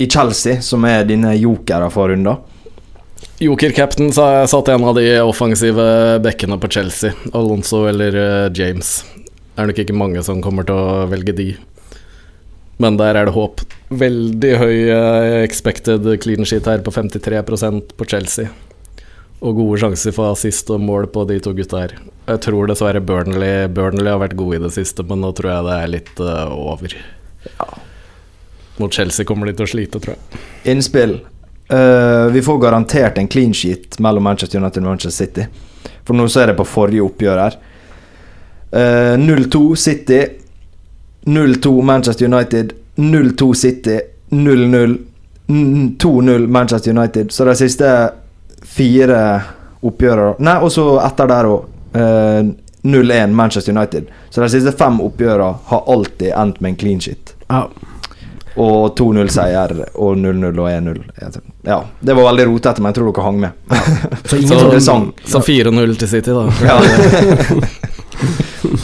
i 0.00 0.08
Chelsea, 0.08 0.62
som 0.64 0.88
er 0.88 1.04
dine 1.04 1.34
jokere 1.36 1.90
for 1.92 2.08
runder. 2.14 2.40
Joker-captain 3.44 4.08
satt 4.14 4.70
en 4.72 4.88
av 4.88 4.96
de 4.96 5.04
offensive 5.20 5.84
bekkene 6.24 6.56
på 6.62 6.70
Chelsea. 6.72 7.12
Alonso 7.34 7.82
eller 7.90 8.16
James. 8.56 9.02
Det 9.54 9.62
er 9.62 9.68
nok 9.68 9.80
ikke 9.84 9.96
mange 9.98 10.22
som 10.24 10.40
kommer 10.42 10.66
til 10.66 10.78
å 10.78 11.04
velge 11.10 11.34
de. 11.36 11.48
Men 12.82 12.98
der 12.98 13.14
er 13.14 13.28
det 13.28 13.34
håp. 13.36 13.62
Veldig 13.94 14.52
høy 14.58 14.76
eh, 14.90 15.40
expected 15.44 16.06
clean 16.22 16.46
sheet 16.46 16.66
her, 16.66 16.82
på 16.82 16.90
53% 16.94 17.94
på 17.98 18.08
Chelsea. 18.10 18.50
Og 19.44 19.58
gode 19.58 19.78
sjanser 19.82 20.14
for 20.16 20.32
assist 20.32 20.70
og 20.72 20.82
mål 20.82 21.06
på 21.12 21.26
de 21.28 21.38
to 21.42 21.52
gutta 21.54 21.84
her. 21.84 21.96
Jeg 22.24 22.40
tror 22.46 22.70
dessverre 22.70 23.02
Burnley 23.04 23.68
Burnley 23.68 24.08
har 24.08 24.22
vært 24.22 24.38
gode 24.38 24.56
i 24.56 24.62
det 24.62 24.72
siste, 24.74 25.04
men 25.06 25.20
nå 25.20 25.34
tror 25.36 25.50
jeg 25.52 25.66
det 25.66 25.76
er 25.76 25.92
litt 25.92 26.22
uh, 26.22 26.54
over. 26.72 26.96
Mot 28.80 28.94
Chelsea 28.94 29.28
kommer 29.28 29.50
de 29.50 29.54
til 29.58 29.66
å 29.66 29.72
slite, 29.74 30.00
tror 30.00 30.16
jeg. 30.16 30.40
Innspill. 30.72 31.18
Uh, 31.68 32.32
vi 32.32 32.40
får 32.44 32.62
garantert 32.62 33.20
en 33.20 33.28
clean 33.28 33.52
sheet 33.54 34.00
mellom 34.02 34.24
Manchester 34.24 34.62
United 34.62 34.82
og 34.82 34.88
Manchester 34.88 35.26
City. 35.26 35.46
For 36.08 36.16
nå 36.16 36.26
ser 36.32 36.50
jeg 36.50 36.58
på 36.58 36.66
forrige 36.68 37.04
oppgjør 37.04 37.42
her. 37.44 37.60
Uh, 38.72 39.14
0-2 39.20 39.62
City. 39.78 40.22
0-2 41.26 41.82
Manchester 41.82 42.26
United. 42.28 42.72
0-2 42.96 43.54
City. 43.54 44.00
0-0. 44.30 44.98
2-0 45.46 46.46
Manchester 46.46 46.90
United. 46.98 47.32
Så 47.32 47.44
de 47.44 47.54
siste 47.56 48.10
fire 48.64 49.40
oppgjørene 49.84 50.34
Nei, 50.40 50.54
og 50.64 50.70
så 50.72 50.86
etter 51.04 51.26
der 51.28 51.44
òg. 51.50 51.64
0-1 52.84 53.26
Manchester 53.32 53.72
United. 53.76 54.04
Så 54.30 54.40
de 54.44 54.48
siste 54.52 54.72
fem 54.76 55.00
oppgjørene 55.00 55.54
har 55.70 55.84
alltid 55.92 56.32
endt 56.36 56.60
med 56.60 56.70
en 56.74 56.78
clean 56.80 57.00
shit. 57.00 57.34
Ja. 57.48 57.64
Og 58.56 58.94
2-0-seier 58.98 59.72
og 59.94 60.16
0-0 60.20 60.58
og 60.62 60.68
1-0. 60.70 61.02
Ja, 61.66 61.80
det 62.00 62.14
var 62.14 62.24
veldig 62.30 62.46
rotete, 62.52 62.80
men 62.84 62.92
jeg 62.92 62.96
tror 63.00 63.12
dere 63.12 63.24
hang 63.24 63.40
med. 63.40 63.50
Så 64.30 64.36
Så- 64.48 64.80
sånn 64.84 65.08
Så 65.26 65.40
4-0 65.42 65.96
til 65.98 66.08
City, 66.08 66.30
da. 66.30 66.50
Ja. 66.62 66.80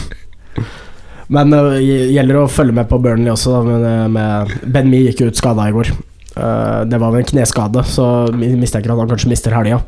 Men 1.31 1.53
uh, 1.55 1.77
gjelder 1.79 2.41
å 2.41 2.47
følge 2.51 2.75
med 2.75 2.89
på 2.91 2.99
Burnley 3.01 3.31
også. 3.31 3.53
Da, 3.55 3.61
med, 3.63 4.15
med 4.17 4.71
Ben 4.73 4.89
Mee 4.91 5.07
gikk 5.09 5.21
ut 5.29 5.39
skada 5.39 5.69
i 5.69 5.75
går. 5.75 5.91
Uh, 6.35 6.83
det 6.87 6.99
var 6.99 7.11
vel 7.13 7.23
en 7.23 7.29
kneskade, 7.31 7.83
så 7.87 8.05
mi- 8.35 8.53
mistenker 8.59 8.91
at 8.93 8.99
han 8.99 9.09
kanskje 9.11 9.31
mister 9.31 9.55
helga. 9.55 9.81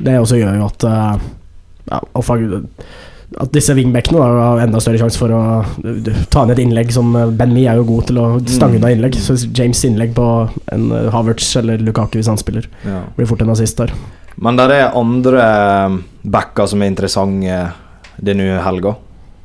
Det 0.00 0.16
også 0.18 0.38
gjør 0.40 0.58
jo 0.60 0.66
at 0.70 0.86
uh, 0.88 1.18
ja, 1.90 2.00
At 3.40 3.52
disse 3.54 3.74
wingbackene 3.78 4.18
har 4.26 4.58
enda 4.64 4.80
større 4.82 4.98
sjanse 4.98 5.18
for 5.20 5.30
å 5.30 5.40
ta 6.34 6.42
inn 6.42 6.50
et 6.54 6.62
innlegg 6.64 6.90
som 6.94 7.12
Ben 7.38 7.52
Mee 7.54 7.68
er 7.70 7.78
jo 7.78 7.84
god 7.86 8.08
til 8.08 8.18
å 8.18 8.24
stange 8.50 8.78
Mm. 8.78 8.80
unna 8.80 8.90
innlegg. 8.96 9.14
Så 9.22 9.36
James' 9.54 9.84
innlegg 9.86 10.14
på 10.16 10.24
en 10.74 10.88
Havertz 11.14 11.52
eller 11.60 11.78
Lukaku 11.78 12.18
hvis 12.18 12.26
han 12.32 12.38
spiller, 12.42 12.66
Ja. 12.86 13.04
blir 13.16 13.26
fort 13.30 13.42
en 13.46 13.50
assist 13.54 13.78
der. 13.78 13.92
Men 14.36 14.56
det 14.58 14.66
er 14.74 14.90
andre 14.98 15.46
backer 16.24 16.66
som 16.66 16.82
er 16.82 16.90
interessante 16.90 17.60
denne 18.18 18.58
helga. 18.66 18.96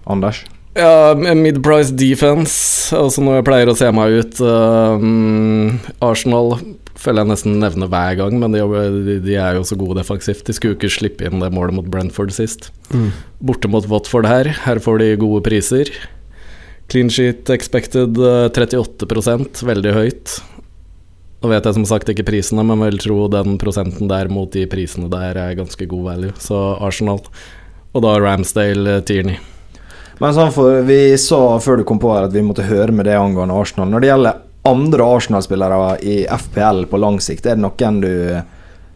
Anders? 0.08 0.42
Ja, 0.76 1.16
mid-price 1.16 1.94
defense, 1.96 2.92
altså 2.96 3.24
når 3.24 3.40
jeg 3.40 3.48
pleier 3.48 3.70
å 3.72 3.78
se 3.80 3.88
meg 3.96 4.18
ut 4.20 4.42
um, 4.44 5.78
Arsenal 6.04 6.58
føler 7.00 7.24
jeg 7.24 7.32
nesten 7.32 7.60
nevner 7.62 7.90
hver 7.92 8.18
gang, 8.20 8.36
men 8.42 8.56
de, 8.56 9.20
de, 9.24 9.38
er 9.38 9.60
jo 9.60 9.66
så 9.68 9.78
gode 9.80 10.00
defensivt. 10.00 10.46
De 10.48 10.56
skulle 10.56 10.78
ikke 10.78 10.92
slippe 10.92 11.28
inn 11.28 11.44
det 11.44 11.52
målet 11.54 11.78
mot 11.78 11.88
Brentford 11.92 12.34
sist. 12.36 12.72
Borte 13.44 13.70
mot 13.72 13.88
Watford 13.92 14.28
her, 14.30 14.50
her 14.66 14.82
får 14.82 15.02
de 15.04 15.10
gode 15.22 15.44
priser. 15.46 15.92
Clean 16.92 17.10
sheet 17.10 17.50
expected 17.54 18.20
uh, 18.22 18.48
38% 18.54 19.64
veldig 19.66 19.96
høyt. 19.96 20.38
Nå 21.42 21.52
vet 21.52 21.68
jeg 21.68 21.78
som 21.78 21.88
sagt 21.88 22.10
ikke 22.10 22.26
prisene, 22.28 22.66
men 22.66 22.84
vil 22.88 23.02
tro 23.02 23.26
den 23.32 23.60
prosenten 23.62 24.10
der 24.10 24.32
mot 24.34 24.52
de 24.54 24.66
prisene 24.70 25.10
der 25.12 25.38
er 25.42 25.58
ganske 25.58 25.90
god 25.90 26.08
value. 26.12 26.38
Så 26.42 26.62
Arsenal. 26.84 27.22
Og 27.96 28.06
da 28.06 28.16
Ramsdale, 28.22 29.00
uh, 29.00 29.04
Tierney. 29.06 29.42
Men 30.22 30.34
sånn 30.36 30.52
for, 30.56 30.82
Vi 30.88 31.18
sa 31.22 31.40
før 31.60 31.82
du 31.82 31.86
kom 31.88 32.00
på 32.02 32.14
her 32.16 32.28
at 32.30 32.36
vi 32.36 32.44
måtte 32.46 32.64
høre 32.68 32.94
med 32.96 33.08
det 33.10 33.18
angående 33.20 33.56
Arsenal. 33.60 33.90
Når 33.92 34.04
det 34.06 34.12
gjelder 34.14 34.42
andre 34.66 35.08
Arsenal-spillere 35.18 35.80
i 36.02 36.18
FPL 36.32 36.86
på 36.90 37.00
lang 37.02 37.20
sikt, 37.22 37.46
er 37.46 37.58
det 37.60 37.66
noen 37.66 38.00
du 38.02 38.12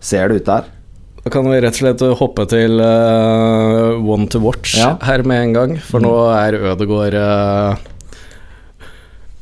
ser 0.02 0.30
det 0.32 0.42
ut 0.42 0.48
der? 0.50 0.70
Da 1.20 1.30
kan 1.34 1.46
vi 1.52 1.60
rett 1.60 1.76
og 1.76 1.82
slett 1.82 2.02
hoppe 2.22 2.46
til 2.50 2.80
uh, 2.80 4.00
one 4.00 4.30
to 4.32 4.40
watch 4.40 4.78
Ja. 4.80 4.94
her 5.04 5.22
med 5.28 5.44
en 5.50 5.54
gang, 5.58 5.74
for 5.84 6.00
nå 6.02 6.14
er 6.32 6.56
Ødegaard 6.72 7.18
uh, 7.20 7.76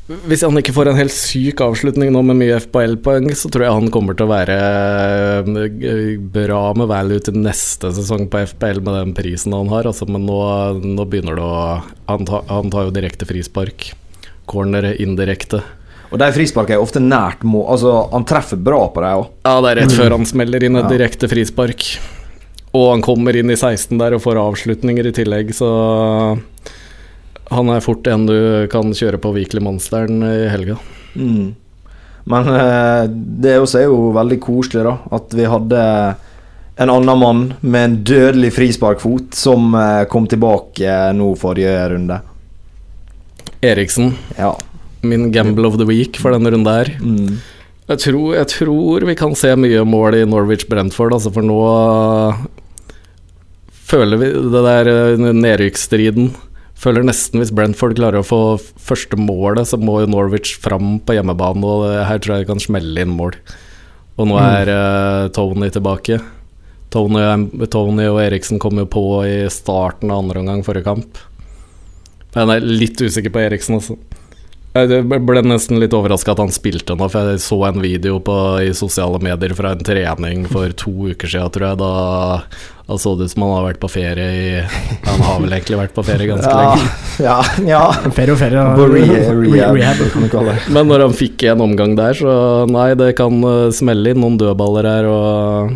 Hvis 0.07 0.43
han 0.45 0.55
ikke 0.55 0.71
får 0.71 0.87
en 0.87 0.99
helt 1.01 1.11
syk 1.11 1.59
avslutning 1.65 2.13
nå 2.15 2.21
med 2.23 2.37
mye 2.39 2.59
FPL-poeng, 2.63 3.25
så 3.35 3.49
tror 3.51 3.65
jeg 3.65 3.75
han 3.75 3.89
kommer 3.91 4.15
til 4.15 4.23
å 4.23 4.31
være 4.31 4.55
uh, 5.43 6.21
bra 6.31 6.61
med 6.79 6.87
value 6.87 7.19
til 7.25 7.35
neste 7.43 7.91
sesong 7.97 8.29
på 8.31 8.39
FPL 8.53 8.79
med 8.85 8.95
den 9.01 9.11
prisen 9.17 9.55
han 9.57 9.67
har, 9.73 9.89
altså, 9.89 10.07
men 10.07 10.23
nå, 10.29 10.37
nå 10.95 11.07
begynner 11.11 11.35
det 11.35 11.43
å 11.43 11.57
han, 12.07 12.23
tar- 12.29 12.47
han 12.47 12.71
tar 12.71 12.87
jo 12.87 12.95
direkte 12.95 13.27
frispark. 13.27 13.89
Corner 14.47 14.93
indirekte. 14.95 15.59
Og 16.07 16.21
de 16.21 16.29
frisparkene 16.31 16.77
er 16.77 16.83
ofte 16.87 17.01
nært 17.03 17.41
mål. 17.43 17.65
Altså, 17.73 17.97
han 18.13 18.23
treffer 18.29 18.59
bra 18.63 18.85
på 18.93 19.03
dem 19.03 19.25
òg. 19.25 19.31
Ja, 19.43 19.57
det 19.59 19.73
er 19.73 19.81
rett 19.81 19.97
før 19.97 20.15
han 20.15 20.29
smeller 20.29 20.63
inn 20.63 20.79
et 20.79 20.87
direkte 20.87 21.27
frispark. 21.27 21.83
Og 22.71 22.93
han 22.93 23.03
kommer 23.03 23.35
inn 23.35 23.51
i 23.51 23.57
16 23.59 23.99
der 23.99 24.15
og 24.15 24.23
får 24.23 24.39
avslutninger 24.39 25.09
i 25.09 25.13
tillegg, 25.19 25.51
så 25.55 25.67
han 27.53 27.69
er 27.71 27.83
fort 27.83 28.07
en 28.11 28.25
du 28.27 28.37
kan 28.71 28.91
kjøre 28.95 29.19
på 29.23 29.31
Weekly 29.35 29.61
Monsteren 29.63 30.19
i 30.25 30.47
helga. 30.51 30.77
Mm. 31.15 31.55
Men 32.27 32.49
eh, 32.51 33.03
det 33.43 33.57
også 33.61 33.79
er 33.81 33.85
jo 33.87 34.09
veldig 34.15 34.39
koselig, 34.43 34.83
da. 34.83 34.97
At 35.15 35.35
vi 35.37 35.45
hadde 35.47 35.81
en 36.77 36.91
annen 36.93 37.19
mann 37.21 37.43
med 37.61 37.85
en 37.85 37.95
dødelig 38.05 38.51
frisparkfot 38.57 39.37
som 39.37 39.71
eh, 39.79 40.03
kom 40.11 40.27
tilbake 40.29 40.83
eh, 40.83 41.13
nå 41.15 41.31
forrige 41.39 41.77
runde. 41.93 42.19
Eriksen, 43.65 44.11
Ja. 44.37 44.51
min 45.01 45.31
gamble 45.31 45.65
of 45.67 45.77
the 45.79 45.85
week 45.87 46.17
for 46.19 46.35
denne 46.35 46.51
runden 46.51 46.67
her. 46.73 46.91
Mm. 46.99 47.39
Jeg 47.87 47.99
tror, 48.03 48.35
jeg 48.35 48.47
tror 48.51 49.05
vi 49.07 49.15
kan 49.15 49.35
se 49.39 49.53
mye 49.55 49.85
mål 49.87 50.17
i 50.19 50.25
Norwich-Brentford, 50.27 51.15
altså 51.15 51.31
for 51.31 51.47
nå 51.47 51.61
føler 53.87 54.19
vi 54.19 54.31
det 54.51 54.63
der 54.65 54.89
nedrykksstriden. 55.31 56.33
Føler 56.77 57.05
nesten 57.05 57.41
hvis 57.41 57.53
Brentford 57.55 57.95
klarer 57.97 58.21
å 58.21 58.27
få 58.27 58.41
første 58.61 59.17
målet, 59.17 59.65
så 59.65 59.79
må 59.81 59.99
jo 60.03 60.11
Norwich 60.11 60.53
fram 60.61 60.99
på 61.01 61.15
hjemmebane, 61.17 61.65
og 61.65 61.87
her 62.05 62.21
tror 62.21 62.35
jeg 62.35 62.45
det 62.45 62.51
kan 62.51 62.61
smelle 62.61 63.01
inn 63.01 63.15
mål. 63.17 63.37
Og 64.17 64.29
nå 64.29 64.37
er 64.41 64.69
mm. 64.69 65.31
Tony 65.33 65.71
tilbake. 65.73 66.19
Tony, 66.93 67.23
Tony 67.73 68.05
og 68.07 68.21
Eriksen 68.21 68.61
kom 68.61 68.77
jo 68.79 68.85
på 68.89 69.03
i 69.27 69.39
starten 69.53 70.13
av 70.13 70.21
andre 70.23 70.41
omgang 70.43 70.63
forrige 70.65 70.87
kamp. 70.87 71.19
Men 72.35 72.53
jeg 72.53 72.61
er 72.61 72.79
litt 72.83 73.01
usikker 73.01 73.33
på 73.33 73.41
Eriksen, 73.41 73.79
altså. 73.79 73.97
Jeg 74.75 75.05
ble 75.09 75.41
nesten 75.41 75.79
litt 75.81 75.93
overraska 75.95 76.35
at 76.35 76.41
han 76.43 76.51
spilte 76.53 76.93
nå, 76.93 77.07
for 77.09 77.31
jeg 77.31 77.39
så 77.41 77.57
en 77.65 77.79
video 77.81 78.19
på, 78.21 78.33
i 78.61 78.73
sosiale 78.77 79.17
medier 79.23 79.55
fra 79.57 79.71
en 79.73 79.81
trening 79.81 80.43
for 80.51 80.69
to 80.77 80.91
uker 81.15 81.31
siden, 81.31 81.49
tror 81.55 81.65
jeg. 81.71 81.79
Da, 81.81 82.67
da 82.85 82.97
så 83.01 83.15
det 83.17 83.25
ut 83.25 83.33
som 83.33 83.45
han 83.47 83.55
har 83.55 83.65
vært 83.71 83.79
på 83.81 83.89
ferie 83.89 84.27
i 84.27 84.51
Han 85.07 85.23
har 85.25 85.39
vel 85.41 85.55
egentlig 85.57 85.79
vært 85.79 85.95
på 85.97 86.03
ferie 86.05 86.27
ganske 86.29 86.51
Ja, 86.51 86.59
lenge. 86.75 86.91
ja, 87.25 87.37
ja. 87.71 87.81
Ferie 88.19 88.35
og 88.35 88.39
ferie. 88.43 88.65
Og 88.75 88.93
re 88.93 89.01
Re- 89.07 89.49
rehab, 89.55 89.79
rehab. 89.79 90.03
kan 90.13 90.27
du 90.27 90.29
kalle 90.35 90.53
det. 90.59 90.67
Men 90.77 90.91
når 90.91 91.07
han 91.07 91.17
fikk 91.23 91.47
en 91.55 91.65
omgang 91.65 91.97
der, 91.97 92.13
så 92.21 92.35
nei, 92.69 92.91
det 93.01 93.09
kan 93.17 93.39
eh, 93.49 93.71
smelle 93.73 94.13
inn 94.13 94.21
noen 94.21 94.37
dødballer 94.43 94.91
her, 94.91 95.09
og 95.09 95.73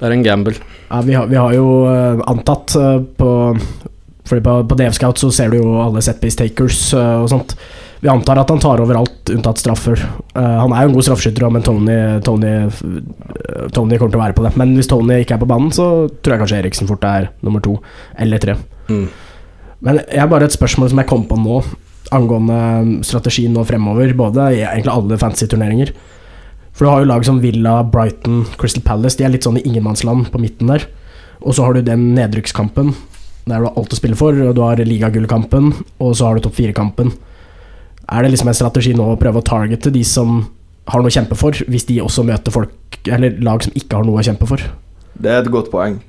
det 0.00 0.08
er 0.08 0.16
en 0.16 0.24
gamble. 0.24 0.56
Ja, 0.88 1.02
vi 1.04 1.18
har, 1.20 1.28
vi 1.28 1.36
har 1.36 1.52
jo 1.58 1.68
eh, 1.90 2.24
antatt 2.32 2.72
eh, 2.80 2.96
på 3.20 3.28
Fordi 4.30 4.40
på, 4.46 4.56
på 4.72 4.76
DF 4.78 4.96
Scout 4.96 5.20
så 5.20 5.28
ser 5.34 5.52
du 5.52 5.58
jo 5.60 5.76
alle 5.84 6.00
setpiece 6.06 6.38
takers 6.38 6.80
og 6.96 7.28
sånt. 7.32 7.56
Vi 8.00 8.08
antar 8.08 8.38
at 8.40 8.48
han 8.48 8.60
tar 8.62 8.80
over 8.80 8.96
alt 8.96 9.30
unntatt 9.30 9.60
straffer. 9.60 10.00
Uh, 10.32 10.58
han 10.62 10.72
er 10.72 10.84
jo 10.84 10.90
en 10.90 10.94
god 10.96 11.04
straffeskytter, 11.04 11.50
men 11.52 11.64
Tony, 11.64 11.96
Tony, 12.24 12.52
eh, 12.64 13.66
Tony 13.76 13.98
kommer 14.00 14.14
til 14.14 14.20
å 14.20 14.22
være 14.22 14.36
på 14.38 14.46
det. 14.46 14.54
Men 14.56 14.72
hvis 14.78 14.88
Tony 14.88 15.18
ikke 15.20 15.36
er 15.36 15.42
på 15.42 15.48
banen, 15.50 15.68
så 15.76 16.08
tror 16.08 16.34
jeg 16.34 16.42
kanskje 16.44 16.60
Eriksen 16.62 16.88
fort 16.88 17.04
er 17.04 17.28
nummer 17.44 17.60
to 17.64 17.76
eller 18.16 18.40
tre. 18.40 18.56
Mm. 18.88 19.04
Men 19.84 20.00
jeg 20.06 20.22
har 20.22 20.32
bare 20.32 20.48
et 20.48 20.56
spørsmål 20.56 20.92
som 20.92 21.02
jeg 21.02 21.10
kom 21.12 21.28
på 21.28 21.38
nå, 21.40 21.60
angående 22.16 23.04
strategien 23.06 23.52
nå 23.56 23.66
fremover. 23.68 24.16
Både 24.16 24.48
i 24.56 24.64
egentlig 24.64 24.94
alle 24.94 25.20
fantasy-turneringer. 25.20 25.92
For 26.72 26.86
du 26.86 26.92
har 26.94 27.04
jo 27.04 27.12
lag 27.12 27.24
som 27.28 27.44
Villa, 27.44 27.82
Brighton, 27.84 28.46
Crystal 28.56 28.84
Palace. 28.84 29.18
De 29.20 29.28
er 29.28 29.34
litt 29.34 29.44
sånn 29.44 29.60
i 29.60 29.66
ingenmannsland 29.68 30.30
på 30.32 30.40
midten 30.40 30.72
der. 30.72 30.88
Og 31.44 31.56
så 31.56 31.66
har 31.66 31.76
du 31.76 31.84
den 31.84 32.14
nedrykkskampen, 32.16 32.94
der 33.44 33.60
du 33.60 33.68
har 33.68 33.76
alt 33.76 33.92
å 33.92 33.98
spille 33.98 34.16
for. 34.16 34.36
Og 34.48 34.56
du 34.56 34.62
har 34.64 34.80
ligagullkampen, 34.80 35.74
og 36.00 36.14
så 36.16 36.30
har 36.30 36.38
du 36.38 36.48
topp 36.48 36.56
fire-kampen. 36.56 37.12
Er 38.10 38.22
det 38.26 38.32
liksom 38.32 38.48
en 38.50 38.56
strategi 38.58 38.92
nå 38.96 39.06
å 39.12 39.18
prøve 39.20 39.38
å 39.40 39.46
targete 39.46 39.92
de 39.94 40.02
som 40.04 40.40
har 40.90 41.00
noe 41.02 41.10
å 41.10 41.14
kjempe 41.14 41.36
for, 41.38 41.52
hvis 41.70 41.84
de 41.86 42.00
også 42.02 42.24
møter 42.26 42.50
folk 42.50 42.70
Eller 43.06 43.36
lag 43.44 43.62
som 43.62 43.72
ikke 43.78 43.96
har 44.00 44.04
noe 44.08 44.18
å 44.20 44.24
kjempe 44.26 44.48
for? 44.50 44.62
Det 45.20 45.30
er 45.30 45.42
et 45.44 45.50
godt 45.52 45.70
poeng. 45.70 46.00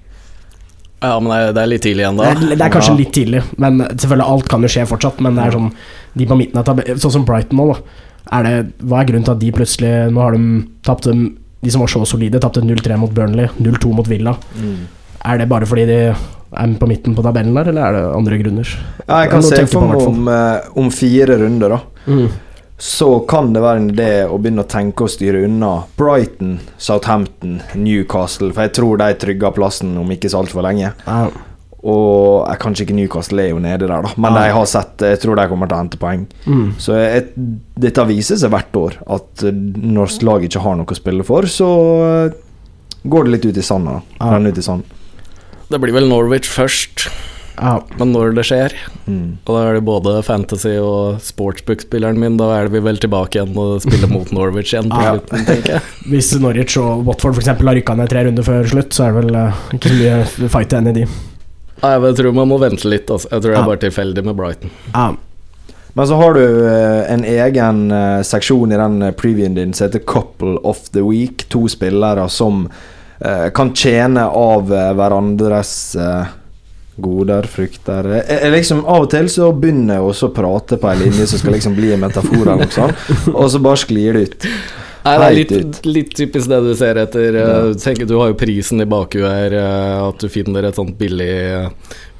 Ja, 1.02 1.16
men 1.20 1.32
det 1.56 1.62
er, 1.62 1.70
litt 1.70 1.82
tidlig 1.82 2.04
igjen, 2.06 2.18
Det 2.18 2.58
det 2.58 2.62
er 2.66 2.74
kanskje 2.74 2.94
Ja. 2.94 2.98
litt 2.98 3.14
tidlig, 3.14 3.42
men 3.58 3.80
selvfølgelig 3.90 4.28
alt 4.34 4.50
kan 4.50 4.62
jo 4.62 4.70
skje 4.70 4.86
fortsatt. 4.88 5.22
Men 5.22 5.36
det 5.36 5.46
er 5.46 5.52
sånn 5.58 5.72
de 6.18 6.26
på 6.26 6.38
midten 6.38 6.60
av 6.60 6.66
tabellen 6.66 7.00
Sånn 7.02 7.12
som 7.12 7.26
Brighton 7.26 7.58
nå, 7.58 7.68
da. 7.74 7.80
Er 8.38 8.44
det, 8.44 8.74
hva 8.86 9.02
er 9.02 9.08
grunnen 9.10 9.26
til 9.26 9.34
at 9.34 9.40
de 9.42 9.52
plutselig 9.52 10.12
Nå 10.14 10.22
har 10.22 10.32
de 10.38 10.64
tapt 10.86 11.08
De 11.10 11.70
som 11.74 11.82
var 11.82 11.88
så 11.90 12.06
solide, 12.06 12.40
tapte 12.42 12.62
0-3 12.62 12.98
mot 12.98 13.12
Burnley, 13.14 13.48
0-2 13.60 13.94
mot 13.94 14.08
Villa. 14.08 14.36
Er 15.26 15.38
det 15.38 15.50
bare 15.50 15.66
fordi 15.70 15.86
de 15.86 16.16
er 16.54 16.68
vi 16.68 16.78
på 16.82 16.88
midten 16.90 17.16
på 17.16 17.24
tabellen 17.24 17.54
der, 17.56 17.70
eller 17.72 17.82
er 17.88 17.98
det 17.98 18.16
andre 18.18 18.38
grunner? 18.44 18.72
Ja, 19.08 19.22
jeg 19.24 19.30
kan 19.32 19.44
se 19.44 19.66
for 19.72 19.88
meg 19.88 20.02
om, 20.08 20.28
eh, 20.28 20.72
om 20.76 20.90
fire 20.92 21.38
runder, 21.40 21.70
da. 21.70 21.80
Mm. 22.08 22.30
Så 22.82 23.28
kan 23.30 23.54
det 23.54 23.62
være 23.62 23.78
en 23.78 23.90
idé 23.94 24.10
å 24.26 24.40
begynne 24.42 24.64
å 24.64 24.68
tenke 24.68 25.06
å 25.06 25.10
styre 25.12 25.44
unna 25.46 25.84
Brighton, 25.98 26.60
Southampton, 26.82 27.62
Newcastle. 27.76 28.50
For 28.56 28.64
jeg 28.66 28.74
tror 28.74 28.98
de 28.98 29.14
trygger 29.22 29.54
plassen 29.54 29.96
om 30.02 30.10
ikke 30.10 30.32
så 30.34 30.42
altfor 30.42 30.66
lenge. 30.66 30.90
Ja. 31.06 31.30
Og 31.84 32.48
jeg 32.50 32.60
kanskje 32.62 32.86
ikke 32.88 32.96
Newcastle 32.98 33.42
er 33.46 33.50
jo 33.54 33.60
nede 33.62 33.88
der, 33.88 34.02
da. 34.02 34.10
Men 34.18 34.34
Ja. 34.34 34.42
de 34.48 34.52
har 34.54 34.66
sett 34.66 34.98
Jeg 34.98 35.20
tror 35.22 35.36
de 35.36 35.48
kommer 35.48 35.68
til 35.68 35.78
å 35.78 35.82
hente 35.82 35.98
poeng. 35.98 36.26
Mm. 36.46 36.74
Så 36.78 36.94
jeg, 36.98 37.28
dette 37.80 38.06
viser 38.08 38.36
seg 38.38 38.50
hvert 38.52 38.72
år, 38.74 38.98
at 39.08 39.44
eh, 39.44 39.52
når 39.52 40.18
laget 40.24 40.50
ikke 40.50 40.62
har 40.62 40.76
noe 40.76 40.86
å 40.86 40.96
spille 40.96 41.24
for, 41.24 41.44
så 41.44 41.70
eh, 42.26 42.34
går 43.08 43.24
det 43.26 43.32
litt 43.32 43.46
ut 43.46 43.58
i 43.58 43.62
sanda. 43.62 43.92
da. 43.92 44.02
Ja. 44.26 44.32
Renner 44.38 44.50
ut 44.50 44.58
i 44.58 44.62
sand. 44.62 44.84
Det 45.72 45.80
blir 45.80 45.94
vel 45.96 46.08
Norwich 46.12 46.50
først, 46.52 47.06
ja. 47.58 47.78
men 48.00 48.12
når 48.16 48.34
det 48.38 48.44
skjer 48.50 48.76
Mm. 49.12 49.38
Og 49.50 49.56
da 49.56 49.62
er 49.66 49.74
det 49.80 49.82
både 49.88 50.12
fantasy 50.24 50.76
og 50.80 51.18
sportsbook-spilleren 51.26 52.20
min. 52.22 52.36
Da 52.40 52.46
er 52.60 52.68
vi 52.72 52.80
vel 52.86 53.00
tilbake 53.02 53.40
igjen 53.40 53.56
og 53.58 53.82
spiller 53.84 54.08
mot 54.12 54.30
Norwich 54.32 54.72
igjen 54.76 54.92
på 54.92 55.00
Ja. 55.02 55.16
slutten, 55.18 55.46
tenker 55.48 55.74
jeg. 55.74 55.82
Hvis 56.12 56.30
Norwich 56.40 56.78
og 56.80 57.02
Watford 57.08 57.34
for 57.36 57.42
eksempel 57.42 57.68
har 57.72 57.76
rykka 57.80 57.96
ned 57.98 58.12
tre 58.14 58.24
runder 58.28 58.46
før 58.46 58.70
slutt, 58.70 58.94
så 58.96 59.08
er 59.08 59.12
det 59.18 59.24
vel 59.26 59.36
eh, 59.42 59.60
ikke 59.76 59.90
så 59.92 59.98
mye 60.46 60.52
fight 60.54 60.76
igjen 60.78 60.92
i 60.92 60.96
de. 61.00 61.08
Nei, 61.82 61.92
Jeg 62.06 62.16
tror 62.22 62.38
man 62.38 62.48
må 62.54 62.60
vente 62.62 62.88
litt. 62.88 63.10
Altså. 63.10 63.28
Jeg 63.34 63.42
tror 63.42 63.52
det 63.56 63.60
er 63.64 63.70
bare 63.74 63.84
tilfeldig 63.88 64.24
med 64.30 64.38
Brighton. 64.38 64.72
Ja. 64.94 65.10
Men 65.98 66.08
så 66.08 66.16
har 66.22 66.38
du 66.38 66.44
eh, 66.46 67.02
en 67.12 67.26
egen 67.28 67.82
eh, 67.92 68.22
seksjon 68.24 68.72
i 68.72 68.80
den 68.80 69.02
previewen 69.20 69.58
din 69.58 69.74
som 69.76 69.90
heter 69.90 70.06
Couple 70.08 70.60
of 70.64 70.86
the 70.96 71.02
Week. 71.04 71.48
To 71.52 71.66
spillere 71.68 72.30
som 72.32 72.68
kan 73.54 73.74
tjene 73.78 74.26
av 74.26 74.72
eh, 74.74 74.92
hverandres 74.98 75.74
eh, 75.96 76.38
goder, 77.02 77.48
frukter 77.50 78.10
jeg, 78.18 78.26
eh, 78.28 78.50
liksom 78.54 78.84
Av 78.86 79.06
og 79.06 79.10
til 79.14 79.30
så 79.32 79.52
begynner 79.56 80.00
jeg 80.00 80.12
også 80.12 80.30
å 80.30 80.36
prate 80.36 80.80
på 80.82 80.92
ei 80.92 81.00
linje 81.06 81.28
som 81.32 81.42
skal 81.42 81.56
liksom 81.58 81.76
bli 81.78 81.94
en 81.96 82.04
metafor, 82.04 82.44
eller 82.44 82.66
noe 82.66 82.76
sånt, 82.76 83.34
og 83.34 83.50
så 83.54 83.62
bare 83.64 83.82
sklir 83.82 84.18
det 84.18 84.24
ut. 84.28 84.48
Nei, 85.02 85.14
det 85.18 85.26
er 85.26 85.36
litt, 85.36 85.86
litt 85.88 86.12
typisk 86.14 86.50
det 86.52 86.60
du 86.62 86.72
ser 86.78 87.00
etter. 87.02 87.38
Ja. 87.40 87.50
eh, 87.72 87.76
tenker, 87.82 88.06
du 88.10 88.16
har 88.20 88.32
jo 88.32 88.38
prisen 88.38 88.84
i 88.84 88.90
bakhuet 88.90 89.32
her, 89.32 89.58
eh, 89.58 89.98
at 90.06 90.22
du 90.22 90.30
finner 90.30 90.68
et 90.68 90.78
sånt 90.78 90.94
billig, 91.00 91.32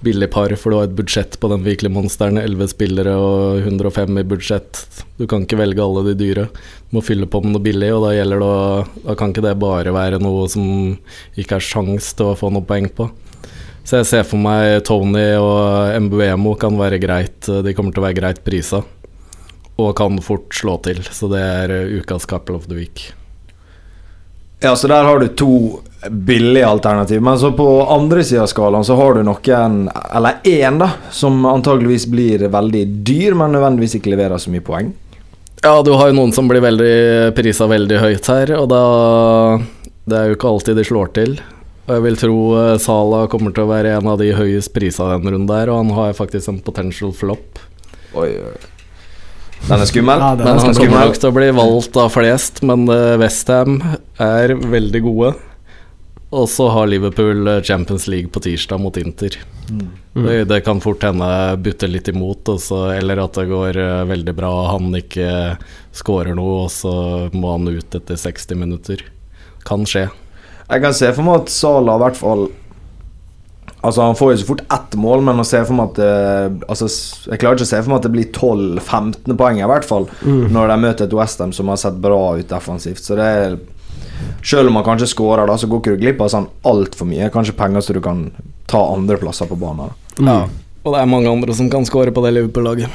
billig 0.02 0.32
par, 0.34 0.54
for 0.58 0.72
du 0.72 0.78
har 0.78 0.88
et 0.90 0.96
budsjett 0.98 1.38
på 1.40 1.50
den 1.52 1.64
Weekly 1.66 1.90
Monsteren. 1.94 2.40
11 2.42 2.72
spillere 2.74 3.14
og 3.18 3.62
105 3.62 4.20
i 4.22 4.24
budsjett. 4.28 4.82
Du 5.18 5.28
kan 5.30 5.46
ikke 5.46 5.60
velge 5.60 5.84
alle 5.84 6.04
de 6.10 6.16
dyre. 6.18 6.48
Du 6.90 6.98
må 6.98 7.04
fylle 7.06 7.30
på 7.30 7.42
med 7.44 7.56
noe 7.56 7.64
billig, 7.64 7.92
og 7.96 8.08
da 8.08 8.16
gjelder 8.16 8.42
det 8.42 8.48
å 8.48 8.62
Da 9.08 9.18
kan 9.20 9.34
ikke 9.34 9.46
det 9.46 9.58
bare 9.62 9.94
være 9.96 10.22
noe 10.22 10.48
som 10.52 10.66
ikke 11.40 11.60
er 11.60 11.68
sjans 11.68 12.14
til 12.18 12.32
å 12.32 12.38
få 12.40 12.50
noe 12.54 12.66
poeng 12.66 12.90
på. 12.90 13.10
Så 13.84 14.02
jeg 14.02 14.10
ser 14.10 14.28
for 14.28 14.42
meg 14.42 14.84
Tony 14.86 15.32
og 15.42 15.96
Mbuemo 16.06 16.54
kan 16.60 16.78
være 16.78 17.02
greit. 17.02 17.40
De 17.46 17.74
kommer 17.78 17.94
til 17.94 18.04
å 18.04 18.08
være 18.08 18.20
greit 18.20 18.44
prisa. 18.46 18.84
Og 19.82 19.96
kan 19.98 20.20
fort 20.22 20.54
slå 20.54 20.78
til. 20.86 21.02
Så 21.10 21.32
det 21.32 21.42
er 21.42 21.74
ukas 21.98 22.30
Couple 22.30 22.60
of 22.60 22.70
the 22.70 22.78
Week. 22.78 23.10
Ja, 24.62 24.76
så 24.76 24.88
der 24.88 25.08
har 25.08 25.18
du 25.18 25.28
to 25.34 25.54
billige 26.10 26.68
alternativ. 26.68 27.22
Men 27.22 27.38
så 27.40 27.52
på 27.56 27.68
andre 27.94 28.24
sida 28.26 28.42
av 28.46 28.50
skalaen 28.52 28.86
så 28.88 28.96
har 28.98 29.14
du 29.20 29.24
noen, 29.28 29.78
eller 30.16 30.42
én, 30.48 30.80
da, 30.82 30.90
som 31.14 31.46
antageligvis 31.46 32.08
blir 32.10 32.48
veldig 32.52 32.84
dyr, 33.06 33.36
men 33.38 33.54
nødvendigvis 33.56 34.00
ikke 34.00 34.14
leverer 34.16 34.42
så 34.42 34.50
mye 34.54 34.66
poeng. 34.66 34.92
Ja, 35.62 35.76
du 35.86 35.92
har 35.94 36.10
jo 36.10 36.18
noen 36.18 36.32
som 36.34 36.48
blir 36.50 36.64
veldig 36.64 37.36
prisa 37.38 37.68
veldig 37.70 38.00
høyt 38.02 38.30
her, 38.34 38.56
og 38.58 38.70
da 38.74 38.84
Det 40.10 40.18
er 40.18 40.32
jo 40.32 40.36
ikke 40.36 40.50
alltid 40.50 40.76
de 40.80 40.84
slår 40.88 41.12
til. 41.14 41.36
Og 41.86 41.92
jeg 41.94 42.02
vil 42.08 42.16
tro 42.18 42.38
Sala 42.82 43.28
kommer 43.30 43.54
til 43.54 43.64
å 43.68 43.70
være 43.70 43.92
en 44.00 44.08
av 44.10 44.18
de 44.18 44.32
høyest 44.34 44.74
prisa 44.74 45.12
denne 45.12 45.30
runden 45.36 45.46
der, 45.50 45.70
og 45.70 45.78
han 45.84 45.92
har 45.94 46.16
faktisk 46.18 46.50
en 46.50 46.60
potential 46.66 47.14
flop. 47.14 47.60
Oi, 48.18 48.32
oi. 48.42 48.56
Den 49.68 49.78
er 49.78 49.86
skummel. 49.86 50.18
Ja, 50.18 50.32
den 50.34 50.48
er 50.48 50.56
Men 50.56 50.60
han 50.66 50.74
skummel. 50.74 50.90
kommer 50.90 51.06
nok 51.12 51.20
til 51.22 51.30
å 51.30 51.36
bli 51.38 51.52
valgt 51.54 51.98
av 52.02 52.10
flest, 52.16 52.64
men 52.66 52.88
Westham 53.22 53.78
er 54.18 54.56
veldig 54.58 55.02
gode. 55.06 55.34
Og 56.32 56.46
så 56.48 56.70
har 56.72 56.88
Liverpool 56.88 57.48
eh, 57.52 57.62
Champions 57.68 58.06
League 58.08 58.32
på 58.32 58.40
tirsdag 58.46 58.80
mot 58.80 58.96
Inter. 58.98 59.36
Mm. 59.70 59.88
Det, 60.14 60.38
det 60.48 60.62
kan 60.64 60.80
fort 60.84 61.04
hende 61.04 61.28
butte 61.64 61.90
litt 61.92 62.08
imot, 62.12 62.48
også, 62.54 62.86
eller 62.96 63.20
at 63.26 63.36
det 63.36 63.50
går 63.52 63.80
eh, 63.80 64.04
veldig 64.08 64.36
bra, 64.38 64.52
han 64.72 64.96
ikke 64.96 65.58
skårer 65.96 66.36
noe, 66.40 66.66
og 66.66 66.72
så 66.72 66.94
må 67.36 67.52
han 67.58 67.68
ut 67.68 68.00
etter 68.00 68.20
60 68.20 68.56
minutter. 68.64 69.04
Kan 69.68 69.84
skje. 69.88 70.08
Jeg 70.72 70.84
kan 70.86 70.96
se 70.96 71.12
for 71.12 71.28
meg 71.28 71.42
at 71.44 71.52
Salah 71.52 71.98
i 72.00 72.04
hvert 72.06 72.16
fall 72.20 72.46
Altså 73.82 74.06
Han 74.06 74.16
får 74.16 74.30
jo 74.32 74.38
så 74.40 74.46
fort 74.52 74.62
ett 74.72 74.94
mål, 75.02 75.24
men 75.26 75.42
å 75.42 75.46
se 75.48 75.58
for 75.66 75.74
meg 75.74 75.90
at 75.90 75.98
det, 75.98 76.66
altså, 76.70 76.86
Jeg 77.32 77.42
klarer 77.42 77.58
ikke 77.58 77.66
å 77.66 77.70
se 77.72 77.80
for 77.82 77.90
meg 77.92 77.98
at 77.98 78.06
det 78.06 78.12
blir 78.14 78.28
12-15 78.38 79.38
poeng, 79.40 79.58
i 79.58 79.70
hvert 79.72 79.88
fall, 79.90 80.06
Mm. 80.22 80.52
når 80.54 80.70
de 80.70 80.76
møter 80.84 81.08
et 81.10 81.16
Westham 81.18 81.52
som 81.58 81.72
har 81.74 81.80
sett 81.82 81.98
bra 82.04 82.20
ut 82.38 82.48
defensivt. 82.48 83.02
Så 83.02 83.18
det 83.18 83.26
er 83.26 83.56
Selv 84.44 84.72
om 84.72 84.80
man 84.80 84.86
kanskje 84.88 85.12
skårer, 85.12 85.46
da, 85.48 85.58
så 85.58 85.70
går 85.70 85.84
ikke 85.84 85.96
du 85.96 86.02
glipp 86.02 86.24
av 86.24 86.32
sånn 86.34 86.50
altfor 86.68 87.10
mye. 87.10 87.30
Kanskje 87.34 87.58
penger 87.58 87.86
så 87.86 87.96
du 87.98 88.02
kan 88.04 88.26
ta 88.72 88.82
andreplasser 88.96 89.50
på 89.50 89.60
banen. 89.60 89.92
da. 90.18 90.26
Ja. 90.26 90.42
Og 90.82 90.96
det 90.96 91.04
er 91.04 91.10
mange 91.10 91.30
andre 91.30 91.54
som 91.54 91.70
kan 91.70 91.86
skåre 91.86 92.14
på 92.14 92.24
det 92.26 92.34
Liverpool-laget. 92.40 92.90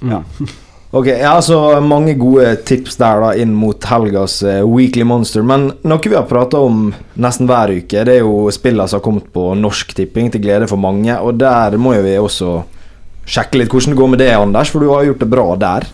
Ja. 0.00 0.24
Ok, 0.90 1.06
ja, 1.06 1.36
så 1.42 1.80
mange 1.86 2.16
gode 2.18 2.48
tips 2.66 2.96
der 2.98 3.20
da 3.22 3.28
inn 3.38 3.52
mot 3.54 3.84
helgas 3.86 4.40
eh, 4.42 4.64
Weekly 4.66 5.04
Monster. 5.06 5.44
Men 5.46 5.68
noe 5.86 6.02
vi 6.02 6.16
har 6.16 6.26
prata 6.26 6.58
om 6.66 6.88
nesten 7.14 7.46
hver 7.46 7.70
uke, 7.76 8.02
det 8.08 8.16
er 8.16 8.24
jo 8.24 8.48
spillene 8.50 8.88
som 8.90 8.98
har 8.98 9.04
kommet 9.04 9.28
på 9.30 9.52
Norsk 9.54 9.94
Tipping, 9.94 10.32
til 10.34 10.42
glede 10.42 10.66
for 10.66 10.82
mange. 10.82 11.14
Og 11.22 11.38
der 11.38 11.78
må 11.78 11.94
jo 11.94 12.02
vi 12.02 12.16
også 12.18 12.56
sjekke 13.22 13.60
litt 13.60 13.70
hvordan 13.70 13.94
det 13.94 14.00
går 14.00 14.10
med 14.16 14.22
det, 14.24 14.32
Anders, 14.34 14.74
for 14.74 14.82
du 14.82 14.90
har 14.90 15.06
gjort 15.06 15.22
det 15.22 15.30
bra 15.30 15.46
der. 15.62 15.86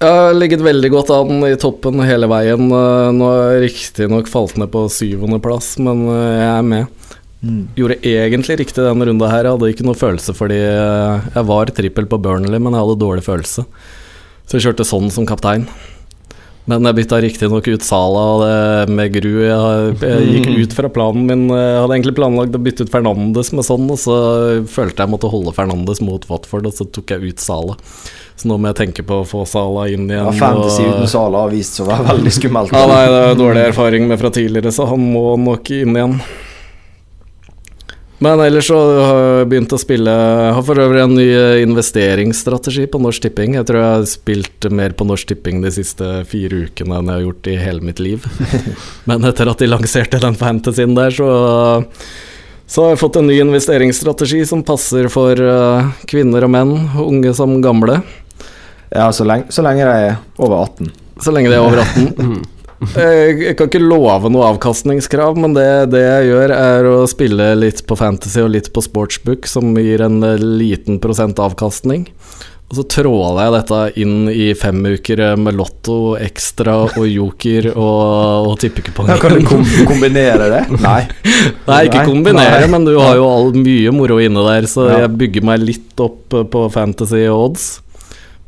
Jeg 0.00 0.16
har 0.16 0.32
ligget 0.32 0.62
veldig 0.64 0.88
godt 0.94 1.10
an 1.12 1.42
i 1.44 1.56
toppen 1.60 2.00
hele 2.08 2.24
veien. 2.30 2.70
Eh, 2.72 3.08
Nå 3.12 3.26
riktignok 3.60 4.30
falt 4.32 4.56
ned 4.56 4.70
på 4.72 4.86
syvendeplass, 4.88 5.74
men 5.84 6.06
eh, 6.08 6.38
jeg 6.38 6.52
er 6.54 6.64
med. 6.64 7.10
Gjorde 7.76 7.98
egentlig 8.08 8.56
riktig 8.62 8.80
denne 8.80 9.08
runda 9.10 9.28
her. 9.28 9.44
Jeg 9.44 9.58
hadde 9.58 9.68
ikke 9.74 9.84
noe 9.84 10.00
følelse 10.00 10.32
fordi 10.36 10.56
eh, 10.56 11.28
jeg 11.36 11.48
var 11.52 11.72
trippel 11.76 12.08
på 12.08 12.20
Burnley, 12.24 12.56
men 12.56 12.72
jeg 12.72 12.80
hadde 12.80 13.02
dårlig 13.02 13.26
følelse. 13.28 13.66
Så 14.48 14.56
jeg 14.56 14.70
kjørte 14.70 14.88
sånn 14.88 15.12
som 15.12 15.28
kaptein. 15.28 15.68
Men 16.70 16.86
jeg 16.86 16.96
bytta 17.00 17.18
riktignok 17.24 17.66
ut 17.72 17.82
Sala 17.86 18.22
og 18.36 18.42
det 18.44 18.94
med 18.94 19.12
Gru. 19.16 19.30
Jeg, 19.42 19.94
jeg 20.04 20.28
gikk 20.36 20.48
ut 20.62 20.76
fra 20.76 20.90
planen 20.92 21.26
min. 21.26 21.44
Jeg 21.50 21.78
hadde 21.82 21.96
egentlig 21.96 22.14
planlagt 22.18 22.54
å 22.54 22.62
bytte 22.62 22.86
ut 22.86 22.92
Fernandes 22.92 23.50
med 23.56 23.66
sånn, 23.66 23.88
og 23.90 23.98
så 23.98 24.16
følte 24.70 25.02
jeg 25.02 25.10
måtte 25.12 25.30
holde 25.32 25.54
Fernandes 25.56 26.02
mot 26.04 26.26
Watford, 26.30 26.68
og 26.70 26.76
så 26.76 26.86
tok 26.86 27.14
jeg 27.16 27.32
ut 27.32 27.42
Sala. 27.42 27.74
Så 28.40 28.48
nå 28.48 28.56
må 28.56 28.70
jeg 28.70 28.78
tenke 28.84 29.04
på 29.04 29.18
å 29.20 29.26
få 29.28 29.42
Sala 29.50 29.88
inn 29.92 30.06
igjen. 30.08 30.30
Ja, 30.30 30.36
Fantasy 30.38 30.84
og- 30.86 30.94
uten 31.00 31.10
Sala 31.12 31.42
har 31.44 31.50
vist 31.52 31.74
seg 31.76 31.86
å 31.86 31.90
være 31.90 32.06
veldig 32.14 32.34
skummelt. 32.38 32.72
ja, 32.72 32.84
nei, 32.88 33.02
det 33.12 33.24
er 33.26 33.40
dårlig 33.42 33.64
erfaring 33.72 34.06
med 34.08 34.20
fra 34.22 34.30
tidligere, 34.30 34.72
så 34.72 34.86
han 34.88 35.10
må 35.12 35.24
nok 35.40 35.74
inn 35.76 35.98
igjen. 35.98 36.14
Men 38.20 38.40
ellers 38.44 38.66
så 38.68 38.76
har 38.76 39.18
jeg 39.22 39.48
begynt 39.48 39.72
å 39.72 39.80
spille 39.80 40.12
har 40.12 40.64
for 40.66 40.80
øvrig 40.82 41.00
en 41.00 41.14
ny 41.16 41.24
eh, 41.32 41.62
investeringsstrategi 41.64 42.84
på 42.92 43.00
Norsk 43.00 43.24
Tipping. 43.24 43.54
Jeg 43.56 43.68
tror 43.68 43.80
jeg 43.80 43.94
har 43.94 44.08
spilt 44.10 44.66
mer 44.76 44.92
på 44.92 45.06
Norsk 45.08 45.30
Tipping 45.30 45.62
de 45.64 45.72
siste 45.72 46.08
fire 46.28 46.66
ukene 46.66 46.98
enn 46.98 47.08
jeg 47.08 47.16
har 47.16 47.24
gjort 47.24 47.48
i 47.48 47.56
hele 47.62 47.86
mitt 47.88 48.02
liv. 48.04 48.26
Men 49.08 49.24
etter 49.24 49.48
at 49.48 49.64
de 49.64 49.70
lanserte 49.70 50.20
den 50.20 50.36
fantasyen 50.36 50.92
der, 50.98 51.16
så 51.16 51.30
så 52.70 52.84
har 52.84 52.92
jeg 52.92 53.00
fått 53.00 53.16
en 53.18 53.26
ny 53.26 53.40
investeringsstrategi 53.42 54.44
som 54.46 54.60
passer 54.62 55.08
for 55.10 55.34
eh, 55.34 55.88
kvinner 56.06 56.44
og 56.46 56.52
menn, 56.54 56.76
unge 57.02 57.32
som 57.34 57.56
gamle. 57.64 57.96
Ja, 58.92 59.08
så 59.16 59.24
lenge, 59.26 59.48
så 59.50 59.64
lenge 59.66 59.88
de 59.88 59.96
er 60.12 60.20
over 60.36 60.68
18. 60.68 60.92
Så 61.24 61.34
lenge 61.34 61.50
de 61.50 61.56
er 61.56 61.64
over 61.64 61.82
18. 61.82 62.44
Jeg 62.96 63.40
jeg 63.44 63.56
kan 63.58 63.68
ikke 63.68 63.82
love 63.82 64.30
noe 64.32 64.46
avkastningskrav, 64.54 65.36
men 65.40 65.52
det, 65.56 65.66
det 65.92 66.00
jeg 66.00 66.30
gjør, 66.30 66.54
er 66.56 66.88
å 66.88 66.98
spille 67.10 67.50
litt 67.58 67.82
på 67.86 67.98
Fantasy 68.00 68.40
og 68.44 68.54
litt 68.54 68.70
på 68.72 68.84
Sportsbook, 68.84 69.48
som 69.50 69.74
gir 69.76 70.00
en 70.06 70.22
eh, 70.24 70.40
liten 70.40 71.00
prosent 71.02 71.40
avkastning. 71.42 72.08
Og 72.70 72.76
så 72.78 72.84
tråler 72.86 73.40
jeg 73.42 73.52
dette 73.56 73.78
inn 73.98 74.28
i 74.30 74.44
femukere 74.54 75.32
med 75.42 75.56
Lotto, 75.58 76.14
Ekstra 76.22 76.76
og 76.86 77.02
Joker 77.10 77.72
og, 77.72 78.46
og 78.52 78.62
Ja, 79.10 79.16
kan 79.18 79.34
du 79.34 79.42
kom 79.48 79.64
kombinere 79.88 80.46
det? 80.52 80.60
Nei. 80.86 81.00
Nei, 81.66 81.80
ikke 81.88 82.04
kombinere, 82.06 82.60
nei. 82.62 82.70
men 82.70 82.86
du 82.86 82.92
har 83.00 83.18
jo 83.18 83.26
all, 83.26 83.50
mye 83.58 83.90
moro 83.94 84.20
inne 84.22 84.46
der, 84.46 84.70
så 84.70 84.86
Ja. 84.86 85.00
jeg 85.02 85.16
bygger 85.18 85.48
meg 85.50 85.66
litt 85.66 86.04
opp 86.06 86.38
eh, 86.38 86.46
på 86.46 86.68
fantasy 86.70 87.24
og 87.26 87.48
odds. 87.50 87.66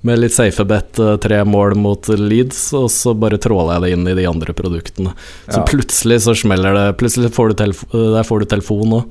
Med 0.03 0.18
litt 0.18 0.34
safe 0.34 0.64
bet, 0.66 0.98
eh, 0.98 1.16
tre 1.22 1.44
mål 1.46 1.76
mot 1.78 2.09
Leeds, 2.09 2.72
og 2.74 2.88
så 2.90 3.14
bare 3.18 3.38
tråler 3.38 3.76
jeg 3.76 3.82
det 3.84 3.92
inn 3.96 4.09
i 4.11 4.16
de 4.18 4.26
andre 4.26 4.53
produktene. 4.59 5.12
Så 5.48 5.61
Ja. 5.61 5.64
plutselig 5.68 6.22
så 6.26 6.34
smeller 6.34 6.74
det 6.74 6.96
Plutselig 6.98 7.30
får 7.32 7.48
du, 7.53 7.55
telef 7.64 7.84
der 7.92 8.24
får 8.26 8.40
du 8.40 8.46
telefon 8.46 8.96
òg. 8.98 9.05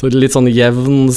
Så 0.00 0.08
litt 0.12 0.32
sånn 0.32 0.48
jevn, 0.48 1.08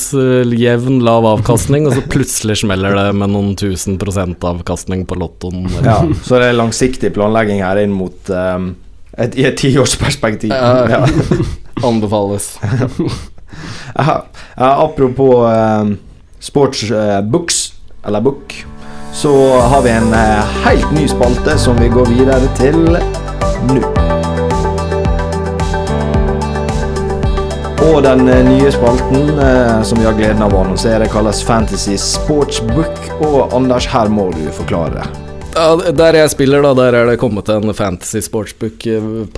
jevn 0.59 1.01
lav 1.01 1.23
avkastning, 1.23 1.85
og 1.87 1.93
så 1.93 2.01
plutselig 2.11 2.57
smeller 2.65 2.91
det 2.97 3.15
med 3.15 3.29
noen 3.31 3.55
tusen 3.55 3.97
prosent 3.97 4.39
avkastning 4.43 5.05
på 5.07 5.15
lottoen. 5.15 5.69
Ja, 5.85 6.01
så 6.25 6.39
det 6.41 6.49
er 6.49 6.57
langsiktig 6.57 7.13
planlegging 7.13 7.61
her 7.63 7.77
inn 7.79 7.93
mot 7.95 8.29
um, 8.29 8.75
et, 9.17 9.37
i 9.39 9.45
et 9.45 9.55
tiårsperspektiv. 9.55 10.49
Ja. 10.51 10.87
Ja. 10.89 11.07
Anbefales. 11.87 12.57
Ja, 13.95 14.23
apropos 14.57 15.45
um, 15.45 15.97
sportsbooks, 16.41 17.73
eller 18.03 18.21
book, 18.21 18.55
så 19.13 19.59
har 19.59 19.81
vi 19.81 19.89
en 19.89 20.13
eh, 20.13 20.45
helt 20.65 20.91
ny 20.91 21.07
spalte 21.07 21.57
som 21.57 21.77
vi 21.77 21.87
går 21.87 22.05
videre 22.05 22.49
til 22.57 22.79
nå. 23.69 23.81
Og 27.83 27.99
den 28.03 28.25
eh, 28.27 28.41
nye 28.47 28.71
spalten 28.73 29.37
eh, 29.37 29.81
som 29.85 30.01
vi 30.01 30.07
har 30.07 30.17
gleden 30.17 30.41
av 30.41 30.55
å 30.55 30.63
annonsere, 30.65 31.07
kalles 31.13 31.43
Fantasy 31.45 31.97
Sportsbook. 32.01 32.97
Og 33.21 33.53
Anders, 33.53 33.87
her 33.93 34.09
må 34.09 34.31
du 34.33 34.47
forklare 34.55 34.97
det. 34.97 35.07
Ja, 35.53 35.67
der 35.93 36.17
jeg 36.17 36.31
spiller, 36.33 36.63
da, 36.65 36.71
der 36.73 36.95
er 36.97 37.11
det 37.11 37.19
kommet 37.21 37.45
en 37.53 37.69
fantasy 37.77 38.23
sportsbook. 38.25 38.87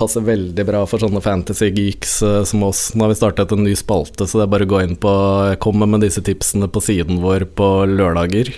Passer 0.00 0.24
veldig 0.24 0.64
bra 0.64 0.80
for 0.88 1.04
sånne 1.04 1.20
fantasy 1.20 1.68
geeks 1.76 2.14
som 2.48 2.64
oss. 2.64 2.86
Nå 2.96 3.04
har 3.04 3.12
vi 3.12 3.18
startet 3.18 3.52
en 3.52 3.60
ny 3.66 3.74
spalte, 3.76 4.24
så 4.24 4.40
det 4.40 4.46
er 4.46 4.54
bare 4.54 4.64
å 4.64 4.70
gå 4.70 4.80
inn 4.86 4.96
på 4.96 5.12
Kommer 5.60 5.90
med 5.92 6.06
disse 6.06 6.24
tipsene 6.24 6.70
på 6.72 6.80
siden 6.88 7.20
vår 7.20 7.44
på 7.60 7.68
lørdager. 7.92 8.48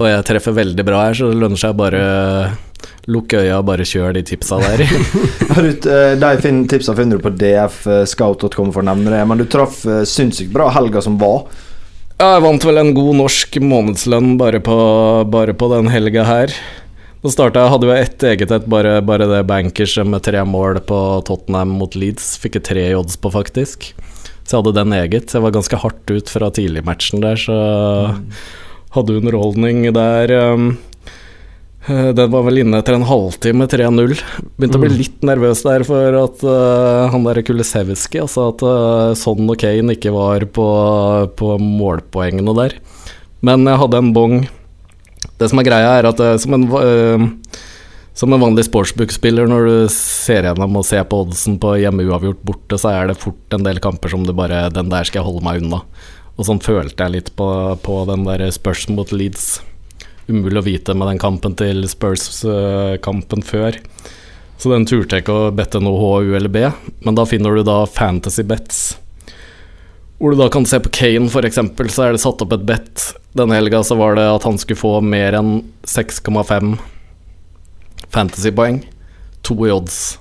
Og 0.00 0.08
jeg 0.08 0.24
treffer 0.26 0.54
veldig 0.56 0.84
bra 0.86 1.02
her, 1.08 1.14
så 1.18 1.28
det 1.30 1.38
lønner 1.42 1.60
seg 1.60 1.76
bare 1.78 2.02
Lukk 3.10 3.34
øya 3.34 3.56
og 3.60 3.66
bare 3.66 3.84
kjør 3.86 4.14
de 4.16 4.22
tipsa 4.26 4.58
der. 4.62 4.82
Har 5.52 5.62
du, 5.66 5.70
eh, 5.90 6.14
De 6.18 6.30
fin- 6.42 6.64
tipsa 6.70 6.94
finner 6.98 7.18
du 7.18 7.22
på 7.24 7.32
dfscout.com, 7.38 8.70
for 8.74 8.82
å 8.82 8.86
nevne 8.86 9.10
det. 9.14 9.22
Men 9.26 9.38
du 9.42 9.44
traff 9.50 9.80
eh, 9.90 10.02
sinnssykt 10.06 10.52
bra 10.54 10.68
helga 10.74 11.02
som 11.02 11.16
var. 11.20 11.44
Ja, 12.18 12.36
jeg 12.36 12.44
vant 12.44 12.66
vel 12.66 12.78
en 12.78 12.92
god 12.94 13.16
norsk 13.18 13.58
månedslønn 13.62 14.36
bare 14.38 14.60
på, 14.62 14.76
bare 15.30 15.54
på 15.58 15.70
den 15.74 15.90
helga 15.90 16.26
her. 16.28 16.54
Da 17.22 17.30
starta 17.30 17.62
jeg, 17.64 17.70
hadde 17.74 17.86
jo 17.90 17.94
ett 17.94 18.24
eget 18.32 18.50
et, 18.54 18.64
bare, 18.70 18.96
bare 19.06 19.26
det 19.30 19.42
bankers 19.50 19.94
med 20.06 20.22
tre 20.26 20.42
mål 20.46 20.80
på 20.86 20.98
Tottenham 21.26 21.74
mot 21.78 21.94
Leeds. 21.98 22.36
Fikk 22.42 22.58
jeg 22.60 22.66
tre 22.70 22.86
odds 22.98 23.18
på, 23.22 23.30
faktisk. 23.34 23.92
Så 24.42 24.56
jeg 24.56 24.58
hadde 24.60 24.74
den 24.78 24.94
eget. 24.98 25.34
Jeg 25.34 25.42
var 25.44 25.54
ganske 25.54 25.78
hardt 25.84 26.10
ut 26.14 26.30
fra 26.30 26.50
tidligmatchen 26.54 27.22
der, 27.22 27.38
så 27.38 27.58
hadde 28.94 29.18
underholdning 29.20 29.86
der. 29.94 30.32
Um, 30.52 30.70
eh, 31.88 32.10
den 32.16 32.32
var 32.32 32.46
vel 32.46 32.62
inne 32.62 32.80
etter 32.82 32.96
en 32.96 33.06
halvtime, 33.08 33.68
3-0. 33.70 34.16
Begynte 34.56 34.80
å 34.80 34.84
bli 34.84 34.92
litt 34.94 35.26
nervøs 35.26 35.64
der 35.66 35.86
for 35.88 36.18
at 36.22 36.44
uh, 36.46 37.10
han 37.12 37.28
der 37.28 37.42
Kulisevskij, 37.46 38.22
altså 38.26 38.50
at 38.52 38.64
uh, 38.66 39.12
Son 39.18 39.48
og 39.48 39.58
Kane 39.60 39.96
ikke 39.96 40.14
var 40.14 40.46
på, 40.54 40.68
på 41.38 41.56
målpoengene 41.62 42.56
der. 42.60 42.78
Men 43.42 43.66
jeg 43.66 43.80
hadde 43.82 44.02
en 44.02 44.14
bong. 44.16 44.42
Det 45.40 45.48
som 45.50 45.60
er 45.62 45.66
greia, 45.66 45.98
er 45.98 46.10
at 46.12 46.20
uh, 46.22 46.36
som 46.40 46.58
en 46.58 46.68
som 48.12 48.32
en 48.32 48.42
vanlig 48.42 48.66
sportsbook-spiller, 48.66 49.46
når 49.48 49.66
du 49.66 49.76
ser 49.92 50.44
gjennom 50.44 50.74
og 50.76 50.84
ser 50.84 51.06
på 51.08 51.22
oddsen 51.24 51.56
på 51.60 51.78
hjemme 51.80 52.04
uavgjort 52.04 52.42
borte, 52.44 52.76
så 52.76 52.90
er 52.92 53.08
det 53.08 53.20
fort 53.22 53.56
en 53.56 53.64
del 53.64 53.80
kamper 53.82 54.12
som 54.12 54.26
du 54.26 54.34
bare 54.36 54.66
Den 54.74 54.92
der 54.92 55.08
skal 55.08 55.22
jeg 55.22 55.30
holde 55.30 55.44
meg 55.46 55.62
unna. 55.62 55.80
Og 56.38 56.46
sånn 56.48 56.62
følte 56.64 57.04
jeg 57.04 57.12
litt 57.16 57.30
på, 57.36 57.46
på 57.84 57.98
den 58.08 58.24
der 58.24 58.46
Spurs 58.54 58.86
mot 58.88 59.12
Leeds. 59.12 59.60
Umulig 60.30 60.62
å 60.62 60.64
vite 60.64 60.94
med 60.96 61.10
den 61.10 61.20
kampen 61.20 61.54
til 61.58 61.84
Spurs-kampen 61.90 63.42
før. 63.44 63.76
Så 64.56 64.70
den 64.70 64.86
turte 64.86 65.18
jeg 65.18 65.24
ikke 65.24 65.34
å 65.48 65.52
bette 65.54 65.80
noe 65.82 65.98
H, 65.98 66.10
U 66.30 66.36
eller 66.38 66.52
B, 66.52 66.62
men 67.02 67.16
da 67.18 67.24
finner 67.26 67.56
du 67.58 67.64
da 67.66 67.82
fantasy 67.90 68.44
bets. 68.46 68.82
Hvor 70.22 70.30
du 70.32 70.38
da 70.38 70.46
kan 70.54 70.62
se 70.70 70.78
på 70.78 70.92
Kane, 70.94 71.26
eksempel, 71.42 71.90
så 71.90 72.04
er 72.06 72.14
det 72.14 72.22
satt 72.22 72.44
opp 72.44 72.54
et 72.54 72.64
bet. 72.68 73.08
Denne 73.34 73.56
helga 73.58 73.80
så 73.82 73.96
var 73.98 74.14
det 74.14 74.28
at 74.30 74.46
han 74.46 74.60
skulle 74.62 74.78
få 74.78 74.92
mer 75.02 75.34
enn 75.34 75.56
6,5 75.82 76.76
fantasypoeng. 78.14 78.84
To 79.42 79.56
i 79.66 79.72
odds. 79.74 80.18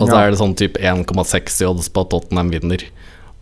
Og 0.00 0.08
så 0.08 0.14
Ja. 0.14 0.22
er 0.24 0.30
det 0.30 0.38
sånn 0.40 0.56
type 0.56 0.80
1,6 0.80 1.60
i 1.60 1.66
odds 1.68 1.90
på 1.92 2.00
at 2.00 2.10
Tottenham 2.10 2.50
vinner. 2.50 2.80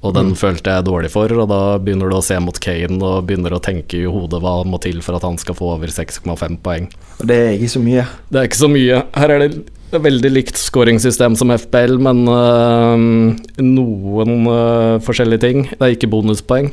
Og 0.02 0.14
den 0.14 0.32
Mm. 0.32 0.36
følte 0.36 0.70
jeg 0.70 0.84
dårlig 0.84 1.10
for, 1.10 1.30
og 1.32 1.48
da 1.48 1.78
begynner 1.78 2.10
du 2.10 2.16
å 2.16 2.22
se 2.24 2.34
mot 2.40 2.58
Kane 2.58 2.98
og 3.02 3.26
begynner 3.26 3.52
å 3.54 3.60
tenke 3.62 4.00
i 4.00 4.04
hodet 4.10 4.40
hva 4.42 4.64
må 4.66 4.80
til 4.82 5.00
for 5.00 5.14
at 5.14 5.22
han 5.22 5.38
skal 5.38 5.54
få 5.54 5.76
over 5.76 5.86
6,5 5.86 6.56
poeng. 6.60 6.88
Og 7.20 7.26
det 7.26 7.36
er 7.36 7.52
ikke 7.54 7.70
så 7.70 7.82
mye. 7.84 8.06
Det 8.30 8.40
er 8.40 8.48
ikke 8.48 8.62
så 8.64 8.70
mye. 8.72 9.02
Her 9.14 9.30
er 9.30 9.38
det 9.48 9.62
veldig 9.92 10.32
likt 10.32 10.56
skåringssystem 10.58 11.36
som 11.38 11.50
FPL, 11.54 11.98
men 12.02 12.26
øh, 12.26 13.36
noen 13.62 14.46
øh, 14.48 14.98
forskjellige 15.04 15.40
ting. 15.44 15.62
Det 15.70 15.80
er 15.86 15.94
ikke 15.94 16.10
bonuspoeng, 16.10 16.72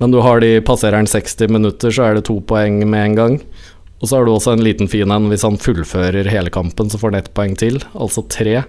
men 0.00 0.14
du 0.14 0.20
har 0.24 0.40
de 0.40 0.60
passerer 0.64 0.96
han 1.00 1.10
60 1.10 1.50
minutter, 1.50 1.90
så 1.90 2.06
er 2.06 2.14
det 2.20 2.26
to 2.28 2.38
poeng 2.40 2.82
med 2.88 3.04
en 3.10 3.18
gang. 3.18 3.40
Og 4.00 4.08
så 4.08 4.16
har 4.16 4.24
du 4.24 4.32
også 4.32 4.54
en 4.54 4.62
liten 4.64 4.88
fin 4.88 5.10
en 5.12 5.26
hvis 5.28 5.42
han 5.44 5.58
fullfører 5.60 6.30
hele 6.30 6.50
kampen, 6.54 6.88
så 6.88 6.96
får 7.00 7.12
han 7.12 7.20
ett 7.20 7.34
poeng 7.36 7.56
til, 7.60 7.82
altså 7.94 8.22
tre. 8.32 8.62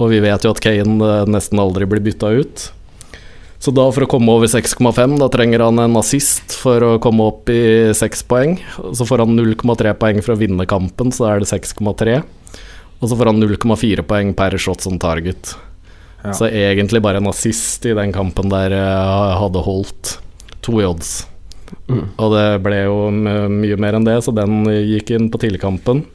Og 0.00 0.10
vi 0.10 0.18
vet 0.24 0.42
jo 0.44 0.50
at 0.50 0.60
Kane 0.64 0.96
øh, 1.04 1.28
nesten 1.30 1.60
aldri 1.62 1.86
blir 1.86 2.00
bytta 2.02 2.32
ut. 2.40 2.70
Så 3.66 3.72
da 3.74 3.82
for 3.90 4.04
å 4.04 4.06
komme 4.06 4.30
over 4.30 4.46
6,5, 4.46 5.16
da 5.18 5.26
trenger 5.26 5.64
han 5.64 5.80
en 5.82 5.98
assist 5.98 6.52
for 6.54 6.84
å 6.86 6.90
komme 7.02 7.24
opp 7.32 7.50
i 7.50 7.90
6 7.98 8.20
poeng. 8.30 8.52
Så 8.94 9.02
får 9.08 9.24
han 9.24 9.34
0,3 9.34 9.90
poeng 9.98 10.20
for 10.22 10.36
å 10.36 10.38
vinne 10.38 10.68
kampen, 10.70 11.10
så 11.10 11.24
da 11.24 11.32
er 11.32 11.42
det 11.42 11.48
6,3. 11.50 12.20
Og 13.00 13.10
så 13.10 13.18
får 13.18 13.32
han 13.32 13.42
0,4 13.42 14.04
poeng 14.06 14.30
per 14.38 14.54
shot 14.62 14.86
som 14.86 15.00
target. 15.02 15.56
Ja. 16.22 16.30
Så 16.30 16.46
egentlig 16.46 17.02
bare 17.02 17.18
en 17.18 17.26
assist 17.32 17.82
i 17.90 17.96
den 17.98 18.14
kampen 18.14 18.54
der 18.54 18.76
jeg 18.78 19.34
hadde 19.42 19.66
holdt 19.66 20.14
to 20.62 20.78
i 20.78 20.86
odds. 20.86 21.16
Mm. 21.90 22.04
Og 22.22 22.36
det 22.36 22.46
ble 22.62 22.84
jo 22.84 23.10
mye 23.10 23.82
mer 23.82 23.98
enn 23.98 24.06
det, 24.06 24.20
så 24.22 24.30
den 24.30 24.62
gikk 24.92 25.10
inn 25.18 25.26
på 25.26 25.42
tidligkampen. 25.42 26.06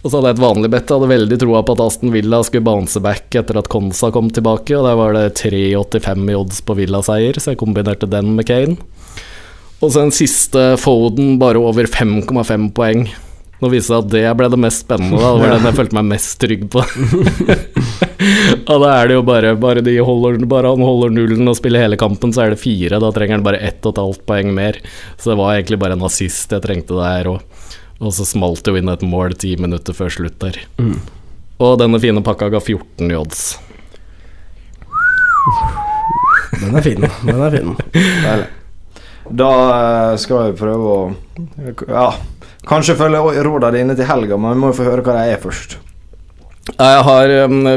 Og 0.00 0.08
så 0.08 0.16
hadde 0.16 0.30
jeg 0.30 0.38
et 0.38 0.42
vanlig 0.42 0.70
bet. 0.72 0.88
Jeg 0.88 0.96
hadde 0.96 1.12
veldig 1.12 1.38
troa 1.42 1.60
på 1.66 1.74
at 1.76 1.82
Aston 1.84 2.12
Villa 2.14 2.40
skulle 2.46 2.64
bounce 2.64 3.02
back 3.04 3.36
etter 3.36 3.58
at 3.60 3.68
Konsa 3.72 4.08
kom 4.14 4.30
tilbake, 4.32 4.72
og 4.78 4.86
der 4.88 4.96
var 4.96 5.16
det 5.16 5.26
3,85 5.42 6.30
i 6.32 6.36
odds 6.38 6.62
på 6.64 6.76
Villa-seier, 6.78 7.40
så 7.40 7.52
jeg 7.52 7.60
kombinerte 7.60 8.08
den 8.08 8.32
med 8.38 8.48
Kane. 8.48 8.78
Og 9.80 9.92
så 9.92 10.04
den 10.04 10.14
siste 10.14 10.74
Foden, 10.80 11.36
bare 11.40 11.60
over 11.60 11.88
5,5 11.88 12.70
poeng. 12.76 13.04
Nå 13.60 13.68
viser 13.68 13.76
det 13.76 13.88
seg 13.90 13.98
at 14.00 14.12
det 14.12 14.36
ble 14.38 14.48
det 14.52 14.60
mest 14.60 14.86
spennende, 14.86 15.20
da. 15.20 15.34
Det 15.36 15.42
var 15.42 15.50
den 15.52 15.68
jeg 15.68 15.76
følte 15.76 15.96
meg 15.98 16.06
mest 16.14 16.36
trygg 16.40 16.62
på. 16.72 16.84
og 18.72 18.76
da 18.80 18.92
er 18.94 19.10
det 19.10 19.18
jo 19.18 19.24
bare 19.24 19.52
Bare, 19.60 19.82
de 19.84 19.98
holder, 20.04 20.38
bare 20.48 20.72
han 20.72 20.84
holder 20.84 21.12
nullen 21.12 21.52
og 21.52 21.58
spiller 21.58 21.84
hele 21.84 22.00
kampen, 22.00 22.32
så 22.32 22.46
er 22.46 22.54
det 22.54 22.62
fire. 22.62 23.00
Da 23.04 23.12
trenger 23.12 23.36
han 23.36 23.44
bare 23.44 23.60
ett 23.68 23.84
og 23.84 23.92
et 23.92 24.00
halvt 24.00 24.24
poeng 24.28 24.54
mer. 24.56 24.80
Så 25.20 25.34
det 25.34 25.38
var 25.42 25.58
egentlig 25.58 25.80
bare 25.82 25.98
en 25.98 26.08
assist 26.08 26.56
jeg 26.56 26.64
trengte 26.64 26.96
der 26.96 27.34
òg. 27.34 27.44
Og 28.00 28.14
så 28.16 28.24
smalt 28.24 28.64
det 28.64 28.72
jo 28.72 28.80
inn 28.80 28.88
et 28.88 29.02
mål 29.04 29.34
ti 29.36 29.54
minutter 29.60 29.96
før 29.96 30.12
slutt 30.12 30.38
der. 30.40 30.56
Mm. 30.80 30.96
Og 31.60 31.76
denne 31.82 32.00
fine 32.00 32.22
pakka 32.24 32.48
ga 32.52 32.60
14 32.62 33.10
i 33.10 33.18
odds. 33.18 33.42
Den 36.60 36.76
er 36.76 36.84
fin. 36.84 37.04
Den 37.26 37.44
er 37.44 37.52
fin. 37.52 37.76
Deilig. 37.92 38.48
Da 39.30 39.50
eh, 39.74 40.16
skal 40.18 40.48
vi 40.48 40.58
prøve 40.58 40.94
å 40.94 41.02
Ja, 41.86 42.08
kanskje 42.66 42.96
følge 42.98 43.44
rådene 43.46 43.76
dine 43.76 43.96
til 43.98 44.08
helga, 44.08 44.40
men 44.40 44.56
vi 44.56 44.62
må 44.62 44.72
jo 44.72 44.80
få 44.80 44.88
høre 44.88 45.04
hva 45.06 45.20
de 45.20 45.36
er 45.36 45.42
først. 45.42 45.76
Jeg 46.70 47.04
har 47.04 47.32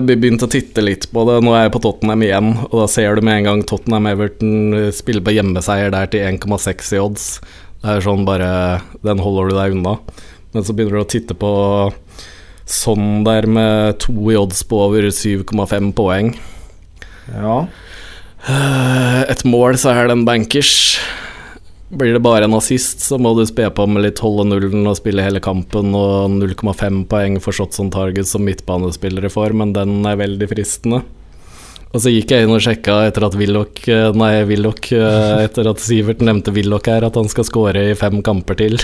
begynt 0.05 0.43
å 0.45 0.49
titte 0.51 0.83
litt 0.83 1.07
på 1.11 1.23
det. 1.27 1.39
Nå 1.43 1.53
er 1.55 1.65
jeg 1.65 1.73
på 1.75 1.81
Tottenham 1.83 2.23
igjen, 2.25 2.49
og 2.69 2.75
da 2.83 2.87
ser 2.91 3.15
du 3.15 3.25
med 3.25 3.39
en 3.39 3.47
gang 3.47 3.63
Tottenham-Everton 3.67 4.91
spille 4.95 5.23
på 5.23 5.33
hjemmeseier 5.33 5.93
der 5.93 6.11
til 6.13 6.25
1,6 6.27 6.91
i 6.93 7.01
odds. 7.01 7.27
Det 7.83 7.97
er 7.97 8.05
sånn 8.05 8.23
bare 8.23 8.49
Den 9.03 9.19
holder 9.19 9.49
du 9.51 9.57
deg 9.57 9.75
unna. 9.75 9.97
Men 10.53 10.63
så 10.63 10.75
begynner 10.75 11.01
du 11.01 11.03
å 11.03 11.11
titte 11.11 11.35
på 11.35 11.51
sånn 12.69 13.25
der 13.27 13.47
med 13.49 13.97
to 13.99 14.13
i 14.31 14.37
odds 14.39 14.61
på 14.69 14.79
over 14.85 15.09
7,5 15.11 15.89
poeng. 15.97 16.31
Ja. 17.33 17.57
Et 19.27 19.43
mål, 19.47 19.75
så 19.81 19.91
er 19.91 20.07
det 20.07 20.15
en 20.15 20.27
bankers. 20.27 20.73
Blir 21.93 22.15
det 22.15 22.23
bare 22.25 22.47
en 22.47 22.55
assist, 22.57 23.03
så 23.05 23.19
må 23.21 23.33
du 23.37 23.43
spe 23.45 23.67
på 23.69 23.85
med 23.89 24.05
litt 24.05 24.21
holde 24.23 24.47
nullen 24.49 24.87
og 24.89 24.97
spille 24.97 25.25
hele 25.25 25.41
kampen, 25.43 25.91
og 25.97 26.31
0,5 26.39 27.03
poeng 27.11 27.37
for 27.43 27.55
shots 27.55 27.81
on 27.83 27.91
target 27.93 28.29
som 28.29 28.45
midtbanespillere 28.47 29.29
får, 29.33 29.53
men 29.59 29.75
den 29.75 29.99
er 30.07 30.21
veldig 30.23 30.49
fristende. 30.53 31.03
Og 31.93 32.01
så 32.01 32.09
gikk 32.09 32.31
jeg 32.33 32.47
inn 32.47 32.53
og 32.55 32.61
sjekka 32.63 32.95
etter 33.05 33.27
at 33.27 33.35
Willoch 33.37 33.83
eh, 33.91 34.07
Nei, 34.17 34.31
Willoch 34.49 34.89
eh, 34.97 35.43
Etter 35.45 35.69
at 35.69 35.81
Sivert 35.83 36.23
nevnte 36.25 36.53
Willoch 36.55 36.89
her, 36.89 37.05
at 37.05 37.19
han 37.19 37.29
skal 37.29 37.45
score 37.45 37.83
i 37.91 37.93
fem 37.97 38.17
kamper 38.25 38.57
til. 38.57 38.79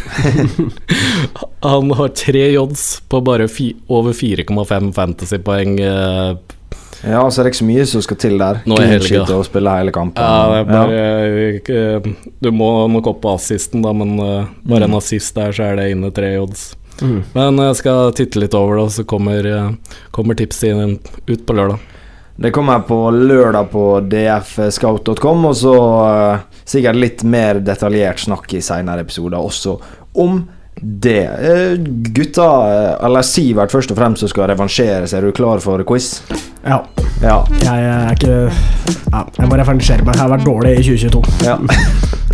han 1.66 1.96
har 1.98 2.14
tre 2.14 2.46
odds 2.62 2.86
på 3.10 3.24
bare 3.26 3.50
fi, 3.50 3.72
over 3.90 4.14
4,5 4.14 4.94
fantasypoeng 4.94 5.76
eh, 5.82 6.32
Ja, 7.02 7.26
så 7.26 7.42
det 7.42 7.48
er 7.48 7.52
ikke 7.52 7.64
så 7.64 7.70
mye 7.72 7.90
som 7.90 8.06
skal 8.06 8.22
til 8.22 8.38
der. 8.38 8.62
Nå 8.70 8.78
er 8.78 8.94
helga. 9.00 9.26
og 9.40 9.46
spille 9.48 9.74
hele 9.80 9.96
kampen. 9.96 10.22
Ja, 10.22 10.64
bare 10.70 11.04
ja. 11.58 12.00
Du 12.44 12.54
må 12.54 12.72
nok 12.94 13.10
opp 13.16 13.24
på 13.26 13.34
assisten, 13.40 13.82
da, 13.82 13.96
men 13.96 14.20
bare 14.20 14.50
bare 14.68 14.90
en 14.90 14.98
assist 15.00 15.34
der, 15.40 15.56
så 15.56 15.72
er 15.72 15.80
det 15.80 15.94
inne 15.96 16.14
tre 16.14 16.36
odds. 16.38 16.76
Mm. 17.00 17.22
Men 17.34 17.64
jeg 17.72 17.80
skal 17.80 18.12
titte 18.20 18.44
litt 18.44 18.58
over 18.60 18.78
det, 18.78 18.90
og 18.90 18.98
så 19.00 19.08
kommer, 19.08 19.48
kommer 20.14 20.38
tipset 20.38 21.00
ut 21.26 21.48
på 21.48 21.58
lørdag. 21.58 21.80
Det 22.42 22.52
kommer 22.52 22.80
på 22.80 23.12
lørdag 23.12 23.66
på 23.72 24.00
dfscout.com, 24.00 25.46
og 25.46 25.56
så 25.60 25.74
uh, 25.76 26.62
sikkert 26.64 26.96
litt 26.96 27.24
mer 27.28 27.60
detaljert 27.60 28.22
snakk 28.24 28.54
i 28.56 28.62
senere 28.64 29.04
episoder 29.04 29.36
også 29.44 29.74
om 30.24 30.38
det. 30.80 31.26
Uh, 31.28 31.74
gutta, 32.16 32.46
eh, 32.70 32.94
eller 33.06 33.28
Sivert 33.28 33.76
først 33.76 33.92
og 33.92 34.00
fremst, 34.00 34.24
som 34.24 34.32
skal 34.32 34.48
revansjere 34.54 35.04
seg. 35.04 35.20
Er 35.20 35.28
du 35.28 35.36
klar 35.36 35.60
for 35.60 35.84
quiz? 35.84 36.22
Ja. 36.64 36.80
Ja. 37.20 37.42
Jeg 37.60 37.90
er 37.90 38.16
ikke 38.16 38.38
ja, 38.48 39.26
Jeg 39.36 39.52
må 39.52 39.60
revansjere 39.60 40.08
meg. 40.08 40.16
Jeg 40.16 40.24
har 40.24 40.32
vært 40.38 40.48
dårlig 40.48 40.78
i 40.80 40.88
2022. 40.94 41.44
ja. 41.44 41.60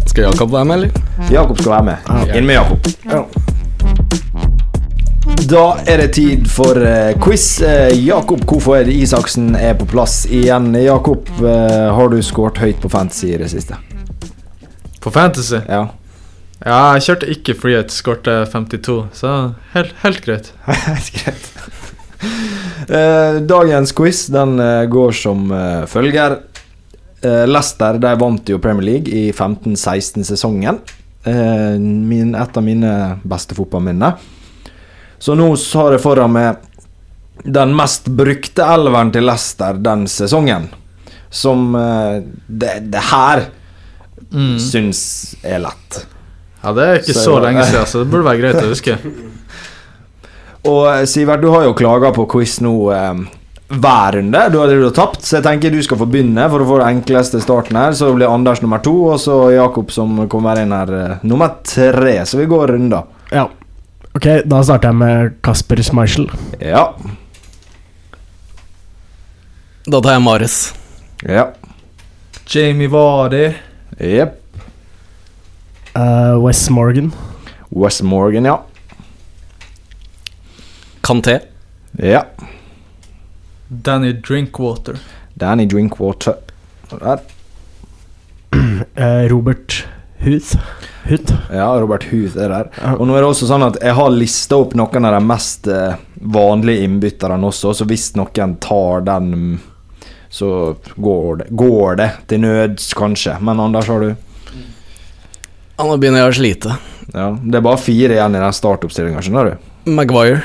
Skal 0.05 0.29
Jakob 0.29 0.53
være 0.53 0.69
med, 0.69 0.75
eller? 0.83 1.33
Jakob 1.33 1.57
skal 1.65 1.79
være 1.79 1.89
med. 1.89 2.13
Ja. 2.29 2.37
Inn 2.37 2.45
med 2.45 2.59
Jakob. 2.61 2.93
Ja. 3.09 3.25
Da 5.43 5.63
er 5.83 5.99
det 5.99 6.13
tid 6.15 6.45
for 6.49 6.79
eh, 6.79 7.11
quiz. 7.21 7.61
Eh, 7.61 7.91
Jakob 8.05 8.45
Kofoed 8.47 8.87
Isaksen 8.87 9.51
er 9.59 9.75
på 9.77 9.85
plass 9.89 10.23
igjen. 10.31 10.71
Jakob, 10.79 11.27
eh, 11.43 11.91
har 11.97 12.09
du 12.09 12.17
skåret 12.23 12.61
høyt 12.63 12.79
på 12.81 12.89
Fantasy 12.89 13.33
i 13.33 13.39
det 13.41 13.49
siste? 13.51 13.77
På 15.03 15.11
Fantasy? 15.11 15.59
Ja. 15.67 15.83
Ja, 16.65 16.79
jeg 16.95 17.05
kjørte 17.05 17.29
ikke 17.35 17.57
frihet, 17.59 17.91
skårte 17.93 18.37
52, 18.49 18.97
så 19.13 19.33
helt, 19.75 19.91
helt 20.01 20.21
greit. 20.25 20.51
Helt 20.87 21.11
greit. 21.19 21.51
Dagens 23.45 23.91
quiz 23.97 24.25
den 24.33 24.55
går 24.89 25.13
som 25.17 25.49
følger. 25.91 26.39
Leicester 27.21 27.99
de 28.01 28.13
vant 28.21 28.49
jo 28.49 28.61
Premier 28.63 28.87
League 28.87 29.11
i 29.11 29.27
15-16-sesongen. 29.33 30.79
Eh, 31.25 31.75
et 32.41 32.57
av 32.57 32.63
mine 32.63 32.91
beste 33.25 33.57
fotballminner. 33.57 34.19
Så 35.19 35.35
nå 35.37 35.49
har 35.79 35.91
jeg 35.95 36.01
foran 36.03 36.31
meg 36.35 36.57
den 37.45 37.75
mest 37.75 38.07
brukte 38.09 38.63
elveren 38.63 39.11
til 39.13 39.25
Leicester 39.27 39.73
den 39.83 40.05
sesongen. 40.07 40.69
Som 41.29 41.75
eh, 41.75 42.21
det, 42.47 42.91
det 42.91 43.05
her 43.11 43.45
Mm. 44.35 44.57
syns 44.59 45.35
er 45.45 45.59
lett. 45.61 45.97
Ja, 46.63 46.71
det 46.73 46.83
er 46.85 46.95
ikke 46.99 47.13
Så- 47.13 47.23
så 47.23 47.35
lenge 47.43 47.63
siden, 47.67 47.85
så 47.87 47.99
det 48.01 48.09
burde 48.11 48.25
være 48.25 48.39
greit 48.41 48.63
å 48.63 48.69
huske. 48.71 48.95
Og 50.65 50.87
eh, 50.89 51.05
Sivert, 51.05 51.41
du 51.43 51.49
har 51.53 51.63
jo 51.67 51.75
klaga 51.77 52.09
på 52.15 52.25
quiz 52.31 52.57
nå 52.65 52.71
eh, 52.91 53.19
hver 53.69 54.17
runde. 54.17 54.41
Du 54.51 54.57
har, 54.59 54.67
du 54.73 54.83
har 54.87 54.95
tapt, 54.97 55.21
så 55.25 55.37
jeg 55.37 55.45
tenker 55.45 55.71
du 55.73 55.79
skal 55.85 55.99
få 56.01 56.07
begynne 56.09 56.47
for 56.51 56.63
å 56.63 56.67
få 56.69 56.79
den 56.81 56.97
enkleste 56.97 57.39
starten 57.43 57.77
her. 57.79 57.93
Så 57.97 58.09
blir 58.15 58.27
Anders 58.33 58.61
nummer 58.65 58.81
to, 58.83 58.95
og 59.13 59.19
så 59.21 59.37
Jakob 59.53 59.93
som 59.93 60.17
kommer 60.31 60.59
inn 60.63 60.73
her 60.75 60.93
eh, 60.99 61.15
nummer 61.23 61.55
tre. 61.63 62.17
Så 62.25 62.41
vi 62.41 62.49
går 62.49 62.73
runder. 62.75 63.03
ja. 63.31 63.47
Ok, 64.15 64.25
da 64.47 64.61
starter 64.63 64.93
jeg 64.93 64.95
med 64.95 65.33
Kasper 65.43 65.81
Schmeichel. 65.83 66.29
Ja. 66.63 66.85
Da 69.83 69.99
tar 69.99 70.15
jeg 70.15 70.23
Mares. 70.23 70.55
Ja. 71.27 71.49
Jamie 72.47 72.87
Vardy. 72.87 73.49
Jepp. 73.99 74.37
Uh, 75.95 76.39
Wes 76.45 76.63
Morgan. 76.71 77.11
West 77.75 78.03
Morgan, 78.07 78.47
ja. 78.47 78.55
Kanté. 81.03 81.41
Ja. 81.99 82.23
Danny 83.67 84.13
Drinkwater. 84.13 84.95
Danny 85.35 85.67
Drinkwater. 85.67 86.39
Der. 86.89 87.19
Uh, 88.95 89.27
Robert 89.31 89.83
Huth. 90.23 90.55
Huth. 91.05 91.31
Ja, 91.53 91.67
Robert 91.79 92.03
Huth 92.09 92.37
er 92.41 92.49
der. 92.49 92.69
Og 92.97 93.05
nå 93.05 93.13
er 93.15 93.21
det 93.21 93.29
også 93.29 93.47
sånn 93.49 93.65
at 93.67 93.75
jeg 93.83 93.93
har 93.97 94.09
lista 94.13 94.57
opp 94.57 94.73
noen 94.77 95.05
av 95.05 95.13
de 95.19 95.21
mest 95.29 95.67
eh, 95.69 95.99
vanlige 96.33 96.85
innbytterne 96.87 97.45
også, 97.45 97.73
så 97.77 97.85
hvis 97.89 98.07
noen 98.17 98.55
tar 98.63 99.05
den, 99.05 99.59
så 100.33 100.49
går 100.97 101.43
det, 101.43 101.47
går 101.53 101.99
det 102.01 102.09
til 102.31 102.41
nøds, 102.41 102.89
kanskje. 102.97 103.37
Men 103.45 103.61
Anders, 103.61 103.87
har 103.91 104.01
du? 104.01 104.15
Ja, 105.75 105.85
Nå 105.85 105.97
begynner 106.01 106.23
jeg 106.23 106.31
å 106.33 106.37
slite. 106.39 106.77
Ja, 107.13 107.29
Det 107.37 107.59
er 107.59 107.65
bare 107.67 107.79
fire 107.83 108.17
igjen 108.17 108.35
i 108.37 108.41
den 108.41 108.55
startoppstillinga, 108.57 109.21
skjønner 109.21 109.51
du? 109.53 109.69
Maguire. 109.93 110.41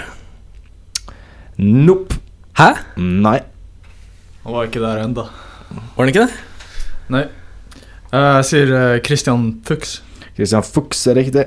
Nope. 1.60 2.18
Hæ? 2.60 2.72
Nei. 3.00 3.38
Han 4.44 4.54
var 4.56 4.68
ikke 4.68 4.82
der 4.82 5.02
enda. 5.06 5.24
Var 5.70 6.00
han 6.04 6.12
ikke 6.12 6.26
det? 6.26 6.38
Nei. 7.14 7.24
Eh, 8.10 8.30
jeg 8.40 8.46
sier 8.50 8.72
eh, 8.76 9.00
Christian 9.06 9.48
Fuchs. 9.66 10.00
Christian 10.36 10.62
Fuchs 10.66 11.02
er 11.10 11.18
riktig. 11.20 11.46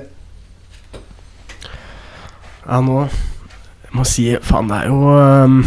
Ja, 2.64 2.80
nå 2.80 3.02
Jeg 3.04 3.92
må 3.92 4.04
si 4.08 4.24
Faen, 4.42 4.70
det 4.70 4.78
er 4.82 4.88
jo 4.88 5.00
um, 5.12 5.58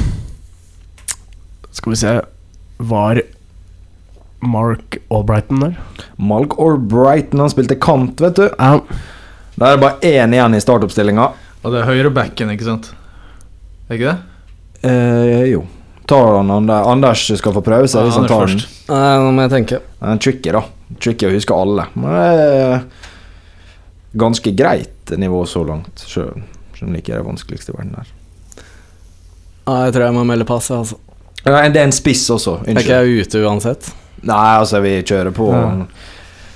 Skal 1.78 1.94
vi 1.94 2.00
se 2.00 2.14
Var 2.90 3.22
Mark 4.48 4.98
Albrighton 5.14 5.62
der? 5.64 5.78
Mark 6.22 6.54
Albrighton, 6.62 7.42
han 7.42 7.50
spilte 7.50 7.78
kant, 7.82 8.22
vet 8.22 8.38
du. 8.38 8.44
Ja. 8.54 8.76
Da 9.58 9.72
er 9.72 9.78
det 9.80 9.82
bare 9.82 9.98
én 10.06 10.36
igjen 10.38 10.54
i 10.54 10.60
startoppstillinga. 10.62 11.26
Og 11.66 11.74
det 11.74 11.80
er 11.82 11.88
høyrebacken, 11.90 12.52
ikke 12.54 12.68
sant? 12.68 12.92
Er 13.90 13.98
ikke 13.98 14.12
det? 14.14 14.92
Eh, 14.92 15.48
jo. 15.56 15.64
Tar 16.08 16.38
han 16.38 16.70
Anders 16.70 17.26
skal 17.42 17.56
få 17.58 17.64
prøve 17.66 17.90
seg 17.90 18.04
Ja, 18.04 18.06
hvis 18.12 18.20
han 18.22 18.30
den. 18.30 18.38
først. 18.46 18.68
Nei, 18.94 19.16
nå 19.26 19.34
må 19.34 19.48
jeg 19.48 19.56
tenke. 19.58 19.82
Det 19.82 20.06
er 20.06 20.14
en 20.14 20.22
tricky, 20.22 20.54
da. 20.54 20.62
Tricky 21.04 21.28
å 21.28 21.34
huske 21.34 21.56
alle. 21.56 21.88
Men 22.00 22.14
det 22.16 22.46
er 22.62 22.86
ganske 24.18 24.54
greit 24.58 25.12
nivå 25.20 25.44
så 25.50 25.64
langt, 25.68 26.04
sjøl 26.08 26.38
om 26.82 26.94
det 26.94 27.02
ikke 27.02 27.16
er 27.16 27.22
det 27.24 27.26
vanskeligste 27.26 27.74
i 27.74 27.78
verden 27.78 27.96
der. 27.98 28.10
Ja, 29.68 29.78
jeg 29.88 29.96
tror 29.96 30.04
jeg 30.06 30.16
må 30.16 30.24
melde 30.30 30.46
passe 30.48 30.76
altså. 30.76 31.00
Nei, 31.48 31.70
Det 31.74 31.82
er 31.82 31.88
en 31.88 31.96
spiss 31.96 32.26
også. 32.34 32.60
Er 32.68 32.78
ikke 32.82 33.00
jeg 33.02 33.26
ute 33.26 33.42
uansett? 33.44 33.90
Nei, 34.28 34.58
altså, 34.60 34.82
vi 34.84 34.94
kjører 35.02 35.34
på. 35.36 35.48
Ja. 35.54 35.72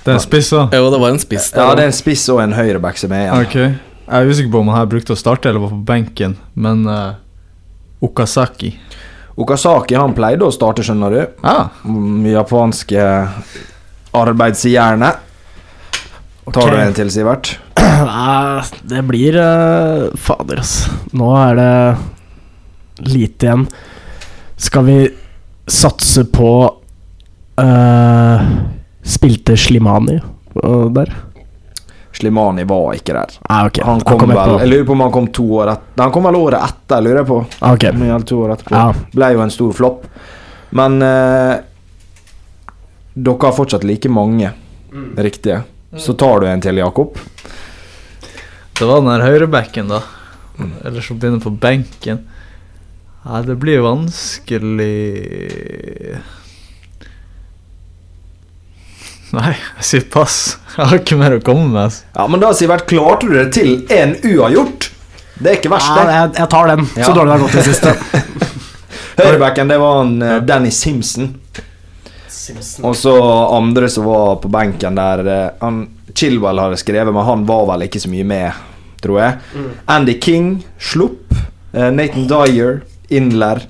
Det 0.05 0.13
er 0.15 0.21
spiss 0.23 0.49
òg. 0.57 0.73
Jo, 0.75 0.87
det 0.93 0.99
var 1.01 1.13
en 1.13 1.19
spiss 1.21 1.51
der. 1.53 1.61
Ja, 1.61 1.75
det 1.77 1.83
er 1.85 1.91
en 1.91 1.95
spiss 1.97 2.23
og 2.33 2.41
en 2.43 2.55
høyreback 2.57 2.97
som 3.01 3.13
er 3.13 3.27
igjen. 3.27 3.45
Okay. 3.47 3.67
Jeg 4.07 4.25
er 4.25 4.31
usikker 4.31 4.53
på 4.53 4.61
om 4.63 4.71
han 4.71 4.79
her 4.81 4.89
brukte 4.91 5.13
å 5.15 5.19
starte 5.19 5.49
eller 5.51 5.63
var 5.63 5.73
på 5.75 5.81
benken, 5.87 6.33
men 6.59 6.81
uh, 6.89 7.13
Okazaki 8.03 8.73
Okasaki 9.39 9.95
han 9.95 10.15
pleide 10.17 10.43
å 10.43 10.51
starte, 10.51 10.83
skjønner 10.83 11.13
du. 11.13 11.21
Ah, 11.47 11.69
Mm, 11.85 12.25
Japanske 14.11 14.29
arbeidsjernet. 14.31 15.15
Tar 16.53 16.71
du 16.71 16.77
en 16.81 16.93
til, 16.93 17.09
Sivert? 17.11 17.59
Nei, 17.79 18.63
det 18.83 19.03
blir 19.07 19.37
uh, 19.39 20.09
Fader, 20.17 20.59
ass. 20.59 20.89
Nå 21.13 21.29
er 21.37 21.55
det 21.55 23.07
lite 23.07 23.45
igjen. 23.45 23.65
Skal 24.57 24.85
vi 24.85 24.97
satse 25.71 26.25
på 26.29 26.51
uh, 27.61 28.41
Spilte 29.01 29.55
Slimani 29.57 30.19
uh, 30.19 30.89
der? 30.91 31.13
Slimani 32.11 32.65
var 32.67 32.93
ikke 32.97 33.15
der. 33.15 33.31
Ah, 33.47 33.65
okay. 33.69 33.85
Han 33.85 34.01
kom, 34.01 34.19
kom 34.19 34.27
kom 34.27 34.35
vel 34.35 34.43
på. 34.43 34.59
Jeg 34.59 34.69
lurer 34.73 34.85
på 34.85 34.97
om 34.97 35.01
han 35.05 35.11
kom 35.15 35.27
to 35.31 35.47
år 35.61 35.71
etter 35.71 36.03
Han 36.03 36.11
kom 36.11 36.27
vel 36.27 36.35
året 36.41 36.59
etter, 36.67 37.01
lurer 37.01 37.21
jeg 37.21 37.29
på. 37.31 37.39
Ah, 37.61 37.73
Ok. 37.77 37.87
Om 37.93 38.03
det 38.03 38.11
gjaldt 38.11 38.27
to 38.33 38.43
år 38.43 38.55
etter 38.57 38.75
Ja. 38.75 38.87
Ble 39.15 39.31
jo 39.37 39.43
en 39.45 39.53
stor 39.53 39.71
flopp. 39.77 40.07
Men 40.75 41.01
eh, 41.03 41.53
dere 43.13 43.41
har 43.47 43.55
fortsatt 43.57 43.83
like 43.87 44.09
mange 44.09 44.51
riktige. 45.17 45.63
Så 45.97 46.13
tar 46.15 46.39
du 46.39 46.47
en 46.47 46.61
til, 46.63 46.77
Jakob. 46.79 47.17
det 48.79 48.85
var 48.87 49.01
den 49.01 49.11
her 49.11 49.25
høyrebacken, 49.27 49.87
da. 49.91 50.01
Eller 50.85 51.01
som 51.03 51.17
begynner 51.19 51.41
på 51.43 51.51
benken. 51.51 52.21
Ja, 53.25 53.41
det 53.45 53.55
blir 53.61 53.83
vanskelig 53.85 54.91
Nei, 59.31 59.51
jeg 59.77 59.85
sier 59.87 60.07
pass. 60.11 60.37
Jeg 60.75 60.87
har 60.89 60.97
ikke 60.99 61.15
mer 61.19 61.37
å 61.37 61.43
komme 61.43 61.69
med. 61.71 61.85
altså. 61.85 62.03
Ja, 62.17 62.25
Men 62.27 62.41
da, 62.43 62.49
Sivert, 62.57 62.83
klarte 62.89 63.29
du 63.29 63.35
det 63.37 63.45
til 63.55 63.69
en 63.95 64.15
uavgjort? 64.27 64.89
Det 65.41 65.53
er 65.53 65.55
ikke 65.61 65.71
verst, 65.71 65.87
Ja, 65.87 66.01
det. 66.03 66.15
jeg, 66.17 66.33
jeg 66.41 66.49
tar 66.51 66.67
den. 66.73 66.81
Ja. 66.97 67.05
Så 67.05 67.13
dårlig 67.15 67.31
det 67.31 67.37
har 67.37 67.45
gått 67.45 67.55
i 67.55 67.61
det 67.61 67.67
siste. 67.69 67.93
Høyrebacken, 69.21 69.71
det 69.71 69.77
var 69.79 70.01
en, 70.03 70.11
eh, 70.21 70.41
Danny 70.43 70.71
Simpson. 70.75 71.29
Og 72.85 72.95
så 72.97 73.13
andre 73.57 73.89
som 73.89 74.05
var 74.09 74.35
på 74.43 74.51
benken 74.51 74.97
der 74.99 75.23
eh, 75.25 75.49
han, 75.61 75.83
Chilwell 76.13 76.59
hadde 76.59 76.79
skrevet, 76.81 77.13
men 77.13 77.27
han 77.27 77.45
var 77.49 77.65
vel 77.73 77.87
ikke 77.87 78.01
så 78.03 78.11
mye 78.11 78.27
med, 78.27 78.63
tror 79.03 79.19
jeg. 79.23 79.65
Andy 79.91 80.17
King, 80.21 80.53
Slupp. 80.79 81.33
eh, 81.73 81.89
Nathan 81.91 82.27
Dyer, 82.31 82.81
Inler. 83.09 83.65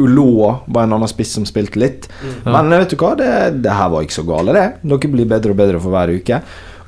Uloa 0.00 0.54
var 0.66 0.86
en 0.86 0.94
annen 0.96 1.10
spiss 1.10 1.34
som 1.36 1.44
spilte 1.44 1.76
litt. 1.76 2.06
Mm. 2.24 2.52
Men 2.54 2.70
vet 2.78 2.94
du 2.94 2.96
hva, 3.02 3.12
det, 3.18 3.32
det 3.66 3.74
her 3.76 3.90
var 3.92 4.06
ikke 4.06 4.16
så 4.16 4.24
gale, 4.24 4.54
det. 4.56 4.66
Dere 4.80 5.10
blir 5.12 5.28
bedre 5.28 5.52
og 5.52 5.58
bedre 5.60 5.80
for 5.82 5.92
hver 5.92 6.14
uke. 6.16 6.38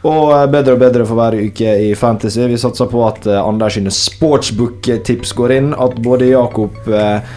Og 0.09 0.32
eh, 0.34 0.47
bedre 0.51 0.74
og 0.76 0.80
bedre 0.82 1.05
for 1.07 1.18
hver 1.18 1.36
uke 1.38 1.74
i 1.88 1.90
Fantasy. 1.99 2.40
Vi 2.51 2.59
satser 2.59 2.88
på 2.90 3.03
at 3.07 3.26
eh, 3.28 3.38
Anders 3.43 3.76
sine 3.76 3.93
sportsbook-tips 3.95 5.34
går 5.38 5.55
inn. 5.59 5.68
At 5.78 5.99
både 6.03 6.32
Jakob 6.32 6.88
eh, 6.88 7.36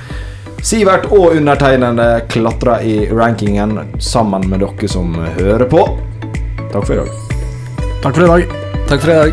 Sivert 0.64 1.06
og 1.12 1.36
undertegnede 1.36 2.22
klatrer 2.30 2.82
i 2.86 3.10
rankingen 3.12 3.80
sammen 4.00 4.48
med 4.50 4.60
dere 4.64 4.88
som 4.90 5.16
hører 5.40 5.66
på. 5.70 5.84
Takk 6.72 6.86
for 6.86 6.94
i 6.94 6.98
dag. 7.02 7.10
Takk 8.04 8.16
for 8.16 8.24
i 8.24 8.30
dag. 8.32 8.44
Takk 8.88 9.02
for 9.02 9.10
i 9.12 9.20
dag. 9.20 9.32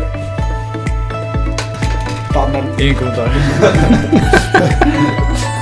Ingen 2.79 2.95
kommentar. 2.95 3.29